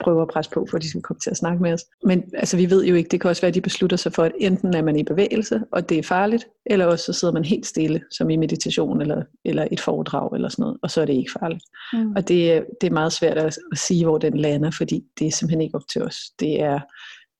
prøver 0.00 0.22
at 0.22 0.28
presse 0.28 0.50
på, 0.50 0.66
for 0.70 0.76
at 0.76 0.82
de 0.82 0.90
skal 0.90 1.02
komme 1.02 1.20
til 1.20 1.30
at 1.30 1.36
snakke 1.36 1.62
med 1.62 1.72
os. 1.72 1.84
Men 2.04 2.22
altså, 2.34 2.56
vi 2.56 2.70
ved 2.70 2.84
jo 2.84 2.94
ikke, 2.94 3.08
det 3.08 3.20
kan 3.20 3.30
også 3.30 3.42
være, 3.42 3.48
at 3.48 3.54
de 3.54 3.60
beslutter 3.60 3.96
sig 3.96 4.12
for, 4.12 4.22
at 4.22 4.32
enten 4.38 4.74
er 4.74 4.82
man 4.82 4.96
i 4.96 5.02
bevægelse, 5.02 5.62
og 5.72 5.88
det 5.88 5.98
er 5.98 6.02
farligt, 6.02 6.46
eller 6.66 6.86
også 6.86 7.04
så 7.04 7.12
sidder 7.12 7.34
man 7.34 7.44
helt 7.44 7.66
stille, 7.66 8.02
som 8.10 8.30
i 8.30 8.36
meditation 8.36 9.00
eller, 9.00 9.22
eller 9.44 9.68
et 9.70 9.80
foredrag 9.80 10.34
eller 10.34 10.48
sådan 10.48 10.62
noget, 10.62 10.78
og 10.82 10.90
så 10.90 11.00
er 11.00 11.04
det 11.04 11.12
ikke 11.12 11.32
farligt. 11.40 11.64
Mm. 11.92 12.12
Og 12.16 12.28
det, 12.28 12.66
det 12.80 12.86
er 12.86 12.92
meget 12.92 13.12
svært 13.12 13.38
at, 13.38 13.58
at 13.72 13.78
sige, 13.78 14.04
hvor 14.04 14.18
den 14.18 14.36
lander, 14.36 14.70
fordi 14.70 15.04
det 15.18 15.26
er 15.26 15.30
simpelthen 15.30 15.60
ikke 15.60 15.74
op 15.74 15.88
til 15.92 16.02
os. 16.02 16.16
Det 16.40 16.60
er 16.60 16.80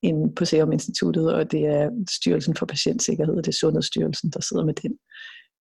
en 0.03 0.35
på 0.35 0.45
Serum 0.45 0.73
Instituttet, 0.73 1.33
og 1.33 1.53
det 1.53 1.67
er 1.67 1.91
Styrelsen 2.11 2.57
for 2.57 2.67
Patientsikkerhed, 2.67 3.35
og 3.35 3.45
det 3.45 3.53
er 3.53 3.59
Sundhedsstyrelsen, 3.61 4.31
der 4.31 4.41
sidder 4.41 4.65
med 4.65 4.75
den. 4.75 4.93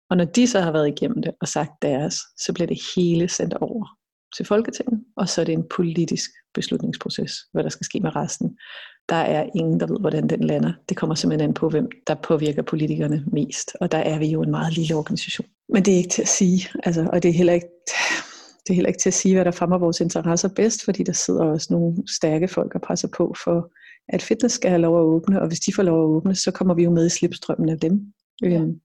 Og 0.09 0.17
når 0.17 0.25
de 0.25 0.47
så 0.47 0.61
har 0.61 0.71
været 0.71 0.87
igennem 0.87 1.21
det 1.21 1.31
og 1.41 1.47
sagt 1.47 1.71
deres, 1.81 2.15
så 2.37 2.53
bliver 2.53 2.67
det 2.67 2.79
hele 2.95 3.29
sendt 3.29 3.53
over 3.53 3.85
til 4.37 4.45
Folketinget, 4.45 5.03
og 5.17 5.29
så 5.29 5.41
er 5.41 5.45
det 5.45 5.53
en 5.53 5.65
politisk 5.75 6.31
beslutningsproces, 6.53 7.33
hvad 7.53 7.63
der 7.63 7.69
skal 7.69 7.85
ske 7.85 7.99
med 7.99 8.15
resten. 8.15 8.57
Der 9.09 9.15
er 9.15 9.49
ingen, 9.55 9.79
der 9.79 9.87
ved, 9.87 9.99
hvordan 9.99 10.29
den 10.29 10.43
lander. 10.43 10.73
Det 10.89 10.97
kommer 10.97 11.15
simpelthen 11.15 11.49
an 11.49 11.53
på, 11.53 11.69
hvem 11.69 11.89
der 12.07 12.15
påvirker 12.15 12.61
politikerne 12.61 13.23
mest. 13.27 13.71
Og 13.81 13.91
der 13.91 13.97
er 13.97 14.19
vi 14.19 14.27
jo 14.27 14.41
en 14.41 14.51
meget 14.51 14.73
lille 14.73 14.95
organisation. 14.95 15.47
Men 15.69 15.85
det 15.85 15.93
er 15.93 15.97
ikke 15.97 16.09
til 16.09 16.21
at 16.21 16.27
sige, 16.27 16.69
altså, 16.83 17.09
og 17.13 17.23
det 17.23 17.29
er 17.29 17.33
heller 17.33 17.53
ikke, 17.53 17.67
det 18.63 18.69
er 18.69 18.73
heller 18.73 18.87
ikke 18.87 18.99
til 18.99 19.09
at 19.09 19.13
sige, 19.13 19.35
hvad 19.35 19.45
der 19.45 19.51
fremmer 19.51 19.77
vores 19.77 19.99
interesser 19.99 20.49
bedst, 20.55 20.85
fordi 20.85 21.03
der 21.03 21.13
sidder 21.13 21.43
også 21.43 21.73
nogle 21.73 21.97
stærke 22.17 22.47
folk 22.47 22.75
og 22.75 22.81
presser 22.81 23.07
på 23.07 23.35
for, 23.43 23.71
at 24.09 24.21
fitness 24.21 24.55
skal 24.55 24.69
have 24.69 24.81
lov 24.81 24.97
at 24.97 25.03
åbne, 25.03 25.41
og 25.41 25.47
hvis 25.47 25.59
de 25.59 25.73
får 25.73 25.83
lov 25.83 26.01
at 26.01 26.05
åbne, 26.05 26.35
så 26.35 26.51
kommer 26.51 26.73
vi 26.73 26.83
jo 26.83 26.91
med 26.91 27.05
i 27.05 27.09
slipstrømmen 27.09 27.69
af 27.69 27.79
dem. 27.79 28.13
Ja. 28.41 28.47
Øhm, 28.47 28.79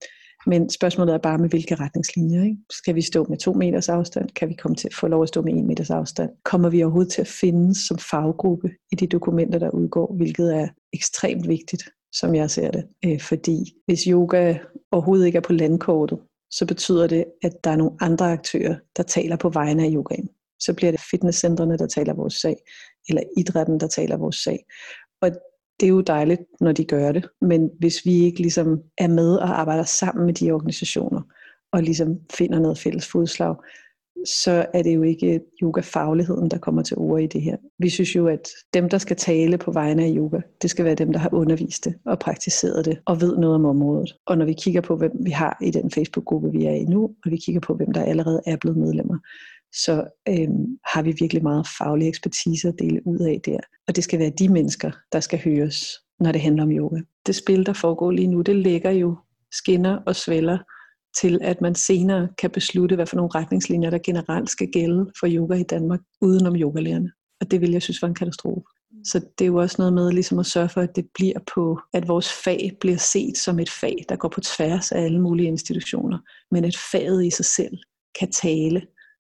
men 0.47 0.69
spørgsmålet 0.69 1.13
er 1.13 1.17
bare 1.17 1.37
med 1.37 1.49
hvilke 1.49 1.75
retningslinjer. 1.75 2.43
Ikke? 2.43 2.57
Skal 2.71 2.95
vi 2.95 3.01
stå 3.01 3.25
med 3.29 3.37
to 3.37 3.53
meters 3.53 3.89
afstand? 3.89 4.29
Kan 4.29 4.49
vi 4.49 4.53
komme 4.53 4.75
til 4.75 4.87
at 4.87 4.95
få 4.95 5.07
lov 5.07 5.23
at 5.23 5.27
stå 5.27 5.41
med 5.41 5.53
en 5.53 5.67
meters 5.67 5.89
afstand? 5.89 6.29
Kommer 6.45 6.69
vi 6.69 6.83
overhovedet 6.83 7.13
til 7.13 7.21
at 7.21 7.27
findes 7.27 7.77
som 7.77 7.97
faggruppe 7.97 8.69
i 8.91 8.95
de 8.95 9.07
dokumenter, 9.07 9.59
der 9.59 9.69
udgår, 9.69 10.15
hvilket 10.17 10.55
er 10.55 10.67
ekstremt 10.93 11.47
vigtigt, 11.47 11.83
som 12.13 12.35
jeg 12.35 12.49
ser 12.49 12.71
det. 12.71 12.83
Øh, 13.05 13.21
fordi 13.21 13.73
hvis 13.85 14.03
yoga 14.03 14.57
overhovedet 14.91 15.25
ikke 15.25 15.37
er 15.37 15.41
på 15.41 15.53
landkortet, 15.53 16.19
så 16.51 16.65
betyder 16.65 17.07
det, 17.07 17.25
at 17.43 17.53
der 17.63 17.71
er 17.71 17.75
nogle 17.75 17.97
andre 17.99 18.31
aktører, 18.31 18.75
der 18.97 19.03
taler 19.03 19.35
på 19.35 19.49
vegne 19.49 19.83
af 19.83 19.89
yogaen. 19.93 20.29
Så 20.59 20.73
bliver 20.73 20.91
det 20.91 21.01
fitnesscentrene, 21.11 21.77
der 21.77 21.87
taler 21.87 22.13
vores 22.13 22.33
sag, 22.33 22.55
eller 23.09 23.21
idrætten, 23.37 23.79
der 23.79 23.87
taler 23.87 24.17
vores 24.17 24.35
sag. 24.35 24.65
Og 25.21 25.31
det 25.81 25.87
er 25.87 25.91
jo 25.91 26.01
dejligt, 26.01 26.41
når 26.59 26.71
de 26.71 26.85
gør 26.85 27.11
det, 27.11 27.27
men 27.41 27.69
hvis 27.79 28.05
vi 28.05 28.13
ikke 28.13 28.41
ligesom 28.41 28.81
er 28.97 29.07
med 29.07 29.35
og 29.35 29.59
arbejder 29.59 29.83
sammen 29.83 30.25
med 30.25 30.33
de 30.33 30.51
organisationer, 30.51 31.21
og 31.73 31.83
ligesom 31.83 32.19
finder 32.33 32.59
noget 32.59 32.77
fælles 32.77 33.07
fodslag, 33.07 33.55
så 34.25 34.65
er 34.73 34.83
det 34.83 34.95
jo 34.95 35.01
ikke 35.03 35.41
yoga-fagligheden, 35.63 36.51
der 36.51 36.57
kommer 36.57 36.81
til 36.81 36.97
ord 36.97 37.21
i 37.21 37.27
det 37.27 37.41
her. 37.41 37.57
Vi 37.79 37.89
synes 37.89 38.15
jo, 38.15 38.27
at 38.27 38.49
dem, 38.73 38.89
der 38.89 38.97
skal 38.97 39.17
tale 39.17 39.57
på 39.57 39.71
vegne 39.71 40.03
af 40.03 40.13
yoga, 40.17 40.39
det 40.61 40.69
skal 40.69 40.85
være 40.85 40.95
dem, 40.95 41.11
der 41.13 41.19
har 41.19 41.33
undervist 41.33 41.85
det 41.85 41.95
og 42.05 42.19
praktiseret 42.19 42.85
det 42.85 42.99
og 43.05 43.21
ved 43.21 43.37
noget 43.37 43.55
om 43.55 43.65
området. 43.65 44.15
Og 44.25 44.37
når 44.37 44.45
vi 44.45 44.53
kigger 44.53 44.81
på, 44.81 44.95
hvem 44.95 45.11
vi 45.25 45.31
har 45.31 45.57
i 45.61 45.71
den 45.71 45.91
Facebook-gruppe, 45.91 46.51
vi 46.51 46.65
er 46.65 46.73
i 46.73 46.83
nu, 46.83 47.03
og 47.03 47.31
vi 47.31 47.37
kigger 47.37 47.61
på, 47.61 47.75
hvem 47.75 47.91
der 47.91 48.03
allerede 48.03 48.41
er 48.45 48.57
blevet 48.57 48.77
medlemmer, 48.77 49.17
så 49.73 50.07
øhm, 50.29 50.77
har 50.93 51.01
vi 51.01 51.15
virkelig 51.19 51.43
meget 51.43 51.67
faglig 51.77 52.07
ekspertise 52.07 52.67
at 52.67 52.75
dele 52.79 53.07
ud 53.07 53.19
af 53.19 53.41
der. 53.45 53.59
Og 53.87 53.95
det 53.95 54.03
skal 54.03 54.19
være 54.19 54.31
de 54.39 54.49
mennesker, 54.49 54.91
der 55.11 55.19
skal 55.19 55.39
høres, 55.39 55.99
når 56.19 56.31
det 56.31 56.41
handler 56.41 56.63
om 56.63 56.71
yoga. 56.71 57.01
Det 57.25 57.35
spil, 57.35 57.65
der 57.65 57.73
foregår 57.73 58.11
lige 58.11 58.27
nu, 58.27 58.41
det 58.41 58.55
lægger 58.55 58.91
jo 58.91 59.17
skinner 59.51 59.97
og 60.05 60.15
sveller 60.15 60.57
til, 61.21 61.39
at 61.41 61.61
man 61.61 61.75
senere 61.75 62.29
kan 62.37 62.49
beslutte, 62.49 62.95
hvad 62.95 63.05
for 63.05 63.15
nogle 63.15 63.31
retningslinjer, 63.35 63.89
der 63.89 63.99
generelt 64.03 64.49
skal 64.49 64.67
gælde 64.71 65.11
for 65.19 65.27
yoga 65.29 65.55
i 65.55 65.63
Danmark, 65.63 65.99
udenom 66.21 66.55
yogalærerne. 66.55 67.11
Og 67.41 67.51
det 67.51 67.61
vil 67.61 67.71
jeg 67.71 67.81
synes 67.81 68.01
var 68.01 68.07
en 68.07 68.15
katastrofe. 68.15 68.65
Så 69.03 69.19
det 69.19 69.45
er 69.45 69.47
jo 69.47 69.55
også 69.55 69.75
noget 69.77 69.93
med 69.93 70.11
ligesom 70.11 70.39
at 70.39 70.45
sørge 70.45 70.69
for, 70.69 70.81
at 70.81 70.95
det 70.95 71.05
bliver 71.13 71.39
på, 71.55 71.79
at 71.93 72.07
vores 72.07 72.33
fag 72.43 72.77
bliver 72.79 72.97
set 72.97 73.37
som 73.37 73.59
et 73.59 73.69
fag, 73.69 74.05
der 74.09 74.15
går 74.15 74.27
på 74.27 74.41
tværs 74.41 74.91
af 74.91 75.01
alle 75.01 75.21
mulige 75.21 75.47
institutioner, 75.47 76.17
men 76.51 76.65
at 76.65 76.77
faget 76.91 77.25
i 77.25 77.29
sig 77.29 77.45
selv 77.45 77.77
kan 78.19 78.31
tale 78.31 78.81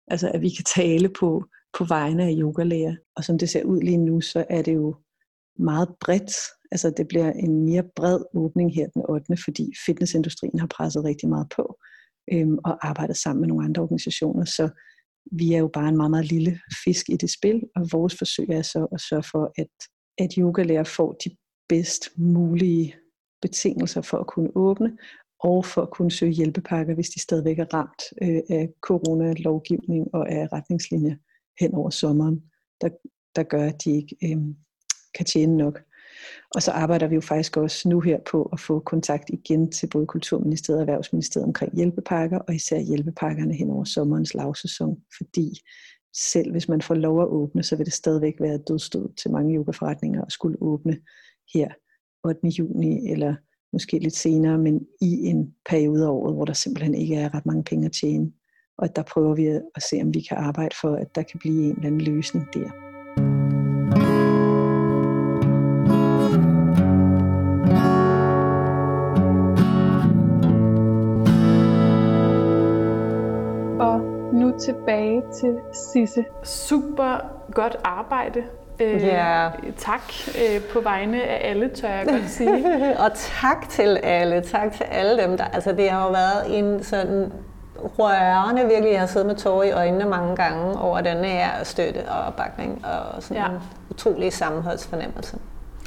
Altså 0.09 0.31
at 0.33 0.41
vi 0.41 0.49
kan 0.49 0.65
tale 0.75 1.09
på, 1.19 1.45
på 1.77 1.83
vegne 1.83 2.23
af 2.23 2.35
yogalæger. 2.37 2.95
Og 3.15 3.23
som 3.23 3.37
det 3.37 3.49
ser 3.49 3.63
ud 3.63 3.81
lige 3.81 3.97
nu, 3.97 4.21
så 4.21 4.45
er 4.49 4.61
det 4.61 4.75
jo 4.75 4.95
meget 5.59 5.89
bredt. 6.01 6.31
Altså 6.71 6.93
det 6.97 7.07
bliver 7.07 7.31
en 7.31 7.65
mere 7.65 7.83
bred 7.95 8.19
åbning 8.35 8.75
her 8.75 8.87
den 8.87 9.03
8. 9.09 9.37
fordi 9.45 9.71
fitnessindustrien 9.85 10.59
har 10.59 10.67
presset 10.67 11.03
rigtig 11.03 11.29
meget 11.29 11.47
på 11.55 11.79
øhm, 12.33 12.57
og 12.65 12.87
arbejdet 12.87 13.17
sammen 13.17 13.41
med 13.41 13.47
nogle 13.47 13.65
andre 13.65 13.81
organisationer. 13.81 14.45
Så 14.45 14.69
vi 15.31 15.53
er 15.53 15.57
jo 15.57 15.67
bare 15.73 15.89
en 15.89 15.97
meget, 15.97 16.11
meget 16.11 16.31
lille 16.31 16.59
fisk 16.83 17.09
i 17.09 17.17
det 17.17 17.31
spil, 17.33 17.63
og 17.75 17.87
vores 17.91 18.15
forsøg 18.17 18.49
er 18.49 18.61
så 18.61 18.87
at 18.91 19.01
sørge 19.01 19.23
for, 19.31 19.53
at, 19.57 19.73
at 20.17 20.33
yogalærer 20.37 20.83
får 20.83 21.11
de 21.25 21.29
bedst 21.69 22.09
mulige 22.17 22.95
betingelser 23.41 24.01
for 24.01 24.17
at 24.17 24.27
kunne 24.27 24.51
åbne, 24.55 24.97
og 25.43 25.65
for 25.65 25.81
at 25.81 25.89
kunne 25.89 26.11
søge 26.11 26.31
hjælpepakker, 26.31 26.93
hvis 26.93 27.09
de 27.09 27.19
stadigvæk 27.19 27.59
er 27.59 27.73
ramt 27.73 28.03
øh, 28.21 28.41
af 28.49 28.69
coronalovgivning 28.81 30.07
og 30.13 30.31
af 30.31 30.47
retningslinjer 30.53 31.15
hen 31.59 31.73
over 31.73 31.89
sommeren, 31.89 32.43
der, 32.81 32.89
der 33.35 33.43
gør, 33.43 33.65
at 33.65 33.83
de 33.83 33.91
ikke 33.91 34.15
øh, 34.23 34.37
kan 35.15 35.25
tjene 35.25 35.57
nok. 35.57 35.81
Og 36.55 36.61
så 36.61 36.71
arbejder 36.71 37.07
vi 37.07 37.15
jo 37.15 37.21
faktisk 37.21 37.57
også 37.57 37.89
nu 37.89 37.99
her 37.99 38.19
på 38.31 38.43
at 38.43 38.59
få 38.59 38.79
kontakt 38.79 39.29
igen 39.29 39.71
til 39.71 39.87
både 39.87 40.07
Kulturministeriet 40.07 40.81
og 40.81 40.81
Erhvervsministeriet 40.81 41.47
omkring 41.47 41.75
hjælpepakker, 41.75 42.39
og 42.39 42.55
især 42.55 42.79
hjælpepakkerne 42.79 43.53
hen 43.53 43.69
over 43.69 43.83
sommerens 43.83 44.33
lavsæson, 44.33 44.97
fordi 45.17 45.59
selv 46.13 46.51
hvis 46.51 46.69
man 46.69 46.81
får 46.81 46.95
lov 46.95 47.21
at 47.21 47.27
åbne, 47.27 47.63
så 47.63 47.75
vil 47.75 47.85
det 47.85 47.93
stadigvæk 47.93 48.33
være 48.39 48.57
dødstød 48.67 49.13
til 49.15 49.31
mange 49.31 49.55
yogaforretninger 49.55 50.25
at 50.25 50.31
skulle 50.31 50.57
åbne 50.61 50.99
her 51.53 51.69
8. 52.23 52.47
juni 52.47 53.11
eller 53.11 53.35
måske 53.73 53.99
lidt 53.99 54.15
senere, 54.15 54.57
men 54.57 54.81
i 55.01 55.25
en 55.25 55.53
periode 55.69 56.05
af 56.05 56.09
året, 56.09 56.35
hvor 56.35 56.45
der 56.45 56.53
simpelthen 56.53 56.95
ikke 56.95 57.15
er 57.15 57.33
ret 57.33 57.45
mange 57.45 57.63
penge 57.63 57.85
at 57.85 57.91
tjene. 57.91 58.31
Og 58.77 58.95
der 58.95 59.03
prøver 59.03 59.35
vi 59.35 59.45
at 59.47 59.83
se, 59.89 60.01
om 60.01 60.13
vi 60.13 60.21
kan 60.21 60.37
arbejde 60.37 60.75
for, 60.81 60.95
at 60.95 61.15
der 61.15 61.23
kan 61.23 61.39
blive 61.39 61.63
en 61.63 61.75
eller 61.75 61.87
anden 61.87 62.01
løsning 62.01 62.45
der. 62.53 62.69
Og 73.79 73.99
nu 74.33 74.57
tilbage 74.59 75.21
til 75.39 75.57
Sisse. 75.73 76.25
Super 76.43 77.39
godt 77.51 77.75
arbejde 77.83 78.43
Øh, 78.79 79.03
yeah. 79.03 79.51
Tak 79.77 80.01
øh, 80.27 80.61
på 80.73 80.79
vegne 80.79 81.23
af 81.23 81.49
alle, 81.49 81.69
tør 81.69 81.89
jeg 81.89 82.05
godt 82.07 82.29
sige. 82.29 82.65
og 83.03 83.11
tak 83.13 83.69
til 83.69 83.97
alle. 84.03 84.41
Tak 84.41 84.73
til 84.73 84.83
alle 84.83 85.23
dem, 85.23 85.37
der... 85.37 85.43
Altså, 85.43 85.71
det 85.71 85.89
har 85.89 86.05
jo 86.05 86.11
været 86.11 86.59
en 86.59 86.83
sådan 86.83 87.31
rørende 87.75 88.65
virkelig. 88.65 88.91
Jeg 88.91 88.99
har 88.99 89.07
siddet 89.07 89.27
med 89.27 89.35
tårer 89.35 89.63
i 89.63 89.71
øjnene 89.71 90.05
mange 90.05 90.35
gange 90.35 90.79
over 90.79 91.01
den 91.01 91.25
her 91.25 91.63
støtte 91.63 92.09
og 92.09 92.25
opbakning 92.27 92.85
og 92.85 93.23
sådan 93.23 93.43
ja. 93.43 93.49
en 93.49 93.59
utrolig 93.89 94.33
sammenholdsfornemmelse. 94.33 95.37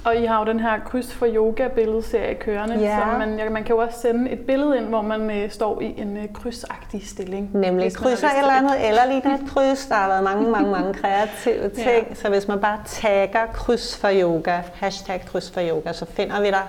Og 0.04 0.16
I 0.16 0.24
har 0.24 0.38
jo 0.38 0.44
den 0.52 0.60
her 0.60 0.78
kryds 0.86 1.14
for 1.14 1.26
yoga 1.34 1.68
billedserie 1.68 2.34
kørende, 2.34 2.78
Ja. 2.78 2.98
så 3.12 3.18
man, 3.18 3.52
man 3.52 3.64
kan 3.64 3.76
jo 3.76 3.82
også 3.82 4.00
sende 4.00 4.30
et 4.30 4.40
billede 4.40 4.76
ind, 4.78 4.84
hvor 4.86 5.02
man 5.02 5.30
øh, 5.30 5.50
står 5.50 5.80
i 5.80 5.94
en 6.00 6.16
øh, 6.16 6.24
krydsagtig 6.34 7.08
stilling. 7.08 7.50
Nemlig 7.56 7.94
krydser 7.96 8.28
eller 8.38 8.50
det. 8.50 8.58
andet, 8.58 8.88
eller 8.88 9.06
ligner 9.06 9.34
et 9.34 9.50
kryds. 9.50 9.86
Der 9.86 9.94
har 9.94 10.08
været 10.08 10.24
mange, 10.24 10.50
mange, 10.50 10.70
mange 10.70 10.94
kreative 11.02 11.68
ting. 11.68 12.06
Ja. 12.08 12.14
Så 12.14 12.28
hvis 12.28 12.48
man 12.48 12.60
bare 12.60 12.78
tagger 12.86 13.46
kryds 13.54 13.96
for 13.98 14.08
yoga, 14.12 14.58
hashtag 14.74 15.22
kryds 15.26 15.50
for 15.50 15.60
yoga, 15.70 15.92
så 15.92 16.06
finder 16.06 16.40
vi 16.40 16.46
dig 16.46 16.62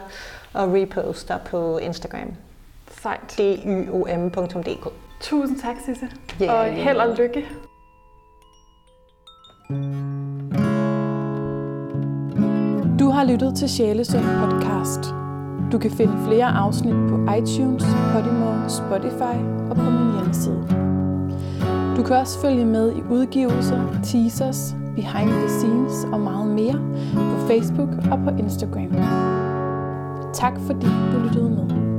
og 0.54 0.74
reposter 0.74 1.38
på 1.38 1.78
Instagram. 1.78 2.36
Sejt. 3.02 3.36
dyom.dk 3.38 4.88
Tusind 5.22 5.60
tak, 5.62 5.76
Sisse. 5.86 6.08
Ja, 6.40 6.54
og 6.54 6.70
lige 6.70 6.84
held 6.84 6.98
og 6.98 7.16
lykke. 7.18 7.46
Du 9.70 10.73
har 13.14 13.24
lyttet 13.24 13.55
til 13.55 13.70
Sjælesund 13.70 14.24
podcast. 14.24 15.14
Du 15.72 15.78
kan 15.78 15.91
finde 15.91 16.14
flere 16.28 16.45
afsnit 16.45 16.95
på 17.09 17.16
iTunes, 17.16 17.84
Podimo, 18.14 18.68
Spotify 18.68 19.38
og 19.70 19.76
på 19.76 19.89
min 19.89 20.14
hjemmeside. 20.14 20.64
Du 21.97 22.03
kan 22.03 22.16
også 22.16 22.39
følge 22.41 22.66
med 22.66 22.95
i 22.95 23.01
udgivelser, 23.09 23.82
teasers, 24.03 24.76
behind 24.95 25.30
the 25.30 25.49
scenes 25.49 26.07
og 26.14 26.20
meget 26.20 26.47
mere 26.47 26.80
på 27.14 27.47
Facebook 27.47 27.89
og 28.11 28.20
på 28.26 28.30
Instagram. 28.39 28.91
Tak 30.34 30.53
fordi 30.68 30.88
du 31.14 31.20
lyttede 31.24 31.49
med. 31.49 31.93